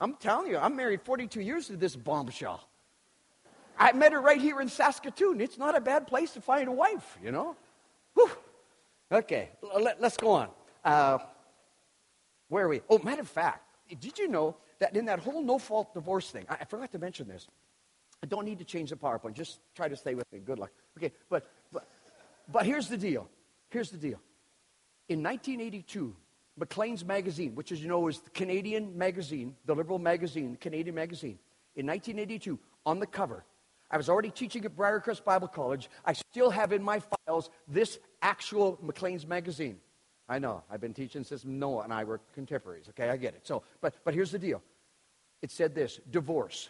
I'm 0.00 0.14
telling 0.14 0.50
you, 0.50 0.58
I'm 0.58 0.76
married 0.76 1.02
42 1.02 1.40
years 1.40 1.66
to 1.66 1.76
this 1.76 1.96
bombshell. 1.96 2.68
I 3.78 3.92
met 3.92 4.12
her 4.12 4.20
right 4.20 4.40
here 4.40 4.60
in 4.60 4.68
Saskatoon. 4.68 5.40
It's 5.40 5.58
not 5.58 5.76
a 5.76 5.80
bad 5.80 6.06
place 6.06 6.32
to 6.32 6.40
find 6.40 6.68
a 6.68 6.72
wife, 6.72 7.18
you 7.22 7.32
know? 7.32 7.56
Whew. 8.14 8.30
Okay, 9.10 9.50
let, 9.80 10.02
us 10.02 10.16
go 10.16 10.32
on. 10.32 10.48
Uh, 10.84 11.18
where 12.48 12.64
are 12.64 12.68
we? 12.68 12.80
Oh, 12.88 12.98
matter 12.98 13.22
of 13.22 13.28
fact, 13.28 13.62
did 14.00 14.18
you 14.18 14.28
know 14.28 14.56
that 14.78 14.96
in 14.96 15.06
that 15.06 15.18
whole 15.18 15.42
no 15.42 15.58
fault 15.58 15.94
divorce 15.94 16.30
thing, 16.30 16.46
I, 16.48 16.58
I 16.60 16.64
forgot 16.64 16.92
to 16.92 16.98
mention 16.98 17.28
this. 17.28 17.46
I 18.22 18.26
don't 18.26 18.44
need 18.44 18.58
to 18.58 18.64
change 18.64 18.90
the 18.90 18.96
PowerPoint. 18.96 19.34
Just 19.34 19.60
try 19.74 19.88
to 19.88 19.96
stay 19.96 20.14
with 20.14 20.30
me. 20.32 20.40
Good 20.40 20.58
luck. 20.58 20.70
Okay, 20.96 21.12
but, 21.28 21.48
but, 21.72 21.88
but 22.50 22.66
here's 22.66 22.88
the 22.88 22.96
deal. 22.96 23.28
Here's 23.70 23.90
the 23.90 23.98
deal. 23.98 24.20
In 25.08 25.22
1982, 25.22 26.14
Maclean's 26.56 27.04
magazine, 27.04 27.54
which 27.54 27.70
as 27.70 27.80
you 27.80 27.88
know 27.88 28.08
is 28.08 28.20
the 28.20 28.30
Canadian 28.30 28.96
magazine, 28.98 29.54
the 29.66 29.74
liberal 29.74 29.98
magazine, 29.98 30.52
the 30.52 30.58
Canadian 30.58 30.94
magazine, 30.94 31.38
in 31.76 31.86
1982, 31.86 32.58
on 32.84 32.98
the 32.98 33.06
cover, 33.06 33.44
I 33.90 33.96
was 33.96 34.08
already 34.08 34.30
teaching 34.30 34.64
at 34.64 34.76
Briarcrest 34.76 35.24
Bible 35.24 35.48
College. 35.48 35.88
I 36.04 36.12
still 36.12 36.50
have 36.50 36.72
in 36.72 36.82
my 36.82 37.00
files 37.00 37.48
this 37.68 37.98
actual 38.20 38.78
Maclean's 38.82 39.26
magazine. 39.26 39.78
I 40.28 40.38
know, 40.38 40.62
I've 40.70 40.80
been 40.80 40.94
teaching 40.94 41.24
since 41.24 41.44
Noah 41.44 41.84
and 41.84 41.92
I 41.92 42.04
were 42.04 42.20
contemporaries. 42.34 42.88
Okay, 42.90 43.08
I 43.08 43.16
get 43.16 43.34
it. 43.34 43.46
So, 43.46 43.62
but, 43.80 43.94
but 44.04 44.14
here's 44.14 44.30
the 44.30 44.38
deal 44.38 44.62
it 45.42 45.50
said 45.50 45.74
this 45.74 46.00
divorce. 46.10 46.68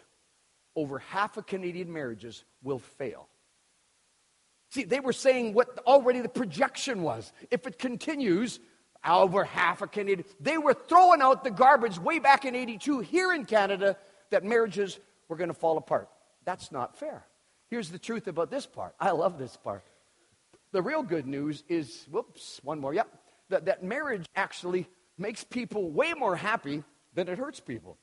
Over 0.75 0.99
half 0.99 1.35
of 1.37 1.45
Canadian 1.45 1.91
marriages 1.91 2.45
will 2.63 2.79
fail. 2.79 3.27
See, 4.69 4.83
they 4.83 4.99
were 4.99 5.13
saying 5.13 5.53
what 5.53 5.79
already 5.79 6.21
the 6.21 6.29
projection 6.29 7.01
was. 7.01 7.33
If 7.49 7.65
it 7.65 7.79
continues, 7.79 8.59
over 9.05 9.43
half 9.43 9.81
of 9.81 9.91
Canadian, 9.91 10.27
they 10.39 10.57
were 10.57 10.73
throwing 10.73 11.21
out 11.21 11.43
the 11.43 11.51
garbage 11.51 11.97
way 11.97 12.19
back 12.19 12.45
in 12.45 12.55
82 12.55 12.99
here 12.99 13.33
in 13.33 13.45
Canada 13.45 13.97
that 14.29 14.43
marriages 14.43 14.99
were 15.27 15.35
going 15.35 15.49
to 15.49 15.55
fall 15.55 15.77
apart. 15.77 16.07
That's 16.45 16.71
not 16.71 16.97
fair. 16.97 17.25
Here's 17.69 17.89
the 17.89 17.99
truth 17.99 18.27
about 18.27 18.51
this 18.51 18.65
part. 18.65 18.95
I 18.99 19.11
love 19.11 19.37
this 19.37 19.57
part. 19.57 19.83
The 20.71 20.81
real 20.81 21.01
good 21.01 21.25
news 21.25 21.63
is, 21.67 22.05
whoops, 22.11 22.59
one 22.63 22.79
more, 22.79 22.93
yep, 22.93 23.07
that, 23.49 23.65
that 23.65 23.83
marriage 23.83 24.25
actually 24.35 24.87
makes 25.17 25.43
people 25.43 25.91
way 25.91 26.13
more 26.13 26.35
happy 26.35 26.83
than 27.13 27.27
it 27.27 27.37
hurts 27.37 27.59
people. 27.59 27.97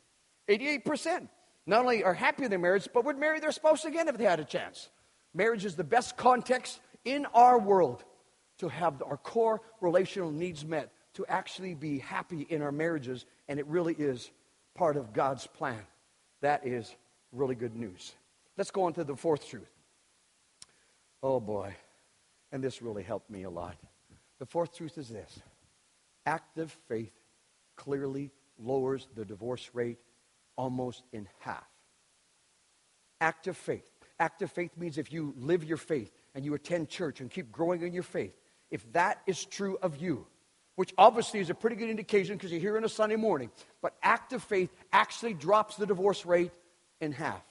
88% 0.49 1.29
not 1.67 1.81
only 1.81 2.05
are 2.05 2.15
happy 2.15 2.45
in 2.45 2.51
their 2.51 2.59
marriage, 2.59 2.89
but 2.93 3.05
would 3.05 3.19
marry 3.19 3.41
their 3.41 3.53
spouse 3.53 3.85
again 3.85 4.09
if 4.09 4.17
they 4.17 4.25
had 4.25 4.41
a 4.41 4.45
chance. 4.45 4.89
Marriage 5.35 5.65
is 5.65 5.75
the 5.75 5.85
best 5.85 6.17
context 6.17 6.81
in 7.05 7.27
our 7.35 7.59
world 7.59 8.05
to 8.59 8.69
have 8.69 9.03
our 9.03 9.17
core 9.17 9.61
relational 9.81 10.31
needs 10.31 10.65
met, 10.65 10.93
to 11.15 11.27
actually 11.27 11.75
be 11.75 11.99
happy 11.99 12.47
in 12.49 12.63
our 12.63 12.73
marriages, 12.73 13.27
and 13.49 13.59
it 13.59 13.67
really 13.67 13.95
is 13.95 14.31
part 14.75 14.97
of 14.97 15.13
God's 15.13 15.47
plan. 15.47 15.81
That 16.41 16.67
is 16.67 16.95
really 17.33 17.55
good 17.55 17.75
news. 17.75 18.13
Let's 18.57 18.71
go 18.71 18.85
on 18.85 18.93
to 18.95 19.05
the 19.05 19.17
fourth 19.17 19.47
truth. 19.49 19.71
Oh 21.23 21.41
boy, 21.41 21.75
and 22.53 22.63
this 22.63 22.81
really 22.81 23.03
helped 23.03 23.31
me 23.31 23.43
a 23.43 23.51
lot. 23.51 23.77
The 24.39 24.47
fourth 24.47 24.77
truth 24.77 24.99
is 24.99 25.09
this 25.09 25.41
active 26.27 26.77
faith 26.89 27.13
clearly 27.77 28.31
lowers 28.59 29.07
the 29.15 29.25
divorce 29.25 29.71
rate 29.73 29.99
almost 30.57 31.03
in 31.13 31.29
half. 31.41 31.67
Active 33.21 33.57
faith. 33.57 33.91
Active 34.19 34.51
faith 34.51 34.77
means 34.77 34.99
if 34.99 35.13
you 35.13 35.35
live 35.39 35.65
your 35.65 35.77
faith 35.77 36.11
and 36.35 36.45
you 36.45 36.55
attend 36.55 36.89
church 36.89 37.21
and 37.21 37.31
keep 37.31 37.53
growing 37.53 37.83
in 37.83 37.93
your 37.93 38.03
faith, 38.03 38.35
if 38.71 38.91
that 38.93 39.21
is 39.27 39.45
true 39.45 39.79
of 39.83 39.97
you, 40.01 40.27
which 40.75 40.93
obviously 40.99 41.41
is 41.41 41.51
a 41.51 41.55
pretty 41.55 41.77
good 41.77 41.89
indication 41.89 42.37
because 42.37 42.51
you're 42.51 42.61
here 42.61 42.77
on 42.77 42.85
a 42.85 42.89
Sunday 42.89 43.17
morning, 43.17 43.51
but 43.81 43.95
active 44.03 44.43
faith 44.43 44.71
actually 44.93 45.35
drops 45.35 45.77
the 45.77 45.87
divorce 45.87 46.27
rate 46.27 46.51
in 47.01 47.13
half. 47.13 47.45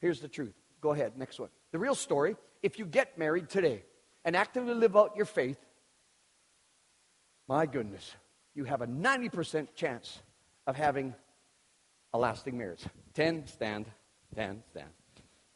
Here's 0.00 0.20
the 0.20 0.28
truth. 0.28 0.54
Go 0.80 0.92
ahead, 0.92 1.16
next 1.16 1.40
one. 1.40 1.48
The 1.72 1.78
real 1.78 1.94
story 1.94 2.36
if 2.62 2.78
you 2.78 2.86
get 2.86 3.18
married 3.18 3.48
today 3.48 3.82
and 4.24 4.36
actively 4.36 4.74
live 4.74 4.96
out 4.96 5.16
your 5.16 5.26
faith, 5.26 5.58
my 7.48 7.66
goodness, 7.66 8.14
you 8.54 8.64
have 8.64 8.82
a 8.82 8.86
90% 8.86 9.68
chance 9.74 10.20
of 10.66 10.76
having 10.76 11.14
a 12.12 12.18
lasting 12.18 12.58
marriage. 12.58 12.84
10, 13.14 13.46
stand, 13.46 13.86
10, 14.34 14.62
stand. 14.70 14.88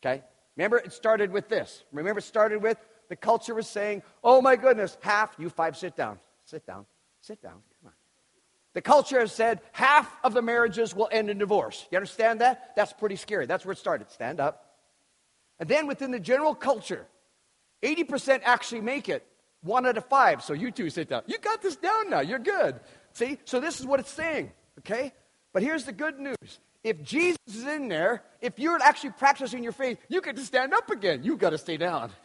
Okay? 0.05 0.23
Remember, 0.57 0.79
it 0.79 0.93
started 0.93 1.31
with 1.31 1.49
this. 1.49 1.85
Remember, 1.93 2.19
it 2.19 2.25
started 2.25 2.63
with 2.63 2.79
the 3.09 3.17
culture 3.17 3.55
was 3.55 3.67
saying, 3.67 4.03
oh 4.25 4.41
my 4.41 4.57
goodness, 4.57 4.97
half, 5.01 5.35
you 5.39 5.51
five, 5.51 5.77
sit 5.77 5.97
down. 5.97 6.19
Sit 6.45 6.67
down. 6.67 6.87
Sit 7.21 7.43
down. 7.43 7.53
Come 7.53 7.89
on. 7.89 7.93
The 8.73 8.81
culture 8.81 9.21
has 9.21 9.33
said 9.33 9.61
half 9.73 10.11
of 10.25 10.33
the 10.33 10.41
marriages 10.41 10.95
will 10.95 11.09
end 11.13 11.29
in 11.29 11.37
divorce. 11.37 11.87
You 11.91 11.99
understand 11.99 12.41
that? 12.41 12.73
That's 12.75 12.93
pretty 12.93 13.17
scary. 13.17 13.45
That's 13.45 13.67
where 13.67 13.73
it 13.73 13.79
started. 13.79 14.11
Stand 14.11 14.41
up. 14.41 14.79
And 15.61 15.69
then 15.69 15.87
within 15.87 16.11
the 16.11 16.21
general 16.21 16.55
culture, 16.55 17.07
80% 17.83 18.41
actually 18.45 18.81
make 18.81 19.09
it. 19.09 19.27
One 19.63 19.87
out 19.87 19.97
of 19.97 20.05
five. 20.07 20.43
So 20.43 20.55
you 20.55 20.71
two 20.71 20.91
sit 20.91 21.09
down. 21.09 21.23
You 21.27 21.39
got 21.39 21.63
this 21.63 21.77
down 21.77 22.11
now. 22.11 22.21
You're 22.21 22.39
good. 22.39 22.81
See? 23.13 23.39
So 23.45 23.61
this 23.61 23.81
is 23.81 23.87
what 23.87 24.01
it's 24.01 24.11
saying. 24.11 24.53
Okay? 24.81 25.13
But 25.53 25.63
here's 25.63 25.85
the 25.85 25.93
good 25.93 26.19
news. 26.19 26.61
If 26.83 27.03
Jesus 27.03 27.39
is 27.47 27.65
in 27.65 27.89
there, 27.89 28.23
if 28.41 28.59
you're 28.59 28.81
actually 28.83 29.11
practicing 29.11 29.63
your 29.63 29.73
faith, 29.73 29.99
you 30.09 30.21
get 30.21 30.35
to 30.37 30.45
stand 30.45 30.75
up 30.75 30.91
again. 30.91 31.23
You've 31.23 31.39
got 31.39 31.51
to 31.51 31.59
stay 31.59 31.77
down. 31.77 32.11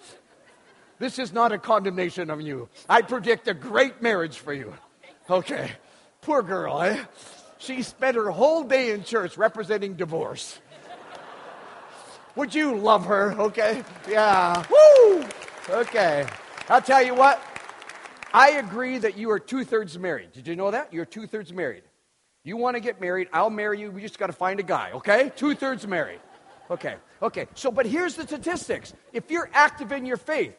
This 1.00 1.20
is 1.20 1.32
not 1.32 1.52
a 1.52 1.60
condemnation 1.60 2.32
of 2.32 2.42
you. 2.42 2.70
I 2.90 3.04
predict 3.04 3.48
a 3.48 3.54
great 3.54 4.02
marriage 4.02 4.40
for 4.40 4.52
you. 4.52 4.74
Okay. 5.30 5.70
Poor 6.22 6.42
girl, 6.42 6.82
eh? 6.82 7.04
She 7.60 7.84
spent 7.84 8.16
her 8.16 8.32
whole 8.32 8.64
day 8.64 8.90
in 8.90 9.04
church 9.04 9.38
representing 9.38 9.94
divorce. 9.94 10.60
Would 12.36 12.56
you 12.56 12.78
love 12.78 13.06
her? 13.06 13.34
Okay. 13.34 13.84
Yeah. 14.10 14.64
Woo! 14.72 15.24
Okay. 15.70 16.26
I'll 16.70 16.82
tell 16.82 17.04
you 17.04 17.14
what. 17.14 17.42
I 18.34 18.52
agree 18.52 18.98
that 19.00 19.18
you 19.18 19.32
are 19.32 19.40
two 19.40 19.64
thirds 19.64 19.98
married. 19.98 20.32
Did 20.32 20.48
you 20.48 20.56
know 20.56 20.72
that? 20.72 20.94
You're 20.94 21.06
two 21.06 21.28
thirds 21.28 21.52
married. 21.52 21.84
You 22.44 22.56
want 22.56 22.76
to 22.76 22.80
get 22.80 23.02
married, 23.02 23.28
I'll 23.34 23.50
marry 23.50 23.82
you. 23.82 23.92
We 23.92 24.02
just 24.02 24.18
got 24.18 24.28
to 24.28 24.34
find 24.34 24.60
a 24.60 24.64
guy, 24.64 24.92
okay? 24.94 25.32
Two 25.36 25.54
thirds 25.56 25.86
married. 25.86 26.22
Okay. 26.72 26.96
Okay. 27.22 27.48
So, 27.56 27.72
but 27.72 27.86
here's 27.86 28.16
the 28.16 28.24
statistics. 28.24 28.94
If 29.12 29.30
you're 29.30 29.50
active 29.54 29.92
in 29.92 30.06
your 30.06 30.18
faith, 30.18 30.56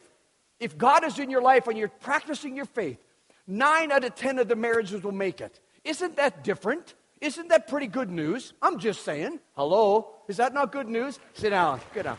if 0.60 0.76
God 0.76 1.04
is 1.04 1.18
in 1.18 1.30
your 1.30 1.40
life 1.40 1.66
and 1.66 1.78
you're 1.78 1.88
practicing 1.88 2.56
your 2.56 2.66
faith, 2.66 2.98
nine 3.46 3.90
out 3.92 4.04
of 4.04 4.14
ten 4.14 4.38
of 4.38 4.48
the 4.48 4.56
marriages 4.56 5.02
will 5.02 5.12
make 5.12 5.40
it. 5.40 5.60
Isn't 5.84 6.16
that 6.16 6.44
different? 6.44 6.94
Isn't 7.20 7.48
that 7.48 7.68
pretty 7.68 7.86
good 7.86 8.10
news? 8.10 8.52
I'm 8.60 8.78
just 8.78 9.02
saying. 9.04 9.40
Hello? 9.56 10.10
Is 10.28 10.36
that 10.36 10.52
not 10.52 10.72
good 10.72 10.88
news? 10.88 11.18
Sit 11.34 11.50
down. 11.50 11.80
Get 11.94 12.04
down. 12.04 12.18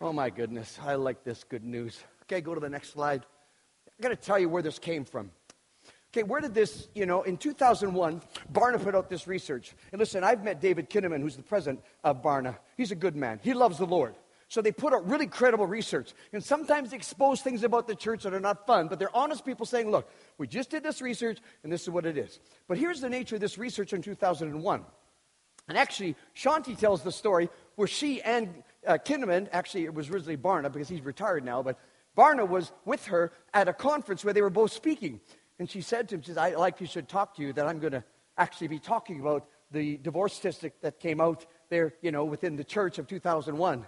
Oh 0.00 0.12
my 0.12 0.30
goodness. 0.30 0.78
I 0.84 0.94
like 0.94 1.24
this 1.24 1.44
good 1.44 1.64
news. 1.64 2.02
Okay, 2.24 2.40
go 2.40 2.54
to 2.54 2.60
the 2.60 2.68
next 2.68 2.90
slide. 2.92 3.24
I 3.86 4.02
got 4.02 4.10
to 4.10 4.16
tell 4.16 4.38
you 4.38 4.48
where 4.48 4.62
this 4.62 4.78
came 4.78 5.04
from. 5.04 5.32
Okay, 6.12 6.22
where 6.22 6.40
did 6.40 6.54
this, 6.54 6.88
you 6.94 7.04
know, 7.04 7.22
in 7.22 7.36
2001, 7.36 8.22
Barna 8.52 8.82
put 8.82 8.94
out 8.94 9.10
this 9.10 9.26
research. 9.26 9.74
And 9.92 9.98
listen, 9.98 10.24
I've 10.24 10.42
met 10.42 10.60
David 10.60 10.88
Kinnaman, 10.88 11.20
who's 11.20 11.36
the 11.36 11.42
president 11.42 11.82
of 12.02 12.22
Barna. 12.22 12.56
He's 12.76 12.92
a 12.92 12.96
good 12.96 13.16
man, 13.16 13.40
he 13.42 13.54
loves 13.54 13.78
the 13.78 13.86
Lord. 13.86 14.14
So 14.50 14.62
they 14.62 14.72
put 14.72 14.94
out 14.94 15.06
really 15.06 15.26
credible 15.26 15.66
research. 15.66 16.14
And 16.32 16.42
sometimes 16.42 16.90
they 16.90 16.96
expose 16.96 17.42
things 17.42 17.64
about 17.64 17.86
the 17.86 17.94
church 17.94 18.22
that 18.22 18.32
are 18.32 18.40
not 18.40 18.66
fun, 18.66 18.88
but 18.88 18.98
they're 18.98 19.14
honest 19.14 19.44
people 19.44 19.66
saying, 19.66 19.90
look, 19.90 20.10
we 20.38 20.46
just 20.46 20.70
did 20.70 20.82
this 20.82 21.02
research 21.02 21.38
and 21.62 21.70
this 21.70 21.82
is 21.82 21.90
what 21.90 22.06
it 22.06 22.16
is. 22.16 22.40
But 22.66 22.78
here's 22.78 23.02
the 23.02 23.10
nature 23.10 23.34
of 23.34 23.42
this 23.42 23.58
research 23.58 23.92
in 23.92 24.00
2001. 24.00 24.84
And 25.68 25.76
actually, 25.76 26.16
Shaunti 26.34 26.78
tells 26.78 27.02
the 27.02 27.12
story 27.12 27.50
where 27.76 27.86
she 27.86 28.22
and 28.22 28.62
uh, 28.88 28.98
Kinnaman, 28.98 29.48
actually, 29.52 29.84
it 29.84 29.94
was 29.94 30.08
originally 30.08 30.36
Barna 30.36 30.72
because 30.72 30.88
he's 30.88 31.04
retired 31.04 31.44
now, 31.44 31.62
but 31.62 31.78
Barna 32.16 32.48
was 32.48 32.72
with 32.84 33.04
her 33.06 33.30
at 33.54 33.68
a 33.68 33.72
conference 33.72 34.24
where 34.24 34.34
they 34.34 34.42
were 34.42 34.50
both 34.50 34.72
speaking. 34.72 35.20
And 35.58 35.70
she 35.70 35.82
said 35.82 36.08
to 36.08 36.16
him, 36.16 36.22
she 36.22 36.28
says, 36.28 36.38
I 36.38 36.54
like 36.54 36.80
you 36.80 36.86
should 36.86 37.08
talk 37.08 37.36
to 37.36 37.42
you 37.42 37.52
that 37.52 37.66
I'm 37.66 37.78
going 37.78 37.92
to 37.92 38.02
actually 38.36 38.68
be 38.68 38.78
talking 38.78 39.20
about 39.20 39.46
the 39.70 39.98
divorce 39.98 40.32
statistic 40.34 40.80
that 40.80 40.98
came 40.98 41.20
out 41.20 41.46
there, 41.68 41.94
you 42.00 42.10
know, 42.10 42.24
within 42.24 42.56
the 42.56 42.64
church 42.64 42.98
of 42.98 43.06
2001. 43.06 43.86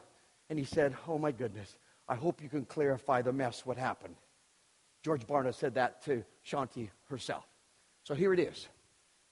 And 0.51 0.59
he 0.59 0.65
said, 0.65 0.95
Oh 1.09 1.19
my 1.19 1.33
goodness, 1.33 1.77
I 2.09 2.17
hope 2.17 2.43
you 2.43 2.49
can 2.49 2.65
clarify 2.65 3.23
the 3.23 3.33
mess, 3.33 3.65
what 3.65 3.79
happened. 3.79 4.17
George 5.03 5.27
Barna 5.27 5.55
said 5.55 5.75
that 5.75 6.05
to 6.05 6.23
Shaunti 6.47 6.91
herself. 7.09 7.47
So 8.05 8.15
here 8.15 8.35
it 8.35 8.41
is. 8.41 8.69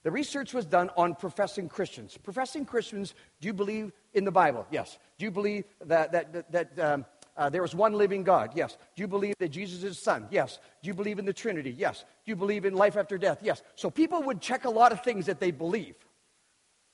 The 0.03 0.11
research 0.11 0.53
was 0.53 0.65
done 0.65 0.89
on 0.95 1.13
professing 1.13 1.67
Christians. 1.67 2.17
Professing 2.17 2.65
Christians, 2.65 3.13
do 3.41 3.47
you 3.47 3.53
believe 3.53 3.91
in 4.13 4.25
the 4.25 4.31
Bible? 4.31 4.65
Yes. 4.71 4.97
Do 5.17 5.25
you 5.25 5.31
believe 5.31 5.65
that, 5.85 6.11
that, 6.11 6.51
that, 6.51 6.79
um, 6.79 7.05
uh, 7.37 7.49
there 7.49 7.63
is 7.63 7.73
one 7.73 7.93
living 7.93 8.23
God? 8.23 8.51
Yes. 8.55 8.77
Do 8.95 9.01
you 9.01 9.07
believe 9.07 9.35
that 9.39 9.49
Jesus 9.49 9.83
is 9.83 9.97
Son? 9.97 10.27
Yes. 10.29 10.59
Do 10.81 10.87
you 10.87 10.93
believe 10.93 11.19
in 11.19 11.25
the 11.25 11.33
Trinity? 11.33 11.73
Yes. 11.77 12.03
Do 12.25 12.31
you 12.31 12.35
believe 12.35 12.65
in 12.65 12.73
life 12.73 12.97
after 12.97 13.17
death? 13.17 13.39
Yes. 13.41 13.61
So 13.75 13.89
people 13.89 14.21
would 14.23 14.41
check 14.41 14.65
a 14.65 14.69
lot 14.69 14.91
of 14.91 15.03
things 15.03 15.25
that 15.27 15.39
they 15.39 15.51
believe. 15.51 15.95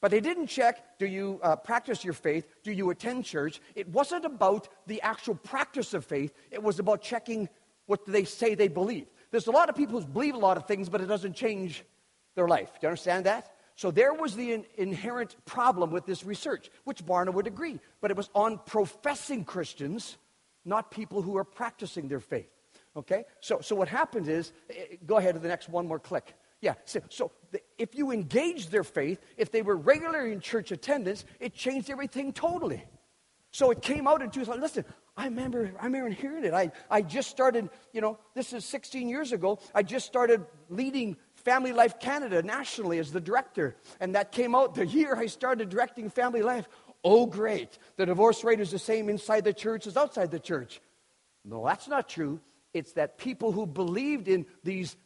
But 0.01 0.12
they 0.12 0.19
didn't 0.19 0.47
check 0.47 0.99
do 0.99 1.08
you 1.08 1.39
uh, 1.41 1.56
practice 1.56 2.04
your 2.04 2.13
faith? 2.13 2.47
Do 2.63 2.71
you 2.71 2.91
attend 2.91 3.25
church? 3.25 3.60
It 3.73 3.88
wasn't 3.89 4.25
about 4.25 4.67
the 4.86 5.01
actual 5.01 5.34
practice 5.34 5.95
of 5.95 6.06
faith, 6.06 6.32
it 6.51 6.62
was 6.62 6.78
about 6.78 7.01
checking 7.01 7.49
what 7.88 8.06
they 8.06 8.23
say 8.23 8.54
they 8.54 8.67
believe. 8.67 9.08
There's 9.32 9.47
a 9.47 9.51
lot 9.51 9.69
of 9.69 9.75
people 9.75 9.99
who 9.99 10.06
believe 10.06 10.36
a 10.36 10.38
lot 10.39 10.58
of 10.58 10.67
things, 10.67 10.89
but 10.89 11.01
it 11.01 11.08
doesn't 11.08 11.34
change 11.34 11.84
their 12.36 12.47
life. 12.47 12.71
Do 12.73 12.80
you 12.84 12.89
understand 12.89 13.25
that? 13.25 13.51
So 13.75 13.91
there 13.91 14.13
was 14.13 14.35
the 14.35 14.53
in- 14.53 14.65
inherent 14.77 15.35
problem 15.45 15.91
with 15.91 16.05
this 16.05 16.23
research, 16.23 16.69
which 16.85 17.05
Barna 17.05 17.33
would 17.33 17.47
agree. 17.47 17.79
But 18.01 18.11
it 18.11 18.17
was 18.17 18.29
on 18.33 18.59
professing 18.65 19.43
Christians, 19.43 20.17
not 20.63 20.91
people 20.91 21.21
who 21.21 21.38
are 21.38 21.43
practicing 21.43 22.07
their 22.07 22.21
faith. 22.21 22.49
Okay? 22.95 23.25
So, 23.41 23.59
so 23.61 23.75
what 23.75 23.89
happens 23.89 24.29
is, 24.29 24.53
eh, 24.69 24.95
go 25.05 25.17
ahead 25.17 25.33
to 25.33 25.39
the 25.39 25.49
next 25.49 25.67
one 25.67 25.88
more 25.88 25.99
click. 25.99 26.33
Yeah, 26.61 26.75
so, 26.85 27.01
so 27.09 27.31
the, 27.51 27.59
if 27.77 27.93
you 27.95 28.11
engaged 28.11 28.71
their 28.71 28.85
faith, 28.85 29.19
if 29.38 29.51
they 29.51 29.61
were 29.61 29.75
regularly 29.75 30.31
in 30.31 30.39
church 30.39 30.71
attendance, 30.71 31.25
it 31.39 31.53
changed 31.53 31.89
everything 31.89 32.31
totally. 32.31 32.83
So 33.51 33.71
it 33.71 33.81
came 33.81 34.07
out 34.07 34.21
in 34.21 34.31
2000. 34.31 34.61
Listen, 34.61 34.85
I 35.17 35.25
remember, 35.25 35.71
I 35.79 35.85
remember 35.85 36.09
hearing 36.09 36.43
it. 36.43 36.53
I, 36.53 36.71
I 36.89 37.01
just 37.01 37.29
started, 37.29 37.69
you 37.93 38.01
know, 38.01 38.17
this 38.33 38.51
is 38.51 38.65
16 38.65 39.07
years 39.07 39.31
ago. 39.31 39.59
I 39.73 39.83
just 39.83 40.05
started 40.05 40.45
leading 40.69 41.17
Family 41.45 41.71
Life 41.71 41.99
Canada 41.99 42.41
nationally 42.41 42.97
as 42.97 43.12
the 43.12 43.21
director. 43.21 43.75
And 43.99 44.15
that 44.15 44.31
came 44.31 44.55
out 44.55 44.73
the 44.73 44.86
year 44.86 45.15
I 45.15 45.27
started 45.27 45.69
directing 45.69 46.10
Family 46.10 46.41
Life. 46.41 46.67
Oh, 47.03 47.27
great. 47.27 47.77
The 47.97 48.08
divorce 48.08 48.43
rate 48.43 48.60
is 48.60 48.71
the 48.71 48.79
same 48.79 49.10
inside 49.10 49.43
the 49.43 49.53
church 49.53 49.86
as 49.86 49.95
outside 49.95 50.31
the 50.31 50.39
church. 50.39 50.81
No, 51.45 51.63
that's 51.63 51.88
not 51.88 52.10
true. 52.10 52.41
It's 52.73 52.93
that 52.93 53.19
people 53.19 53.51
who 53.51 53.67
believed 53.67 54.27
in 54.27 54.47
these 54.63 54.97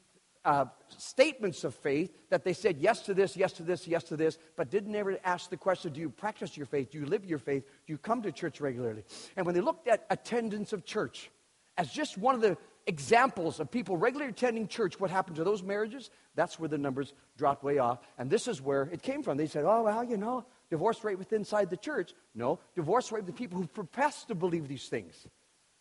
uh, 0.45 0.65
statements 0.97 1.65
of 1.65 1.75
faith 1.75 2.15
that 2.29 2.45
they 2.45 2.53
said 2.53 2.77
yes 2.77 3.01
to 3.01 3.13
this, 3.13 3.35
yes 3.35 3.51
to 3.53 3.63
this, 3.63 3.85
yes 3.85 4.05
to 4.05 4.15
this, 4.15 4.37
but 4.55 4.69
didn't 4.69 4.95
ever 4.95 5.19
ask 5.25 5.49
the 5.49 5.57
question 5.57 5.91
do 5.91 5.99
you 5.99 6.09
practice 6.09 6.55
your 6.55 6.65
faith? 6.65 6.89
Do 6.91 6.99
you 6.99 7.05
live 7.05 7.25
your 7.25 7.39
faith? 7.39 7.65
Do 7.85 7.91
you 7.91 7.97
come 7.97 8.21
to 8.21 8.31
church 8.31 8.61
regularly? 8.61 9.03
And 9.35 9.45
when 9.45 9.55
they 9.55 9.61
looked 9.61 9.89
at 9.89 10.05
attendance 10.09 10.71
of 10.71 10.85
church 10.85 11.29
as 11.77 11.91
just 11.91 12.17
one 12.17 12.35
of 12.35 12.41
the 12.41 12.57
examples 12.87 13.59
of 13.59 13.69
people 13.69 13.97
regularly 13.97 14.31
attending 14.31 14.67
church, 14.67 14.99
what 14.99 15.09
happened 15.09 15.35
to 15.37 15.43
those 15.43 15.61
marriages? 15.63 16.09
That's 16.35 16.59
where 16.59 16.69
the 16.69 16.77
numbers 16.77 17.13
dropped 17.37 17.63
way 17.63 17.77
off. 17.77 17.99
And 18.17 18.29
this 18.29 18.47
is 18.47 18.61
where 18.61 18.83
it 18.91 19.01
came 19.01 19.23
from. 19.23 19.37
They 19.37 19.47
said, 19.47 19.65
oh, 19.65 19.83
well, 19.83 20.03
you 20.03 20.17
know, 20.17 20.45
divorce 20.69 21.03
rate 21.03 21.17
within 21.17 21.39
inside 21.39 21.69
the 21.69 21.77
church. 21.77 22.13
No, 22.33 22.59
divorce 22.75 23.11
rate 23.11 23.25
with 23.25 23.27
the 23.27 23.37
people 23.37 23.59
who 23.59 23.67
profess 23.67 24.25
to 24.25 24.35
believe 24.35 24.67
these 24.67 24.87
things. 24.87 25.27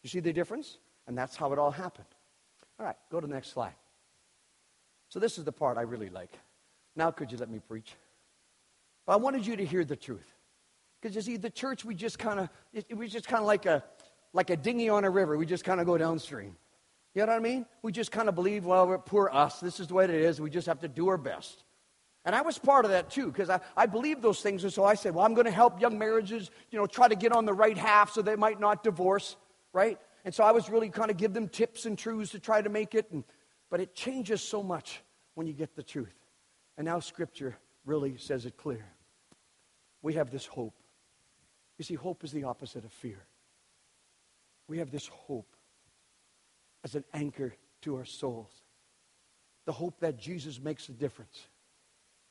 You 0.03 0.11
see 0.11 0.21
the 0.21 0.33
difference? 0.33 0.79
And 1.07 1.17
that's 1.17 1.37
how 1.37 1.53
it 1.53 1.59
all 1.59 1.71
happened. 1.71 2.07
All 2.79 2.87
right, 2.87 2.97
go 3.11 3.21
to 3.21 3.27
the 3.27 3.33
next 3.33 3.53
slide. 3.53 3.75
So, 5.09 5.19
this 5.19 5.39
is 5.39 5.45
the 5.45 5.53
part 5.53 5.79
I 5.79 5.83
really 5.83 6.11
like. 6.11 6.33
Now, 6.95 7.11
could 7.11 7.33
you 7.33 7.39
let 7.39 7.51
me 7.51 7.61
preach? 7.61 7.95
But 9.07 9.15
I 9.15 9.17
wanted 9.17 9.47
you 9.47 9.57
to 9.57 9.65
hear 9.65 9.85
the 9.85 9.97
truth. 9.97 10.35
Because 11.01 11.17
you 11.17 11.23
see, 11.23 11.37
the 11.37 11.51
church, 11.51 11.85
we 11.85 11.95
just 11.95 12.19
kind 12.19 12.41
of, 12.41 12.49
it, 12.73 12.85
it 12.89 12.97
was 12.97 13.11
just 13.11 13.27
kind 13.27 13.41
of 13.41 13.47
like 13.47 13.67
a, 13.67 13.85
like 14.33 14.51
a 14.51 14.57
dinghy 14.57 14.89
on 14.89 15.05
a 15.05 15.11
river. 15.11 15.37
We 15.37 15.47
just 15.47 15.65
kind 15.65 15.81
of 15.81 15.87
go 15.87 15.97
downstream. 15.97 16.57
You 17.19 17.27
know 17.27 17.33
what 17.33 17.39
I 17.39 17.43
mean? 17.43 17.67
We 17.83 17.91
just 17.91 18.13
kind 18.13 18.29
of 18.29 18.37
believe, 18.37 18.65
well, 18.65 18.87
we're 18.87 18.97
poor 18.97 19.29
us. 19.33 19.59
This 19.59 19.81
is 19.81 19.89
the 19.89 19.95
way 19.95 20.05
it 20.05 20.11
is. 20.11 20.41
We 20.41 20.51
just 20.51 20.69
have 20.69 20.79
to 20.83 20.89
do 20.89 21.09
our 21.09 21.19
best. 21.19 21.65
And 22.25 22.33
I 22.33 22.43
was 22.43 22.59
part 22.61 22.85
of 22.85 22.93
that 22.93 23.11
too, 23.11 23.27
because 23.27 23.51
I, 23.51 23.59
I 23.77 23.87
believe 23.87 24.23
those 24.23 24.41
things. 24.41 24.63
And 24.63 24.73
so 24.73 24.85
I 24.85 24.95
said, 24.95 25.17
well, 25.17 25.27
I'm 25.27 25.35
going 25.35 25.47
to 25.47 25.51
help 25.51 25.81
young 25.81 25.99
marriages, 25.99 26.49
you 26.71 26.79
know, 26.79 26.87
try 26.87 27.09
to 27.09 27.17
get 27.17 27.33
on 27.33 27.45
the 27.45 27.53
right 27.53 27.77
half 27.77 28.13
so 28.13 28.23
they 28.23 28.37
might 28.37 28.61
not 28.61 28.85
divorce, 28.85 29.35
right? 29.73 29.99
And 30.25 30.33
so 30.33 30.45
I 30.45 30.53
was 30.53 30.71
really 30.71 30.91
kind 30.91 31.11
of 31.11 31.17
give 31.17 31.35
them 31.35 31.49
tips 31.49 31.87
and 31.87 31.99
truths 31.99 32.31
to 32.31 32.39
try 32.39 32.63
to 32.63 32.69
make 32.69 32.95
it. 32.95 33.11
And 33.11 33.25
but 33.69 33.81
it 33.81 33.97
changes 33.97 34.41
so 34.41 34.63
much 34.63 35.03
when 35.35 35.49
you 35.49 35.55
get 35.55 35.75
the 35.75 35.83
truth. 35.83 36.15
And 36.77 36.85
now 36.85 37.01
Scripture 37.01 37.57
really 37.85 38.17
says 38.17 38.47
it 38.47 38.57
clear. 38.57 38.87
We 40.03 40.15
have 40.15 40.31
this 40.31 40.47
hope. 40.47 40.77
You 41.79 41.85
see, 41.85 41.95
hope 41.95 42.23
is 42.23 42.31
the 42.31 42.45
opposite 42.45 42.85
of 42.85 42.93
fear. 42.93 43.27
We 44.69 44.79
have 44.79 44.93
this 44.93 45.09
hope 45.09 45.49
as 46.85 46.95
an 46.95 47.05
anchor 47.13 47.55
to 47.83 47.97
our 47.97 48.05
souls. 48.05 48.51
The 49.67 49.73
hope 49.73 50.01
that 50.01 50.19
Jesus 50.19 50.61
makes 50.61 50.89
a 50.89 50.93
difference. 50.93 51.47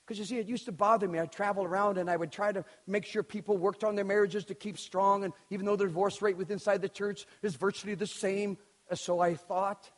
Because 0.06 0.20
you 0.20 0.26
see, 0.26 0.38
it 0.38 0.48
used 0.48 0.66
to 0.66 0.72
bother 0.72 1.08
me. 1.08 1.20
I'd 1.20 1.32
travel 1.32 1.66
around 1.66 1.98
and 1.98 2.10
I 2.10 2.16
would 2.16 2.32
try 2.32 2.52
to 2.54 2.64
make 2.88 3.06
sure 3.06 3.24
people 3.24 3.58
worked 3.58 3.84
on 3.84 3.96
their 3.96 4.06
marriages 4.06 4.46
to 4.46 4.56
keep 4.56 4.78
strong. 4.80 5.26
And 5.26 5.34
even 5.50 5.66
though 5.66 5.76
the 5.76 5.86
divorce 5.86 6.22
rate 6.22 6.38
within 6.38 6.54
inside 6.54 6.82
the 6.82 6.90
church 6.90 7.26
is 7.44 7.56
virtually 7.56 7.94
the 7.94 8.08
same, 8.08 8.58
as 8.90 9.02
so 9.02 9.20
I 9.20 9.36
thought. 9.36 9.92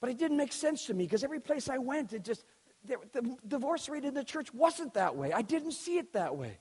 But 0.00 0.10
it 0.10 0.18
didn't 0.18 0.38
make 0.38 0.52
sense 0.52 0.86
to 0.86 0.94
me 0.94 1.04
because 1.04 1.22
every 1.22 1.38
place 1.38 1.68
I 1.68 1.78
went, 1.78 2.14
it 2.14 2.24
just, 2.24 2.44
the, 2.84 2.96
the 3.12 3.36
divorce 3.46 3.88
rate 3.90 4.04
in 4.04 4.14
the 4.14 4.24
church 4.24 4.52
wasn't 4.54 4.94
that 4.94 5.14
way. 5.14 5.32
I 5.32 5.42
didn't 5.42 5.72
see 5.72 5.98
it 5.98 6.14
that 6.14 6.36
way. 6.36 6.58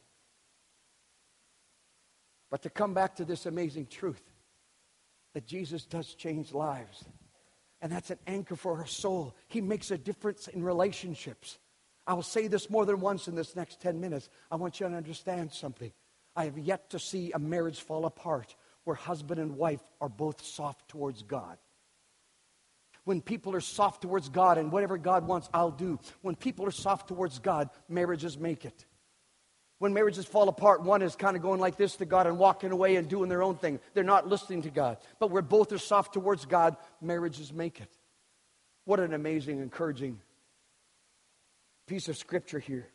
But 2.50 2.64
to 2.64 2.70
come 2.70 2.94
back 2.94 3.16
to 3.16 3.26
this 3.26 3.46
amazing 3.46 3.88
truth 3.88 4.22
that 5.34 5.46
Jesus 5.46 5.86
does 5.86 6.14
change 6.14 6.54
lives, 6.54 7.06
and 7.82 7.92
that's 7.92 8.10
an 8.10 8.20
anchor 8.28 8.56
for 8.56 8.78
our 8.80 8.86
soul. 8.86 9.36
He 9.48 9.62
makes 9.62 9.92
a 9.92 9.98
difference 9.98 10.48
in 10.48 10.64
relationships. 10.64 11.58
I 12.06 12.14
will 12.14 12.24
say 12.24 12.48
this 12.48 12.70
more 12.70 12.86
than 12.86 13.00
once 13.00 13.28
in 13.28 13.36
this 13.36 13.56
next 13.56 13.82
10 13.82 14.00
minutes. 14.00 14.30
I 14.50 14.56
want 14.56 14.80
you 14.80 14.88
to 14.88 14.96
understand 14.96 15.52
something. 15.52 15.92
I 16.36 16.46
have 16.46 16.58
yet 16.58 16.90
to 16.92 17.00
see 17.00 17.32
a 17.32 17.40
marriage 17.40 17.80
fall 17.80 18.06
apart 18.06 18.56
where 18.84 18.96
husband 18.96 19.40
and 19.40 19.58
wife 19.58 19.82
are 20.00 20.10
both 20.10 20.44
soft 20.44 20.88
towards 20.90 21.24
God. 21.24 21.58
When 23.04 23.22
people 23.22 23.56
are 23.56 23.62
soft 23.62 24.02
towards 24.02 24.30
God 24.30 24.58
and 24.58 24.72
whatever 24.72 24.98
God 24.98 25.28
wants, 25.28 25.50
I'll 25.54 25.72
do. 25.72 26.00
When 26.22 26.36
people 26.36 26.66
are 26.66 26.72
soft 26.72 27.08
towards 27.08 27.40
God, 27.40 27.70
marriages 27.90 28.38
make 28.38 28.64
it. 28.66 28.86
When 29.82 29.96
marriages 29.96 30.26
fall 30.26 30.48
apart, 30.48 30.84
one 30.84 31.02
is 31.02 31.16
kind 31.16 31.36
of 31.36 31.42
going 31.42 31.60
like 31.60 31.76
this 31.76 31.96
to 31.96 32.06
God 32.06 32.28
and 32.28 32.38
walking 32.38 32.70
away 32.72 32.98
and 32.98 33.10
doing 33.10 33.30
their 33.30 33.42
own 33.42 33.56
thing. 33.56 33.80
They're 33.96 34.04
not 34.04 34.28
listening 34.28 34.62
to 34.62 34.70
God. 34.70 34.98
But 35.18 35.32
where 35.32 35.42
both 35.42 35.72
are 35.72 35.80
soft 35.80 36.14
towards 36.14 36.46
God, 36.46 36.78
marriages 37.02 37.52
make 37.52 37.82
it. 37.82 37.90
What 38.86 39.00
an 39.00 39.16
amazing, 39.16 39.60
encouraging 39.60 40.22
piece 41.88 42.10
of 42.10 42.16
scripture 42.16 42.60
here. 42.60 42.90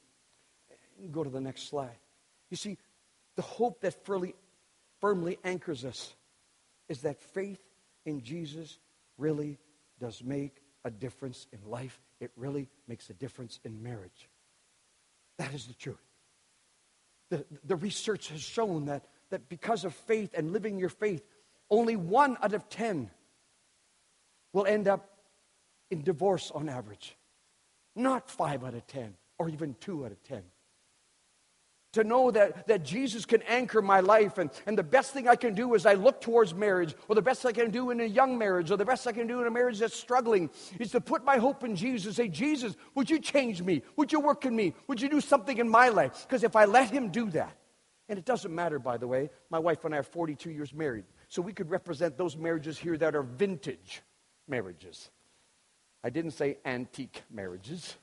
Go 1.10 1.24
to 1.24 1.28
the 1.28 1.40
next 1.40 1.68
slide. 1.68 1.98
You 2.50 2.56
see, 2.56 2.78
the 3.34 3.42
hope 3.42 3.80
that 3.80 4.04
firmly, 4.04 4.36
firmly 5.00 5.38
anchors 5.42 5.84
us 5.84 6.14
is 6.88 7.00
that 7.00 7.20
faith 7.20 7.58
in 8.04 8.22
Jesus 8.22 8.78
really 9.18 9.58
does 9.98 10.22
make 10.22 10.62
a 10.84 10.92
difference 10.92 11.48
in 11.52 11.68
life. 11.68 12.00
It 12.20 12.30
really 12.36 12.68
makes 12.86 13.10
a 13.10 13.14
difference 13.14 13.58
in 13.64 13.82
marriage. 13.82 14.28
That 15.38 15.52
is 15.52 15.66
the 15.66 15.74
truth. 15.74 16.05
The, 17.30 17.44
the 17.64 17.76
research 17.76 18.28
has 18.28 18.40
shown 18.40 18.86
that, 18.86 19.06
that 19.30 19.48
because 19.48 19.84
of 19.84 19.94
faith 19.94 20.34
and 20.34 20.52
living 20.52 20.78
your 20.78 20.88
faith, 20.88 21.26
only 21.70 21.96
one 21.96 22.36
out 22.42 22.54
of 22.54 22.68
ten 22.68 23.10
will 24.52 24.66
end 24.66 24.88
up 24.88 25.10
in 25.90 26.02
divorce 26.02 26.50
on 26.50 26.68
average. 26.68 27.16
Not 27.94 28.30
five 28.30 28.64
out 28.64 28.74
of 28.74 28.86
ten, 28.86 29.16
or 29.38 29.48
even 29.48 29.74
two 29.80 30.04
out 30.04 30.12
of 30.12 30.22
ten 30.22 30.42
to 31.96 32.04
know 32.04 32.30
that, 32.30 32.66
that 32.68 32.84
Jesus 32.84 33.26
can 33.26 33.42
anchor 33.42 33.82
my 33.82 34.00
life. 34.00 34.38
And, 34.38 34.50
and 34.64 34.78
the 34.78 34.82
best 34.82 35.12
thing 35.12 35.28
I 35.28 35.36
can 35.36 35.54
do 35.54 35.74
is 35.74 35.84
I 35.84 35.94
look 35.94 36.20
towards 36.20 36.54
marriage, 36.54 36.94
or 37.08 37.14
the 37.14 37.22
best 37.22 37.44
I 37.44 37.52
can 37.52 37.70
do 37.70 37.90
in 37.90 38.00
a 38.00 38.04
young 38.04 38.38
marriage, 38.38 38.70
or 38.70 38.76
the 38.76 38.84
best 38.84 39.06
I 39.06 39.12
can 39.12 39.26
do 39.26 39.40
in 39.40 39.46
a 39.46 39.50
marriage 39.50 39.80
that's 39.80 39.96
struggling, 39.96 40.48
is 40.78 40.92
to 40.92 41.00
put 41.00 41.24
my 41.24 41.38
hope 41.38 41.64
in 41.64 41.74
Jesus. 41.74 42.16
Say, 42.16 42.28
Jesus, 42.28 42.76
would 42.94 43.10
you 43.10 43.18
change 43.18 43.62
me? 43.62 43.82
Would 43.96 44.12
you 44.12 44.20
work 44.20 44.46
in 44.46 44.54
me? 44.54 44.74
Would 44.86 45.00
you 45.00 45.08
do 45.08 45.20
something 45.20 45.58
in 45.58 45.68
my 45.68 45.88
life? 45.88 46.26
Because 46.26 46.44
if 46.44 46.54
I 46.54 46.64
let 46.64 46.90
Him 46.90 47.10
do 47.10 47.30
that, 47.30 47.56
and 48.08 48.18
it 48.18 48.24
doesn't 48.24 48.54
matter, 48.54 48.78
by 48.78 48.96
the 48.96 49.08
way, 49.08 49.30
my 49.50 49.58
wife 49.58 49.84
and 49.84 49.94
I 49.94 49.98
are 49.98 50.02
42 50.04 50.50
years 50.50 50.72
married. 50.72 51.04
So 51.28 51.42
we 51.42 51.52
could 51.52 51.70
represent 51.70 52.16
those 52.16 52.36
marriages 52.36 52.78
here 52.78 52.96
that 52.98 53.16
are 53.16 53.22
vintage 53.22 54.02
marriages. 54.46 55.10
I 56.04 56.10
didn't 56.10 56.32
say 56.32 56.58
antique 56.64 57.22
marriages. 57.30 57.96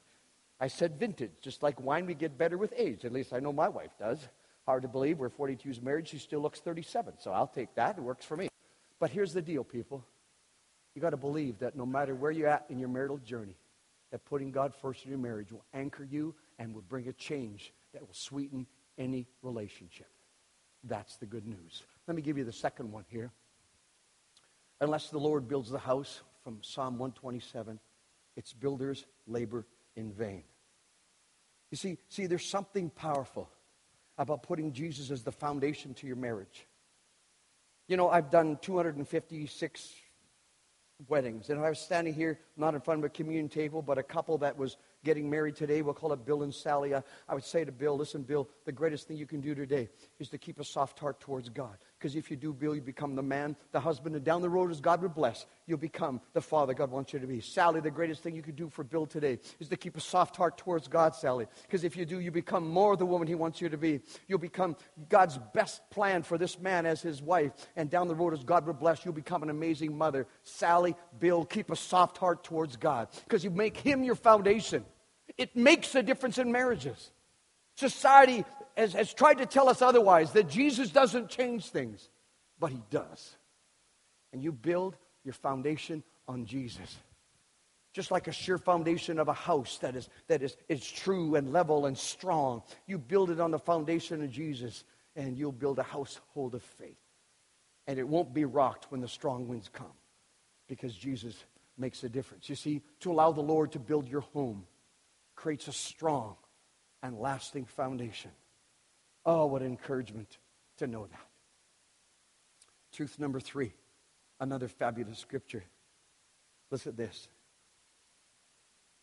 I 0.64 0.68
said 0.68 0.98
vintage, 0.98 1.34
just 1.42 1.62
like 1.62 1.82
wine, 1.82 2.06
we 2.06 2.14
get 2.14 2.38
better 2.38 2.58
with 2.58 2.74
age. 2.78 3.04
At 3.04 3.12
least 3.12 3.34
I 3.34 3.42
know 3.42 3.52
my 3.52 3.68
wife 3.68 3.92
does. 4.00 4.30
Hard 4.66 4.84
to 4.84 4.88
believe 4.88 5.20
we're 5.20 5.28
42 5.28 5.68
years 5.68 5.82
married, 5.82 6.08
she 6.08 6.18
still 6.18 6.40
looks 6.40 6.62
37. 6.62 7.16
So 7.20 7.34
I'll 7.34 7.48
take 7.48 7.76
that. 7.76 7.98
It 7.98 8.02
works 8.02 8.24
for 8.24 8.38
me. 8.38 8.48
But 8.98 9.10
here's 9.10 9.34
the 9.34 9.42
deal, 9.42 9.66
people. 9.66 10.06
You 10.96 11.02
got 11.02 11.10
to 11.10 11.18
believe 11.18 11.60
that 11.60 11.76
no 11.76 11.86
matter 11.86 12.16
where 12.16 12.32
you're 12.32 12.48
at 12.48 12.64
in 12.70 12.80
your 12.80 12.88
marital 12.88 13.18
journey, 13.18 13.58
that 14.12 14.24
putting 14.24 14.52
God 14.52 14.74
first 14.74 15.04
in 15.04 15.10
your 15.10 15.20
marriage 15.20 15.52
will 15.52 15.66
anchor 15.74 16.06
you 16.06 16.34
and 16.58 16.74
will 16.74 16.84
bring 16.84 17.10
a 17.10 17.14
change 17.14 17.74
that 17.92 18.02
will 18.02 18.14
sweeten 18.14 18.66
any 18.98 19.28
relationship. 19.42 20.08
That's 20.86 21.18
the 21.18 21.26
good 21.26 21.46
news. 21.46 21.84
Let 22.08 22.16
me 22.16 22.22
give 22.22 22.38
you 22.38 22.46
the 22.46 22.54
second 22.54 22.90
one 22.90 23.04
here. 23.10 23.32
Unless 24.80 25.10
the 25.10 25.20
Lord 25.20 25.46
builds 25.50 25.70
the 25.70 25.78
house, 25.80 26.22
from 26.42 26.60
Psalm 26.62 26.98
127, 27.00 27.82
its 28.38 28.54
builders 28.54 29.06
labor 29.28 29.66
in 29.98 30.14
vain. 30.14 30.44
You 31.74 31.78
see, 31.78 31.98
see, 32.08 32.28
there's 32.28 32.46
something 32.46 32.92
powerful 32.92 33.50
about 34.20 34.44
putting 34.44 34.74
Jesus 34.74 35.10
as 35.10 35.24
the 35.24 35.32
foundation 35.32 35.96
to 35.96 36.06
your 36.06 36.16
marriage. 36.16 36.68
You 37.88 37.98
know, 37.98 38.12
I've 38.12 38.30
done 38.30 38.60
256 38.62 39.92
weddings, 41.08 41.50
and 41.50 41.58
if 41.58 41.66
I 41.66 41.70
was 41.70 41.80
standing 41.80 42.14
here, 42.14 42.40
not 42.58 42.76
in 42.76 42.82
front 42.82 43.00
of 43.00 43.06
a 43.06 43.10
communion 43.10 43.50
table, 43.50 43.82
but 43.82 43.98
a 43.98 44.04
couple 44.04 44.38
that 44.38 44.56
was 44.56 44.78
getting 45.04 45.28
married 45.32 45.56
today. 45.56 45.82
We'll 45.82 45.96
call 45.96 46.14
it 46.14 46.24
Bill 46.28 46.44
and 46.44 46.54
Sally. 46.54 46.94
I, 46.94 47.02
I 47.28 47.34
would 47.34 47.44
say 47.44 47.66
to 47.66 47.72
Bill, 47.72 47.98
listen, 47.98 48.22
Bill, 48.22 48.48
the 48.66 48.72
greatest 48.72 49.08
thing 49.08 49.18
you 49.18 49.26
can 49.26 49.42
do 49.42 49.56
today 49.56 49.90
is 50.20 50.30
to 50.30 50.38
keep 50.38 50.60
a 50.60 50.64
soft 50.64 51.00
heart 51.00 51.22
towards 51.22 51.50
God. 51.50 51.80
Because 52.04 52.18
if 52.18 52.30
you 52.30 52.36
do, 52.36 52.52
Bill, 52.52 52.76
you 52.76 52.82
become 52.82 53.16
the 53.16 53.24
man, 53.24 53.56
the 53.72 53.80
husband, 53.80 54.14
and 54.14 54.26
down 54.26 54.42
the 54.42 54.50
road, 54.50 54.70
as 54.70 54.82
God 54.82 55.02
would 55.04 55.16
bless, 55.16 55.46
you'll 55.68 55.78
become 55.78 56.20
the 56.34 56.42
father 56.42 56.74
God 56.74 56.92
wants 56.92 57.14
you 57.14 57.20
to 57.20 57.26
be. 57.26 57.40
Sally, 57.40 57.80
the 57.80 57.90
greatest 57.90 58.22
thing 58.22 58.36
you 58.36 58.42
could 58.42 58.58
do 58.58 58.68
for 58.68 58.84
Bill 58.84 59.06
today 59.06 59.40
is 59.62 59.70
to 59.70 59.78
keep 59.78 59.96
a 59.96 60.02
soft 60.02 60.36
heart 60.36 60.58
towards 60.58 60.90
God, 60.90 61.16
Sally. 61.16 61.48
Because 61.62 61.86
if 61.86 61.96
you 61.96 62.04
do, 62.04 62.20
you 62.20 62.30
become 62.30 62.68
more 62.68 62.98
the 62.98 63.06
woman 63.06 63.26
He 63.26 63.36
wants 63.36 63.62
you 63.62 63.70
to 63.70 63.78
be. 63.78 64.02
You'll 64.28 64.38
become 64.38 64.76
God's 65.08 65.40
best 65.54 65.90
plan 65.92 66.24
for 66.24 66.38
this 66.38 66.60
man 66.60 66.86
as 66.86 67.02
his 67.02 67.22
wife. 67.22 67.54
And 67.78 67.90
down 67.90 68.10
the 68.10 68.16
road, 68.16 68.34
as 68.34 68.44
God 68.44 68.68
would 68.68 68.80
bless, 68.80 69.06
you'll 69.06 69.14
become 69.14 69.42
an 69.42 69.50
amazing 69.50 69.98
mother. 69.98 70.28
Sally, 70.44 70.98
Bill, 71.22 71.46
keep 71.46 71.72
a 71.72 71.76
soft 71.78 72.18
heart 72.18 72.44
towards 72.44 72.76
God. 72.76 73.08
Because 73.24 73.46
you 73.46 73.50
make 73.50 73.78
Him 73.78 74.04
your 74.04 74.16
foundation. 74.16 74.84
It 75.38 75.56
makes 75.56 75.96
a 75.96 76.04
difference 76.04 76.38
in 76.38 76.52
marriages. 76.52 77.13
Society 77.76 78.46
has, 78.76 78.94
has 78.94 79.14
tried 79.14 79.40
to 79.40 79.46
tell 79.46 79.70
us 79.70 79.82
otherwise, 79.82 80.32
that 80.34 80.50
Jesus 80.50 80.90
doesn't 80.90 81.30
change 81.30 81.70
things. 81.70 82.10
but 82.60 82.72
He 82.72 82.82
does. 82.90 83.36
And 84.32 84.44
you 84.44 84.52
build 84.52 84.96
your 85.24 85.34
foundation 85.34 86.04
on 86.28 86.46
Jesus. 86.46 86.96
Just 87.94 88.10
like 88.10 88.28
a 88.28 88.32
sure 88.32 88.58
foundation 88.58 89.20
of 89.20 89.28
a 89.28 89.34
house 89.34 89.78
that 89.80 89.96
is, 89.96 90.10
that 90.28 90.42
is, 90.42 90.58
is 90.68 90.90
true 90.90 91.36
and 91.36 91.54
level 91.54 91.86
and 91.86 91.98
strong. 91.98 92.64
You 92.88 92.98
build 92.98 93.30
it 93.30 93.40
on 93.40 93.52
the 93.52 93.60
foundation 93.60 94.24
of 94.24 94.32
Jesus, 94.32 94.84
and 95.16 95.38
you'll 95.38 95.52
build 95.52 95.78
a 95.78 95.84
household 95.84 96.56
of 96.56 96.64
faith. 96.64 96.98
And 97.86 98.00
it 98.00 98.08
won't 98.08 98.34
be 98.34 98.46
rocked 98.46 98.92
when 98.92 99.02
the 99.02 99.08
strong 99.08 99.48
winds 99.48 99.70
come 99.72 99.94
because 100.68 100.96
Jesus 100.96 101.36
makes 101.78 102.04
a 102.04 102.10
difference. 102.10 102.50
You 102.50 102.56
see, 102.56 102.82
to 103.02 103.12
allow 103.12 103.32
the 103.32 103.42
Lord 103.42 103.74
to 103.74 103.80
build 103.80 104.08
your 104.08 104.22
home 104.22 104.66
creates 105.36 105.68
a 105.68 105.74
strong 105.74 106.36
and 107.04 107.20
lasting 107.20 107.66
foundation. 107.66 108.32
Oh, 109.26 109.46
what 109.46 109.62
encouragement 109.62 110.38
to 110.78 110.88
know 110.88 111.06
that. 111.06 111.28
Truth 112.94 113.20
number 113.20 113.40
three, 113.40 113.74
another 114.40 114.68
fabulous 114.68 115.20
scripture. 115.20 115.64
Listen 116.72 116.94
to 116.94 116.98
this. 116.98 117.28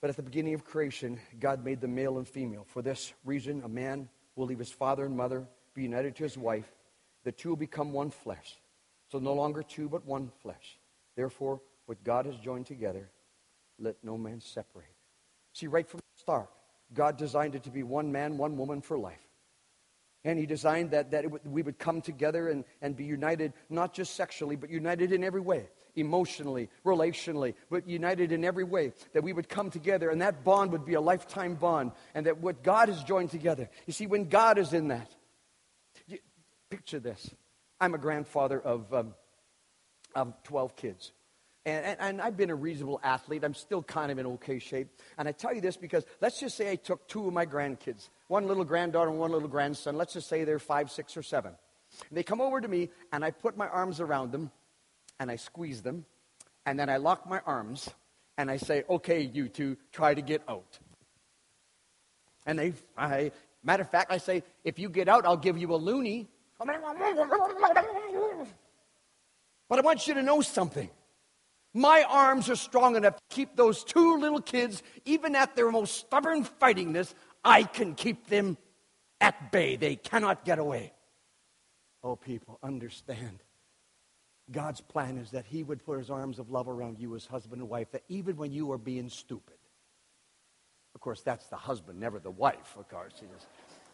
But 0.00 0.10
at 0.10 0.16
the 0.16 0.22
beginning 0.22 0.54
of 0.54 0.64
creation, 0.64 1.20
God 1.38 1.64
made 1.64 1.80
them 1.80 1.94
male 1.94 2.16
and 2.16 2.26
female. 2.26 2.64
For 2.66 2.80
this 2.80 3.12
reason, 3.24 3.62
a 3.64 3.68
man 3.68 4.08
will 4.34 4.46
leave 4.46 4.58
his 4.58 4.72
father 4.72 5.04
and 5.04 5.16
mother, 5.16 5.46
be 5.74 5.82
united 5.82 6.16
to 6.16 6.22
his 6.22 6.38
wife. 6.38 6.70
The 7.24 7.32
two 7.32 7.50
will 7.50 7.56
become 7.56 7.92
one 7.92 8.10
flesh. 8.10 8.56
So 9.12 9.18
no 9.18 9.34
longer 9.34 9.62
two, 9.62 9.88
but 9.88 10.06
one 10.06 10.30
flesh. 10.42 10.78
Therefore, 11.16 11.60
what 11.84 12.02
God 12.02 12.24
has 12.24 12.36
joined 12.36 12.66
together, 12.66 13.10
let 13.78 13.96
no 14.02 14.16
man 14.16 14.40
separate. 14.40 14.86
See, 15.52 15.66
right 15.66 15.86
from 15.86 15.98
the 15.98 16.20
start, 16.20 16.48
God 16.94 17.16
designed 17.16 17.54
it 17.54 17.64
to 17.64 17.70
be 17.70 17.82
one 17.82 18.12
man, 18.12 18.36
one 18.36 18.56
woman 18.56 18.80
for 18.80 18.98
life. 18.98 19.20
And 20.24 20.38
He 20.38 20.46
designed 20.46 20.90
that, 20.90 21.12
that 21.12 21.46
we 21.46 21.62
would 21.62 21.78
come 21.78 22.02
together 22.02 22.48
and, 22.48 22.64
and 22.82 22.96
be 22.96 23.04
united, 23.04 23.52
not 23.68 23.94
just 23.94 24.14
sexually, 24.14 24.56
but 24.56 24.70
united 24.70 25.12
in 25.12 25.24
every 25.24 25.40
way 25.40 25.68
emotionally, 25.96 26.68
relationally, 26.84 27.54
but 27.70 27.88
united 27.88 28.32
in 28.32 28.44
every 28.44 28.64
way. 28.64 28.92
That 29.12 29.22
we 29.22 29.32
would 29.32 29.48
come 29.48 29.70
together 29.70 30.10
and 30.10 30.22
that 30.22 30.44
bond 30.44 30.72
would 30.72 30.84
be 30.84 30.94
a 30.94 31.00
lifetime 31.00 31.54
bond. 31.54 31.92
And 32.14 32.26
that 32.26 32.38
what 32.38 32.62
God 32.62 32.88
has 32.88 33.02
joined 33.02 33.30
together. 33.30 33.68
You 33.86 33.92
see, 33.92 34.06
when 34.06 34.28
God 34.28 34.58
is 34.58 34.72
in 34.72 34.88
that, 34.88 35.10
you, 36.06 36.18
picture 36.70 37.00
this. 37.00 37.30
I'm 37.80 37.94
a 37.94 37.98
grandfather 37.98 38.60
of, 38.60 38.92
um, 38.92 39.14
of 40.14 40.34
12 40.44 40.76
kids. 40.76 41.12
And, 41.66 41.84
and, 41.84 42.00
and, 42.00 42.22
I've 42.22 42.38
been 42.38 42.48
a 42.48 42.54
reasonable 42.54 43.00
athlete. 43.02 43.44
I'm 43.44 43.54
still 43.54 43.82
kind 43.82 44.10
of 44.10 44.18
in 44.18 44.26
okay 44.26 44.58
shape. 44.58 44.88
And 45.18 45.28
I 45.28 45.32
tell 45.32 45.54
you 45.54 45.60
this 45.60 45.76
because 45.76 46.06
let's 46.22 46.40
just 46.40 46.56
say 46.56 46.70
I 46.70 46.76
took 46.76 47.06
two 47.06 47.26
of 47.26 47.34
my 47.34 47.44
grandkids, 47.44 48.08
one 48.28 48.46
little 48.46 48.64
granddaughter 48.64 49.10
and 49.10 49.18
one 49.18 49.30
little 49.30 49.48
grandson. 49.48 49.96
Let's 49.96 50.14
just 50.14 50.28
say 50.28 50.44
they're 50.44 50.58
five, 50.58 50.90
six, 50.90 51.18
or 51.18 51.22
seven. 51.22 51.52
And 52.08 52.16
they 52.16 52.22
come 52.22 52.40
over 52.40 52.60
to 52.60 52.68
me, 52.68 52.88
and 53.12 53.24
I 53.24 53.30
put 53.30 53.56
my 53.56 53.68
arms 53.68 54.00
around 54.00 54.32
them, 54.32 54.50
and 55.18 55.30
I 55.30 55.36
squeeze 55.36 55.82
them, 55.82 56.06
and 56.64 56.78
then 56.78 56.88
I 56.88 56.96
lock 56.96 57.28
my 57.28 57.40
arms, 57.44 57.90
and 58.38 58.50
I 58.50 58.56
say, 58.56 58.84
okay, 58.88 59.20
you 59.20 59.48
two, 59.48 59.76
try 59.92 60.14
to 60.14 60.22
get 60.22 60.42
out. 60.48 60.78
And 62.46 62.58
they, 62.58 62.72
I, 62.96 63.32
matter 63.62 63.82
of 63.82 63.90
fact, 63.90 64.10
I 64.10 64.18
say, 64.18 64.44
if 64.64 64.78
you 64.78 64.88
get 64.88 65.08
out, 65.08 65.26
I'll 65.26 65.36
give 65.36 65.58
you 65.58 65.74
a 65.74 65.78
loonie. 65.78 66.26
But 69.68 69.78
I 69.78 69.82
want 69.82 70.08
you 70.08 70.14
to 70.14 70.22
know 70.22 70.40
something. 70.40 70.90
My 71.72 72.04
arms 72.08 72.50
are 72.50 72.56
strong 72.56 72.96
enough 72.96 73.16
to 73.16 73.22
keep 73.34 73.56
those 73.56 73.84
two 73.84 74.18
little 74.18 74.40
kids, 74.40 74.82
even 75.04 75.36
at 75.36 75.54
their 75.54 75.70
most 75.70 75.96
stubborn 75.96 76.44
fightingness, 76.44 77.14
I 77.44 77.62
can 77.62 77.94
keep 77.94 78.26
them 78.26 78.58
at 79.20 79.52
bay. 79.52 79.76
They 79.76 79.96
cannot 79.96 80.44
get 80.44 80.58
away. 80.58 80.92
Oh, 82.02 82.16
people, 82.16 82.58
understand. 82.62 83.42
God's 84.50 84.80
plan 84.80 85.16
is 85.16 85.30
that 85.30 85.44
He 85.46 85.62
would 85.62 85.84
put 85.84 85.98
His 85.98 86.10
arms 86.10 86.40
of 86.40 86.50
love 86.50 86.68
around 86.68 86.98
you 86.98 87.14
as 87.14 87.24
husband 87.24 87.60
and 87.60 87.70
wife, 87.70 87.92
that 87.92 88.02
even 88.08 88.36
when 88.36 88.52
you 88.52 88.72
are 88.72 88.78
being 88.78 89.08
stupid, 89.08 89.54
of 90.96 91.00
course, 91.00 91.22
that's 91.22 91.46
the 91.46 91.56
husband, 91.56 92.00
never 92.00 92.18
the 92.18 92.32
wife, 92.32 92.76
of 92.76 92.88
course. 92.88 93.12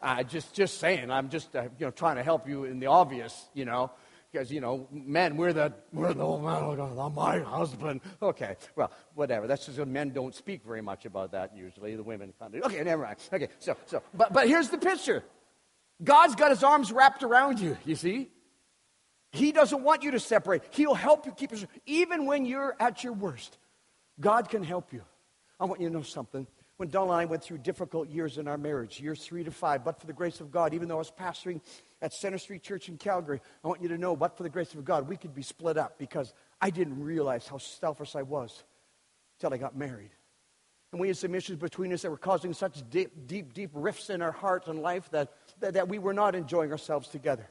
Uh, 0.01 0.23
just, 0.23 0.55
just 0.55 0.79
saying, 0.79 1.11
I'm 1.11 1.29
just 1.29 1.55
uh, 1.55 1.65
you 1.79 1.87
know, 1.87 1.91
trying 1.91 2.17
to 2.17 2.23
help 2.23 2.49
you 2.49 2.65
in 2.65 2.79
the 2.79 2.87
obvious, 2.87 3.49
you 3.53 3.67
know 3.67 3.91
because 4.31 4.51
you 4.51 4.61
know, 4.61 4.89
men, 4.91 5.37
we're 5.37 5.53
the 5.53 5.73
we're 5.93 6.13
the 6.13 6.23
old 6.23 6.43
man. 6.43 7.15
My 7.15 7.39
husband. 7.41 8.01
Okay, 8.21 8.57
well, 8.75 8.91
whatever. 9.15 9.47
That's 9.47 9.67
just 9.67 9.79
men 9.87 10.11
don't 10.11 10.35
speak 10.35 10.65
very 10.65 10.83
much 10.83 11.05
about 11.05 11.33
that 11.33 11.57
usually. 11.57 11.97
The 11.97 12.03
women 12.03 12.33
kind 12.39 12.55
of. 12.55 12.63
Okay, 12.65 12.83
never 12.83 13.03
mind. 13.03 13.17
Okay, 13.33 13.49
so 13.59 13.77
so, 13.87 14.03
but 14.15 14.33
but 14.33 14.49
here's 14.49 14.69
the 14.69 14.79
picture. 14.79 15.25
God's 16.03 16.35
got 16.35 16.51
His 16.51 16.63
arms 16.63 16.93
wrapped 16.93 17.23
around 17.23 17.61
you. 17.61 17.77
You 17.85 17.97
see, 17.97 18.31
He 19.33 19.53
doesn't 19.53 19.83
want 19.83 20.03
you 20.03 20.11
to 20.13 20.21
separate. 20.21 20.63
He'll 20.71 20.95
help 20.95 21.27
you 21.27 21.33
keep 21.33 21.51
yourself, 21.51 21.71
even 21.87 22.27
when 22.27 22.45
you're 22.45 22.77
at 22.79 23.03
your 23.03 23.13
worst. 23.13 23.59
God 24.21 24.49
can 24.49 24.63
help 24.63 24.93
you. 24.93 25.03
I 25.59 25.65
want 25.65 25.81
you 25.81 25.89
to 25.89 25.95
know 25.95 26.03
something 26.03 26.47
when 26.77 26.91
Dawn 26.91 27.09
and 27.09 27.17
I 27.17 27.25
went 27.25 27.43
through 27.43 27.59
difficult 27.59 28.09
years 28.09 28.39
in 28.39 28.47
our 28.47 28.59
marriage, 28.59 29.01
years 29.01 29.25
three 29.25 29.45
to 29.45 29.51
five, 29.51 29.85
but 29.85 29.99
for 29.99 30.07
the 30.07 30.13
grace 30.13 30.41
of 30.41 30.51
God, 30.51 30.75
even 30.75 30.89
though 30.89 30.97
I 30.97 30.99
was 30.99 31.11
pastoring 31.11 31.61
at 32.03 32.13
Center 32.13 32.39
Street 32.39 32.63
Church 32.63 32.89
in 32.89 32.99
Calgary, 32.99 33.41
I 33.65 33.69
want 33.69 33.81
you 33.81 33.89
to 33.89 33.99
know, 33.99 34.15
but 34.15 34.37
for 34.37 34.43
the 34.43 34.51
grace 34.51 34.75
of 34.75 34.85
God, 34.85 35.09
we 35.09 35.17
could 35.17 35.35
be 35.35 35.43
split 35.43 35.79
up 35.79 35.99
because 35.99 36.35
I 36.61 36.71
didn't 36.71 37.03
realize 37.03 37.49
how 37.49 37.59
selfish 37.59 38.15
I 38.15 38.23
was 38.23 38.63
until 39.39 39.55
I 39.55 39.59
got 39.59 39.77
married. 39.77 40.11
And 40.93 41.01
we 41.01 41.09
had 41.09 41.17
some 41.17 41.35
issues 41.35 41.57
between 41.57 41.93
us 41.93 42.03
that 42.03 42.11
were 42.11 42.17
causing 42.17 42.53
such 42.53 42.89
deep, 42.91 43.27
deep, 43.27 43.55
deep 43.55 43.71
rifts 43.73 44.11
in 44.11 44.23
our 44.23 44.33
heart 44.33 44.67
and 44.67 44.81
life 44.81 45.11
that, 45.11 45.33
that, 45.61 45.75
that 45.75 45.89
we 45.89 45.99
were 45.99 46.15
not 46.15 46.35
enjoying 46.35 46.71
ourselves 46.71 47.09
together. 47.09 47.49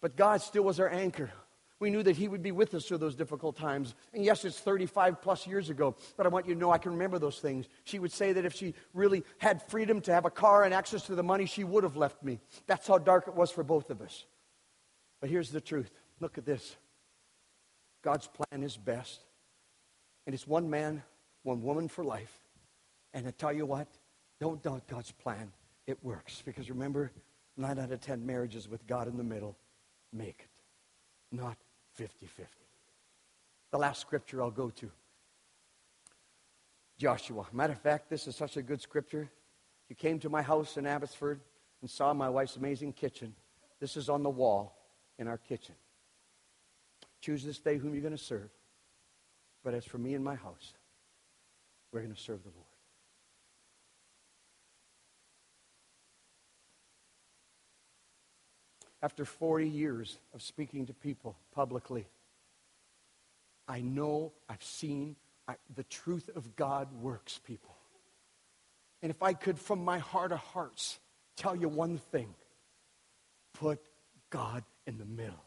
But 0.00 0.16
God 0.16 0.42
still 0.42 0.64
was 0.64 0.78
our 0.80 0.90
anchor. 0.90 1.30
We 1.80 1.90
knew 1.90 2.02
that 2.02 2.16
He 2.16 2.28
would 2.28 2.42
be 2.42 2.52
with 2.52 2.74
us 2.74 2.86
through 2.86 2.98
those 2.98 3.16
difficult 3.16 3.56
times. 3.56 3.94
And 4.12 4.24
yes, 4.24 4.44
it's 4.44 4.58
35 4.58 5.20
plus 5.20 5.46
years 5.46 5.70
ago, 5.70 5.96
but 6.16 6.26
I 6.26 6.28
want 6.28 6.46
you 6.46 6.54
to 6.54 6.60
know 6.60 6.70
I 6.70 6.78
can 6.78 6.92
remember 6.92 7.18
those 7.18 7.40
things. 7.40 7.66
She 7.84 7.98
would 7.98 8.12
say 8.12 8.32
that 8.32 8.44
if 8.44 8.54
she 8.54 8.74
really 8.92 9.24
had 9.38 9.62
freedom 9.62 10.00
to 10.02 10.12
have 10.12 10.24
a 10.24 10.30
car 10.30 10.64
and 10.64 10.72
access 10.72 11.02
to 11.06 11.14
the 11.14 11.22
money, 11.22 11.46
she 11.46 11.64
would 11.64 11.84
have 11.84 11.96
left 11.96 12.22
me. 12.22 12.38
That's 12.66 12.86
how 12.86 12.98
dark 12.98 13.28
it 13.28 13.34
was 13.34 13.50
for 13.50 13.64
both 13.64 13.90
of 13.90 14.00
us. 14.00 14.24
But 15.20 15.30
here's 15.30 15.50
the 15.50 15.60
truth 15.60 15.90
look 16.20 16.38
at 16.38 16.46
this 16.46 16.76
God's 18.02 18.28
plan 18.28 18.62
is 18.62 18.76
best, 18.76 19.20
and 20.26 20.34
it's 20.34 20.46
one 20.46 20.70
man, 20.70 21.02
one 21.42 21.62
woman 21.62 21.88
for 21.88 22.04
life. 22.04 22.32
And 23.12 23.26
I 23.26 23.30
tell 23.30 23.52
you 23.52 23.66
what, 23.66 23.88
don't 24.40 24.62
doubt 24.62 24.86
God's 24.88 25.12
plan. 25.12 25.52
It 25.86 26.02
works. 26.02 26.42
Because 26.44 26.68
remember, 26.68 27.12
nine 27.56 27.78
out 27.78 27.92
of 27.92 28.00
ten 28.00 28.26
marriages 28.26 28.68
with 28.68 28.86
God 28.86 29.08
in 29.08 29.16
the 29.16 29.24
middle 29.24 29.56
make 30.12 30.40
it. 30.40 31.36
Not 31.36 31.56
50 31.94 32.26
50. 32.26 32.44
The 33.70 33.78
last 33.78 34.00
scripture 34.00 34.42
I'll 34.42 34.50
go 34.50 34.70
to 34.70 34.90
Joshua. 36.98 37.46
Matter 37.52 37.72
of 37.72 37.80
fact, 37.80 38.08
this 38.08 38.26
is 38.26 38.36
such 38.36 38.56
a 38.56 38.62
good 38.62 38.80
scripture. 38.80 39.30
You 39.88 39.96
came 39.96 40.18
to 40.20 40.28
my 40.28 40.42
house 40.42 40.76
in 40.76 40.86
Abbotsford 40.86 41.40
and 41.80 41.90
saw 41.90 42.14
my 42.14 42.28
wife's 42.28 42.56
amazing 42.56 42.92
kitchen. 42.92 43.34
This 43.80 43.96
is 43.96 44.08
on 44.08 44.22
the 44.22 44.30
wall 44.30 44.76
in 45.18 45.28
our 45.28 45.38
kitchen. 45.38 45.74
Choose 47.20 47.44
this 47.44 47.58
day 47.58 47.78
whom 47.78 47.92
you're 47.92 48.02
going 48.02 48.16
to 48.16 48.22
serve. 48.22 48.50
But 49.62 49.74
as 49.74 49.84
for 49.84 49.98
me 49.98 50.14
and 50.14 50.24
my 50.24 50.34
house, 50.34 50.74
we're 51.92 52.00
going 52.00 52.14
to 52.14 52.20
serve 52.20 52.42
the 52.42 52.50
Lord. 52.50 52.73
After 59.04 59.26
40 59.26 59.68
years 59.68 60.18
of 60.32 60.40
speaking 60.40 60.86
to 60.86 60.94
people 60.94 61.36
publicly, 61.54 62.06
I 63.68 63.82
know 63.82 64.32
I've 64.48 64.62
seen 64.62 65.16
I, 65.46 65.56
the 65.74 65.84
truth 65.84 66.30
of 66.34 66.56
God 66.56 66.88
works, 67.02 67.38
people. 67.46 67.76
And 69.02 69.10
if 69.10 69.22
I 69.22 69.34
could, 69.34 69.58
from 69.58 69.84
my 69.84 69.98
heart 69.98 70.32
of 70.32 70.38
hearts, 70.38 70.98
tell 71.36 71.54
you 71.54 71.68
one 71.68 71.98
thing 71.98 72.34
put 73.52 73.78
God 74.30 74.64
in 74.86 74.96
the 74.96 75.04
middle. 75.04 75.44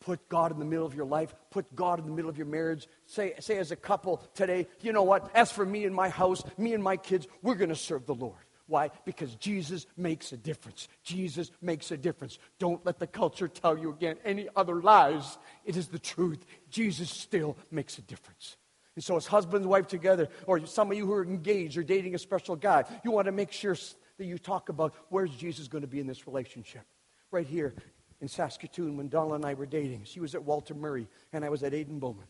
Put 0.00 0.26
God 0.30 0.50
in 0.50 0.58
the 0.58 0.64
middle 0.64 0.86
of 0.86 0.94
your 0.94 1.04
life. 1.04 1.34
Put 1.50 1.76
God 1.76 1.98
in 1.98 2.06
the 2.06 2.12
middle 2.12 2.30
of 2.30 2.38
your 2.38 2.46
marriage. 2.46 2.88
Say, 3.04 3.34
say 3.40 3.58
as 3.58 3.72
a 3.72 3.76
couple 3.76 4.22
today, 4.34 4.68
you 4.80 4.94
know 4.94 5.02
what? 5.02 5.30
As 5.36 5.52
for 5.52 5.66
me 5.66 5.84
and 5.84 5.94
my 5.94 6.08
house, 6.08 6.42
me 6.56 6.72
and 6.72 6.82
my 6.82 6.96
kids, 6.96 7.26
we're 7.42 7.56
going 7.56 7.68
to 7.68 7.76
serve 7.76 8.06
the 8.06 8.14
Lord. 8.14 8.40
Why? 8.66 8.90
Because 9.04 9.34
Jesus 9.34 9.86
makes 9.96 10.32
a 10.32 10.36
difference. 10.36 10.88
Jesus 11.02 11.50
makes 11.60 11.90
a 11.90 11.96
difference. 11.96 12.38
Don't 12.58 12.84
let 12.86 12.98
the 12.98 13.06
culture 13.06 13.48
tell 13.48 13.76
you 13.76 13.90
again 13.90 14.16
any 14.24 14.48
other 14.56 14.80
lies. 14.80 15.38
It 15.64 15.76
is 15.76 15.88
the 15.88 15.98
truth. 15.98 16.44
Jesus 16.70 17.10
still 17.10 17.56
makes 17.70 17.98
a 17.98 18.02
difference. 18.02 18.56
And 18.94 19.04
so, 19.04 19.16
as 19.16 19.26
husband 19.26 19.62
and 19.62 19.70
wife 19.70 19.88
together, 19.88 20.28
or 20.46 20.64
some 20.66 20.90
of 20.90 20.96
you 20.96 21.04
who 21.04 21.12
are 21.12 21.24
engaged 21.24 21.76
or 21.76 21.82
dating 21.82 22.14
a 22.14 22.18
special 22.18 22.56
guy, 22.56 22.84
you 23.04 23.10
want 23.10 23.26
to 23.26 23.32
make 23.32 23.52
sure 23.52 23.76
that 24.16 24.24
you 24.24 24.38
talk 24.38 24.68
about 24.68 24.94
where's 25.08 25.34
Jesus 25.34 25.68
going 25.68 25.82
to 25.82 25.88
be 25.88 26.00
in 26.00 26.06
this 26.06 26.26
relationship. 26.26 26.82
Right 27.30 27.46
here 27.46 27.74
in 28.20 28.28
Saskatoon, 28.28 28.96
when 28.96 29.08
Donna 29.08 29.34
and 29.34 29.44
I 29.44 29.54
were 29.54 29.66
dating, 29.66 30.04
she 30.04 30.20
was 30.20 30.34
at 30.34 30.44
Walter 30.44 30.74
Murray, 30.74 31.08
and 31.32 31.44
I 31.44 31.48
was 31.48 31.64
at 31.64 31.74
Aden 31.74 31.98
Bowman. 31.98 32.26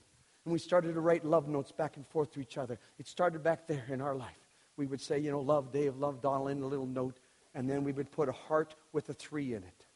And 0.47 0.53
we 0.53 0.59
started 0.59 0.95
to 0.95 1.01
write 1.01 1.25
love 1.25 1.49
notes 1.49 1.71
back 1.71 1.97
and 1.97 2.07
forth 2.09 2.33
to 2.33 2.41
each 2.41 2.59
other. 2.59 2.79
It 2.99 3.07
started 3.07 3.43
back 3.43 3.69
there 3.69 3.85
in 3.89 4.01
our 4.01 4.17
life 4.17 4.44
we 4.77 4.87
would 4.87 5.01
say, 5.01 5.19
you 5.19 5.31
know, 5.31 5.41
love 5.41 5.73
Dave, 5.73 5.97
love 5.97 6.21
Donna, 6.21 6.53
a 6.53 6.67
little 6.67 6.87
note, 6.87 7.19
and 7.55 7.69
then 7.69 7.85
we 7.85 7.93
would 7.93 8.11
put 8.11 8.29
a 8.29 8.33
heart 8.33 8.75
with 8.93 9.09
a 9.09 9.15
three 9.15 9.55
in 9.55 9.63
it. 9.63 9.87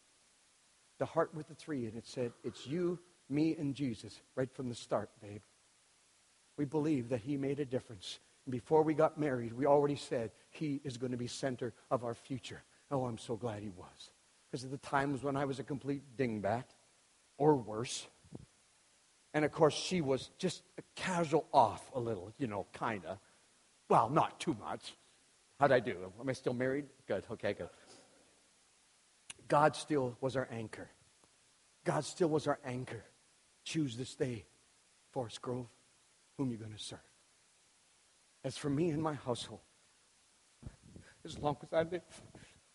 the 0.99 1.07
heart 1.07 1.33
with 1.35 1.49
the 1.49 1.55
three, 1.55 1.87
and 1.87 1.97
it 1.97 2.07
said, 2.07 2.33
It's 2.43 2.66
you, 2.66 2.99
me, 3.29 3.55
and 3.57 3.74
Jesus, 3.74 4.20
right 4.35 4.53
from 4.53 4.68
the 4.68 4.74
start, 4.74 5.11
babe. 5.22 5.43
We 6.57 6.64
believe 6.64 7.09
that 7.11 7.20
He 7.20 7.37
made 7.37 7.61
a 7.61 7.64
difference. 7.64 8.18
And 8.47 8.53
before 8.53 8.83
we 8.83 8.95
got 8.95 9.18
married, 9.18 9.53
we 9.53 9.66
already 9.66 9.97
said 9.97 10.33
He 10.51 10.81
is 10.85 10.97
going 10.97 11.12
to 11.12 11.18
be 11.18 11.29
center 11.29 11.72
of 11.91 12.05
our 12.05 12.14
future. 12.14 12.62
Oh, 12.91 13.05
I'm 13.05 13.18
so 13.18 13.37
glad 13.37 13.62
He 13.62 13.70
was. 13.70 14.11
Because 14.51 14.64
at 14.64 14.70
the 14.70 14.79
times 14.79 15.22
when 15.22 15.37
I 15.37 15.45
was 15.45 15.59
a 15.59 15.64
complete 15.64 16.03
dingbat, 16.16 16.64
or 17.37 17.55
worse, 17.55 18.09
and 19.35 19.45
of 19.45 19.53
course, 19.53 19.74
she 19.74 20.01
was 20.01 20.31
just 20.39 20.62
a 20.79 20.83
casual 20.97 21.47
off 21.53 21.91
a 21.95 22.01
little, 22.01 22.33
you 22.39 22.47
know, 22.47 22.66
kind 22.72 23.05
of. 23.05 23.18
Well, 23.89 24.11
not 24.11 24.39
too 24.39 24.57
much. 24.61 24.95
How'd 25.59 25.72
I 25.72 25.80
do? 25.80 26.12
Am 26.20 26.28
I 26.28 26.32
still 26.32 26.55
married? 26.55 26.86
Good. 27.07 27.24
Okay, 27.30 27.55
good. 27.55 27.68
God 29.49 29.74
still 29.74 30.16
was 30.20 30.36
our 30.36 30.49
anchor. 30.53 30.89
God 31.84 32.05
still 32.05 32.28
was 32.28 32.47
our 32.47 32.59
anchor. 32.64 33.03
Choose 33.64 33.97
this 33.97 34.14
day, 34.14 34.45
Forest 35.12 35.41
Grove, 35.41 35.66
whom 36.36 36.51
you're 36.51 36.59
going 36.59 36.72
to 36.72 36.78
serve. 36.78 36.99
As 38.45 38.57
for 38.57 38.70
me 38.70 38.91
and 38.91 39.03
my 39.03 39.14
household, 39.14 39.61
as 41.24 41.39
long 41.39 41.57
as 41.62 41.72
I 41.72 41.82
live, 41.82 42.03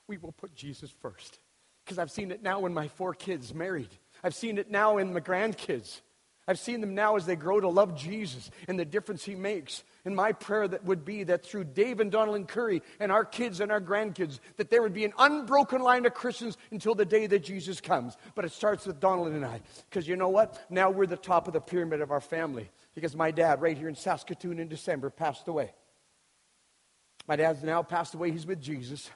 we 0.07 0.17
will 0.17 0.31
put 0.31 0.55
Jesus 0.55 0.93
first. 1.01 1.39
Because 1.85 1.99
I've 1.99 2.11
seen 2.11 2.31
it 2.31 2.41
now 2.41 2.65
in 2.65 2.73
my 2.73 2.87
four 2.87 3.13
kids 3.13 3.53
married. 3.53 3.89
I've 4.23 4.35
seen 4.35 4.57
it 4.57 4.71
now 4.71 4.97
in 4.97 5.13
my 5.13 5.19
grandkids. 5.19 6.01
I've 6.45 6.59
seen 6.59 6.81
them 6.81 6.93
now 6.93 7.15
as 7.15 7.25
they 7.25 7.37
grow 7.37 7.61
to 7.61 7.69
love 7.69 7.95
Jesus 7.95 8.51
and 8.67 8.77
the 8.77 8.83
difference 8.83 9.23
he 9.23 9.35
makes. 9.35 9.83
And 10.03 10.13
my 10.13 10.33
prayer 10.33 10.67
that 10.67 10.83
would 10.83 11.05
be 11.05 11.23
that 11.23 11.45
through 11.45 11.63
Dave 11.65 12.01
and 12.01 12.11
Donna 12.11 12.43
Currie 12.43 12.81
and 12.99 13.13
our 13.13 13.23
kids 13.23 13.61
and 13.61 13.71
our 13.71 13.79
grandkids, 13.79 14.39
that 14.57 14.69
there 14.69 14.81
would 14.81 14.93
be 14.93 15.05
an 15.05 15.13
unbroken 15.17 15.81
line 15.81 16.05
of 16.05 16.13
Christians 16.13 16.57
until 16.71 16.95
the 16.95 17.05
day 17.05 17.27
that 17.27 17.45
Jesus 17.45 17.79
comes. 17.79 18.17
But 18.35 18.43
it 18.43 18.51
starts 18.51 18.85
with 18.85 18.99
Donna 18.99 19.31
and 19.31 19.45
I. 19.45 19.61
Because 19.89 20.05
you 20.05 20.17
know 20.17 20.27
what? 20.27 20.61
Now 20.69 20.89
we're 20.89 21.05
the 21.05 21.15
top 21.15 21.47
of 21.47 21.53
the 21.53 21.61
pyramid 21.61 22.01
of 22.01 22.11
our 22.11 22.21
family. 22.21 22.69
Because 22.93 23.15
my 23.15 23.31
dad, 23.31 23.61
right 23.61 23.77
here 23.77 23.87
in 23.87 23.95
Saskatoon 23.95 24.59
in 24.59 24.67
December, 24.67 25.09
passed 25.09 25.47
away. 25.47 25.71
My 27.25 27.37
dad's 27.37 27.63
now 27.63 27.83
passed 27.83 28.15
away. 28.15 28.31
He's 28.31 28.45
with 28.45 28.61
Jesus. 28.61 29.09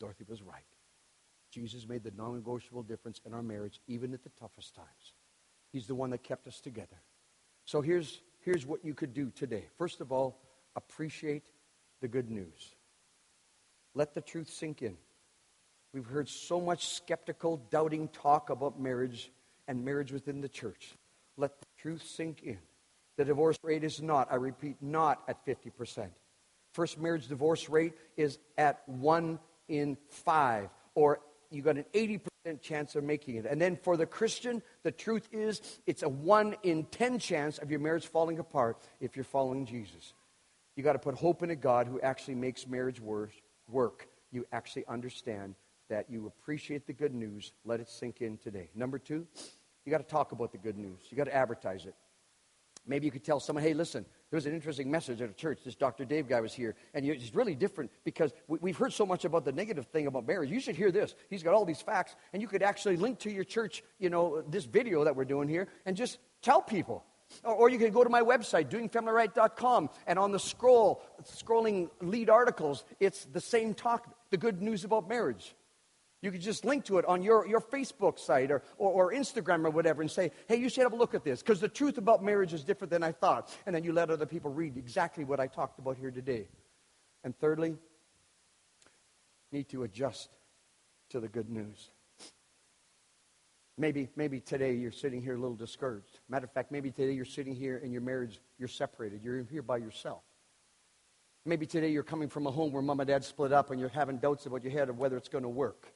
Dorothy 0.00 0.24
was 0.26 0.42
right. 0.42 0.64
Jesus 1.50 1.86
made 1.86 2.02
the 2.02 2.12
non 2.16 2.34
negotiable 2.34 2.82
difference 2.82 3.20
in 3.26 3.34
our 3.34 3.42
marriage, 3.42 3.80
even 3.86 4.14
at 4.14 4.24
the 4.24 4.30
toughest 4.40 4.74
times. 4.74 5.12
He's 5.74 5.88
the 5.88 5.94
one 5.96 6.10
that 6.10 6.22
kept 6.22 6.46
us 6.46 6.60
together. 6.60 7.02
So 7.64 7.82
here's, 7.82 8.20
here's 8.44 8.64
what 8.64 8.84
you 8.84 8.94
could 8.94 9.12
do 9.12 9.32
today. 9.34 9.64
First 9.76 10.00
of 10.00 10.12
all, 10.12 10.38
appreciate 10.76 11.42
the 12.00 12.06
good 12.06 12.30
news. 12.30 12.76
Let 13.92 14.14
the 14.14 14.20
truth 14.20 14.48
sink 14.48 14.82
in. 14.82 14.96
We've 15.92 16.06
heard 16.06 16.28
so 16.28 16.60
much 16.60 16.90
skeptical, 16.90 17.56
doubting 17.70 18.06
talk 18.06 18.50
about 18.50 18.78
marriage 18.78 19.32
and 19.66 19.84
marriage 19.84 20.12
within 20.12 20.40
the 20.40 20.48
church. 20.48 20.94
Let 21.36 21.58
the 21.58 21.66
truth 21.76 22.04
sink 22.06 22.44
in. 22.44 22.58
The 23.16 23.24
divorce 23.24 23.58
rate 23.64 23.82
is 23.82 24.00
not, 24.00 24.28
I 24.30 24.36
repeat, 24.36 24.76
not 24.80 25.24
at 25.26 25.44
50%. 25.44 26.08
First 26.72 27.00
marriage 27.00 27.26
divorce 27.26 27.68
rate 27.68 27.94
is 28.16 28.38
at 28.56 28.88
1 28.88 29.40
in 29.66 29.96
5 30.08 30.68
or 30.94 31.18
you 31.50 31.62
got 31.62 31.78
an 31.78 31.86
80% 31.92 32.20
chance 32.60 32.94
of 32.94 33.04
making 33.04 33.36
it. 33.36 33.46
And 33.46 33.60
then 33.60 33.76
for 33.76 33.96
the 33.96 34.06
Christian, 34.06 34.62
the 34.82 34.92
truth 34.92 35.28
is 35.32 35.60
it's 35.86 36.02
a 36.02 36.08
1 36.08 36.56
in 36.62 36.84
10 36.84 37.18
chance 37.18 37.58
of 37.58 37.70
your 37.70 37.80
marriage 37.80 38.06
falling 38.06 38.38
apart 38.38 38.78
if 39.00 39.16
you're 39.16 39.24
following 39.24 39.66
Jesus. 39.66 40.12
You 40.76 40.82
got 40.82 40.94
to 40.94 40.98
put 40.98 41.14
hope 41.14 41.42
in 41.42 41.50
a 41.50 41.56
God 41.56 41.86
who 41.86 42.00
actually 42.00 42.34
makes 42.34 42.66
marriage 42.66 43.00
work. 43.00 44.08
You 44.32 44.46
actually 44.52 44.84
understand 44.88 45.54
that 45.88 46.10
you 46.10 46.26
appreciate 46.26 46.86
the 46.86 46.92
good 46.92 47.14
news. 47.14 47.52
Let 47.64 47.80
it 47.80 47.88
sink 47.88 48.20
in 48.20 48.38
today. 48.38 48.68
Number 48.74 48.98
two, 48.98 49.26
you 49.84 49.90
got 49.90 49.98
to 49.98 50.04
talk 50.04 50.32
about 50.32 50.52
the 50.52 50.58
good 50.58 50.76
news. 50.76 50.98
You 51.10 51.16
got 51.16 51.24
to 51.24 51.34
advertise 51.34 51.86
it. 51.86 51.94
Maybe 52.86 53.06
you 53.06 53.10
could 53.10 53.24
tell 53.24 53.40
someone, 53.40 53.64
hey, 53.64 53.72
listen, 53.72 54.04
there 54.30 54.36
was 54.36 54.46
an 54.46 54.54
interesting 54.54 54.90
message 54.90 55.22
at 55.22 55.30
a 55.30 55.32
church. 55.32 55.60
This 55.64 55.74
Dr. 55.74 56.04
Dave 56.04 56.28
guy 56.28 56.40
was 56.40 56.52
here. 56.52 56.74
And 56.92 57.04
it's 57.06 57.34
really 57.34 57.54
different 57.54 57.90
because 58.04 58.32
we've 58.46 58.76
heard 58.76 58.92
so 58.92 59.06
much 59.06 59.24
about 59.24 59.44
the 59.44 59.52
negative 59.52 59.86
thing 59.86 60.06
about 60.06 60.26
marriage. 60.26 60.50
You 60.50 60.60
should 60.60 60.76
hear 60.76 60.90
this. 60.92 61.14
He's 61.30 61.42
got 61.42 61.54
all 61.54 61.64
these 61.64 61.80
facts. 61.80 62.14
And 62.32 62.42
you 62.42 62.48
could 62.48 62.62
actually 62.62 62.96
link 62.96 63.20
to 63.20 63.30
your 63.30 63.44
church, 63.44 63.82
you 63.98 64.10
know, 64.10 64.42
this 64.48 64.64
video 64.64 65.04
that 65.04 65.16
we're 65.16 65.24
doing 65.24 65.48
here 65.48 65.68
and 65.86 65.96
just 65.96 66.18
tell 66.42 66.60
people. 66.60 67.04
Or, 67.42 67.70
you 67.70 67.78
can 67.78 67.90
go 67.90 68.04
to 68.04 68.10
my 68.10 68.20
website, 68.20 68.68
doingfamilyright.com, 68.68 69.88
and 70.06 70.18
on 70.18 70.30
the 70.30 70.38
scroll, 70.38 71.02
scrolling 71.24 71.88
lead 72.00 72.28
articles, 72.28 72.84
it's 73.00 73.24
the 73.24 73.40
same 73.40 73.72
talk, 73.74 74.14
the 74.30 74.36
good 74.36 74.60
news 74.60 74.84
about 74.84 75.08
marriage. 75.08 75.54
You 76.24 76.30
could 76.30 76.40
just 76.40 76.64
link 76.64 76.86
to 76.86 76.96
it 76.96 77.04
on 77.04 77.22
your, 77.22 77.46
your 77.46 77.60
Facebook 77.60 78.18
site 78.18 78.50
or, 78.50 78.62
or, 78.78 79.10
or 79.10 79.12
Instagram 79.12 79.66
or 79.66 79.68
whatever 79.68 80.00
and 80.00 80.10
say, 80.10 80.30
hey, 80.48 80.56
you 80.56 80.70
should 80.70 80.84
have 80.84 80.94
a 80.94 80.96
look 80.96 81.14
at 81.14 81.22
this 81.22 81.42
because 81.42 81.60
the 81.60 81.68
truth 81.68 81.98
about 81.98 82.24
marriage 82.24 82.54
is 82.54 82.64
different 82.64 82.90
than 82.90 83.02
I 83.02 83.12
thought. 83.12 83.54
And 83.66 83.76
then 83.76 83.84
you 83.84 83.92
let 83.92 84.08
other 84.08 84.24
people 84.24 84.50
read 84.50 84.78
exactly 84.78 85.24
what 85.24 85.38
I 85.38 85.48
talked 85.48 85.78
about 85.78 85.98
here 85.98 86.10
today. 86.10 86.48
And 87.24 87.38
thirdly, 87.38 87.76
need 89.52 89.68
to 89.68 89.82
adjust 89.82 90.30
to 91.10 91.20
the 91.20 91.28
good 91.28 91.50
news. 91.50 91.90
Maybe, 93.76 94.08
maybe 94.16 94.40
today 94.40 94.72
you're 94.76 94.92
sitting 94.92 95.20
here 95.20 95.34
a 95.34 95.38
little 95.38 95.56
discouraged. 95.56 96.20
Matter 96.30 96.46
of 96.46 96.52
fact, 96.52 96.72
maybe 96.72 96.90
today 96.90 97.12
you're 97.12 97.26
sitting 97.26 97.54
here 97.54 97.76
in 97.76 97.92
your 97.92 98.00
marriage, 98.00 98.40
you're 98.58 98.66
separated. 98.66 99.22
You're 99.22 99.42
here 99.42 99.60
by 99.60 99.76
yourself. 99.76 100.22
Maybe 101.44 101.66
today 101.66 101.88
you're 101.90 102.02
coming 102.02 102.30
from 102.30 102.46
a 102.46 102.50
home 102.50 102.72
where 102.72 102.80
mom 102.80 103.00
and 103.00 103.08
dad 103.08 103.24
split 103.24 103.52
up 103.52 103.70
and 103.70 103.78
you're 103.78 103.90
having 103.90 104.16
doubts 104.16 104.46
about 104.46 104.62
your 104.62 104.72
head 104.72 104.88
of 104.88 104.96
whether 104.96 105.18
it's 105.18 105.28
going 105.28 105.44
to 105.44 105.50
work. 105.50 105.92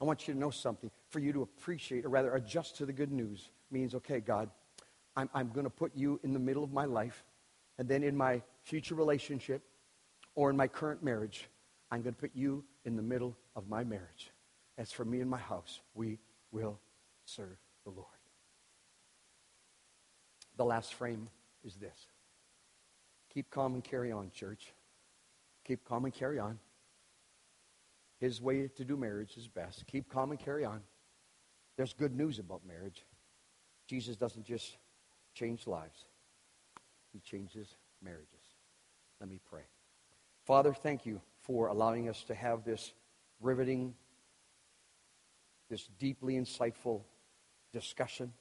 I 0.00 0.04
want 0.04 0.26
you 0.26 0.34
to 0.34 0.40
know 0.40 0.50
something. 0.50 0.90
For 1.08 1.18
you 1.18 1.32
to 1.32 1.42
appreciate, 1.42 2.04
or 2.04 2.08
rather 2.08 2.34
adjust 2.34 2.76
to 2.76 2.86
the 2.86 2.92
good 2.92 3.12
news, 3.12 3.50
means, 3.70 3.94
okay, 3.94 4.20
God, 4.20 4.50
I'm, 5.16 5.28
I'm 5.34 5.50
going 5.50 5.64
to 5.64 5.70
put 5.70 5.92
you 5.94 6.18
in 6.22 6.32
the 6.32 6.38
middle 6.38 6.64
of 6.64 6.72
my 6.72 6.84
life, 6.84 7.24
and 7.78 7.88
then 7.88 8.02
in 8.02 8.16
my 8.16 8.42
future 8.62 8.94
relationship 8.94 9.62
or 10.34 10.50
in 10.50 10.56
my 10.56 10.68
current 10.68 11.02
marriage, 11.02 11.48
I'm 11.90 12.02
going 12.02 12.14
to 12.14 12.20
put 12.20 12.30
you 12.34 12.64
in 12.84 12.96
the 12.96 13.02
middle 13.02 13.36
of 13.56 13.68
my 13.68 13.84
marriage. 13.84 14.30
As 14.78 14.92
for 14.92 15.04
me 15.04 15.20
and 15.20 15.28
my 15.28 15.38
house, 15.38 15.80
we 15.94 16.18
will 16.52 16.78
serve 17.24 17.58
the 17.84 17.90
Lord. 17.90 18.06
The 20.56 20.64
last 20.64 20.94
frame 20.94 21.28
is 21.64 21.74
this 21.76 22.06
keep 23.32 23.50
calm 23.50 23.74
and 23.74 23.84
carry 23.84 24.12
on, 24.12 24.30
church. 24.32 24.72
Keep 25.64 25.84
calm 25.84 26.04
and 26.04 26.14
carry 26.14 26.38
on. 26.38 26.58
His 28.20 28.40
way 28.40 28.68
to 28.68 28.84
do 28.84 28.96
marriage 28.96 29.36
is 29.36 29.48
best. 29.48 29.86
Keep 29.86 30.10
calm 30.10 30.30
and 30.30 30.38
carry 30.38 30.64
on. 30.64 30.82
There's 31.76 31.94
good 31.94 32.14
news 32.14 32.38
about 32.38 32.60
marriage. 32.66 33.06
Jesus 33.86 34.16
doesn't 34.16 34.44
just 34.44 34.76
change 35.34 35.66
lives, 35.66 36.04
He 37.12 37.20
changes 37.20 37.76
marriages. 38.02 38.28
Let 39.20 39.28
me 39.28 39.40
pray. 39.50 39.62
Father, 40.44 40.72
thank 40.72 41.06
you 41.06 41.20
for 41.42 41.68
allowing 41.68 42.08
us 42.08 42.22
to 42.24 42.34
have 42.34 42.64
this 42.64 42.92
riveting, 43.40 43.94
this 45.68 45.88
deeply 45.98 46.34
insightful 46.34 47.02
discussion. 47.72 48.32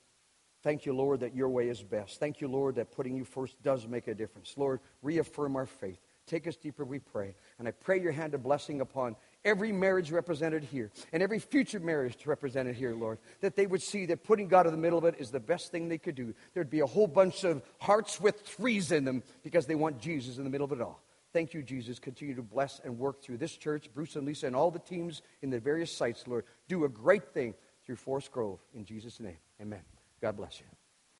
Thank 0.62 0.86
you, 0.86 0.94
Lord, 0.94 1.22
that 1.22 1.36
your 1.36 1.50
way 1.50 1.70
is 1.70 1.82
best. 1.82 2.20
Thank 2.20 2.42
you, 2.42 2.48
Lord, 2.48 2.76
that 2.76 2.92
putting 2.92 3.16
you 3.16 3.24
first 3.24 3.62
does 3.64 3.88
make 3.88 4.08
a 4.08 4.14
difference. 4.14 4.56
Lord, 4.58 4.82
reaffirm 5.02 5.56
our 5.56 5.66
faith. 5.66 6.00
Take 6.26 6.48
us 6.48 6.58
deeper, 6.58 6.84
we 6.84 7.00
pray. 7.00 7.34
And 7.58 7.68
I 7.68 7.72
pray 7.72 8.02
your 8.02 8.12
hand 8.12 8.34
of 8.34 8.44
blessing 8.44 8.82
upon 8.82 9.16
every 9.46 9.72
marriage 9.72 10.12
represented 10.12 10.64
here 10.64 10.92
and 11.12 11.24
every 11.24 11.40
future 11.40 11.80
marriage 11.80 12.26
represented 12.26 12.76
here, 12.76 12.94
Lord, 12.94 13.20
that 13.42 13.56
they 13.56 13.68
would 13.68 13.82
see 13.82 14.06
that 14.08 14.24
putting 14.24 14.48
God 14.48 14.66
in 14.66 14.72
the 14.72 14.78
middle 14.78 15.00
of 15.00 15.06
it 15.06 15.16
is 15.20 15.32
the 15.32 15.40
best 15.40 15.72
thing 15.72 15.88
they 15.88 15.98
could 15.98 16.16
do. 16.16 16.34
There'd 16.54 16.70
be 16.70 16.82
a 16.82 16.86
whole 16.86 17.08
bunch 17.08 17.44
of 17.44 17.62
hearts 17.80 18.20
with 18.20 18.42
threes 18.42 18.92
in 18.92 19.06
them 19.06 19.24
because 19.44 19.66
they 19.66 19.76
want 19.76 20.00
Jesus 20.00 20.38
in 20.38 20.44
the 20.44 20.50
middle 20.50 20.66
of 20.66 20.72
it 20.72 20.82
all. 20.82 21.02
Thank 21.32 21.54
you, 21.54 21.62
Jesus. 21.62 22.00
Continue 22.00 22.36
to 22.36 22.42
bless 22.42 22.80
and 22.84 22.98
work 22.98 23.22
through 23.22 23.38
this 23.38 23.56
church, 23.56 23.88
Bruce 23.94 24.16
and 24.16 24.26
Lisa, 24.26 24.48
and 24.48 24.56
all 24.56 24.72
the 24.72 24.80
teams 24.80 25.22
in 25.42 25.50
the 25.50 25.60
various 25.60 25.96
sites, 25.96 26.28
Lord. 26.28 26.46
Do 26.68 26.86
a 26.86 26.90
great 26.90 27.34
thing 27.34 27.54
through 27.86 27.98
Forest 27.98 28.32
Grove. 28.32 28.60
In 28.74 28.84
Jesus' 28.84 29.20
name, 29.20 29.38
amen. 29.62 29.82
God 30.22 30.38
bless 30.38 30.60
you. 30.60 30.79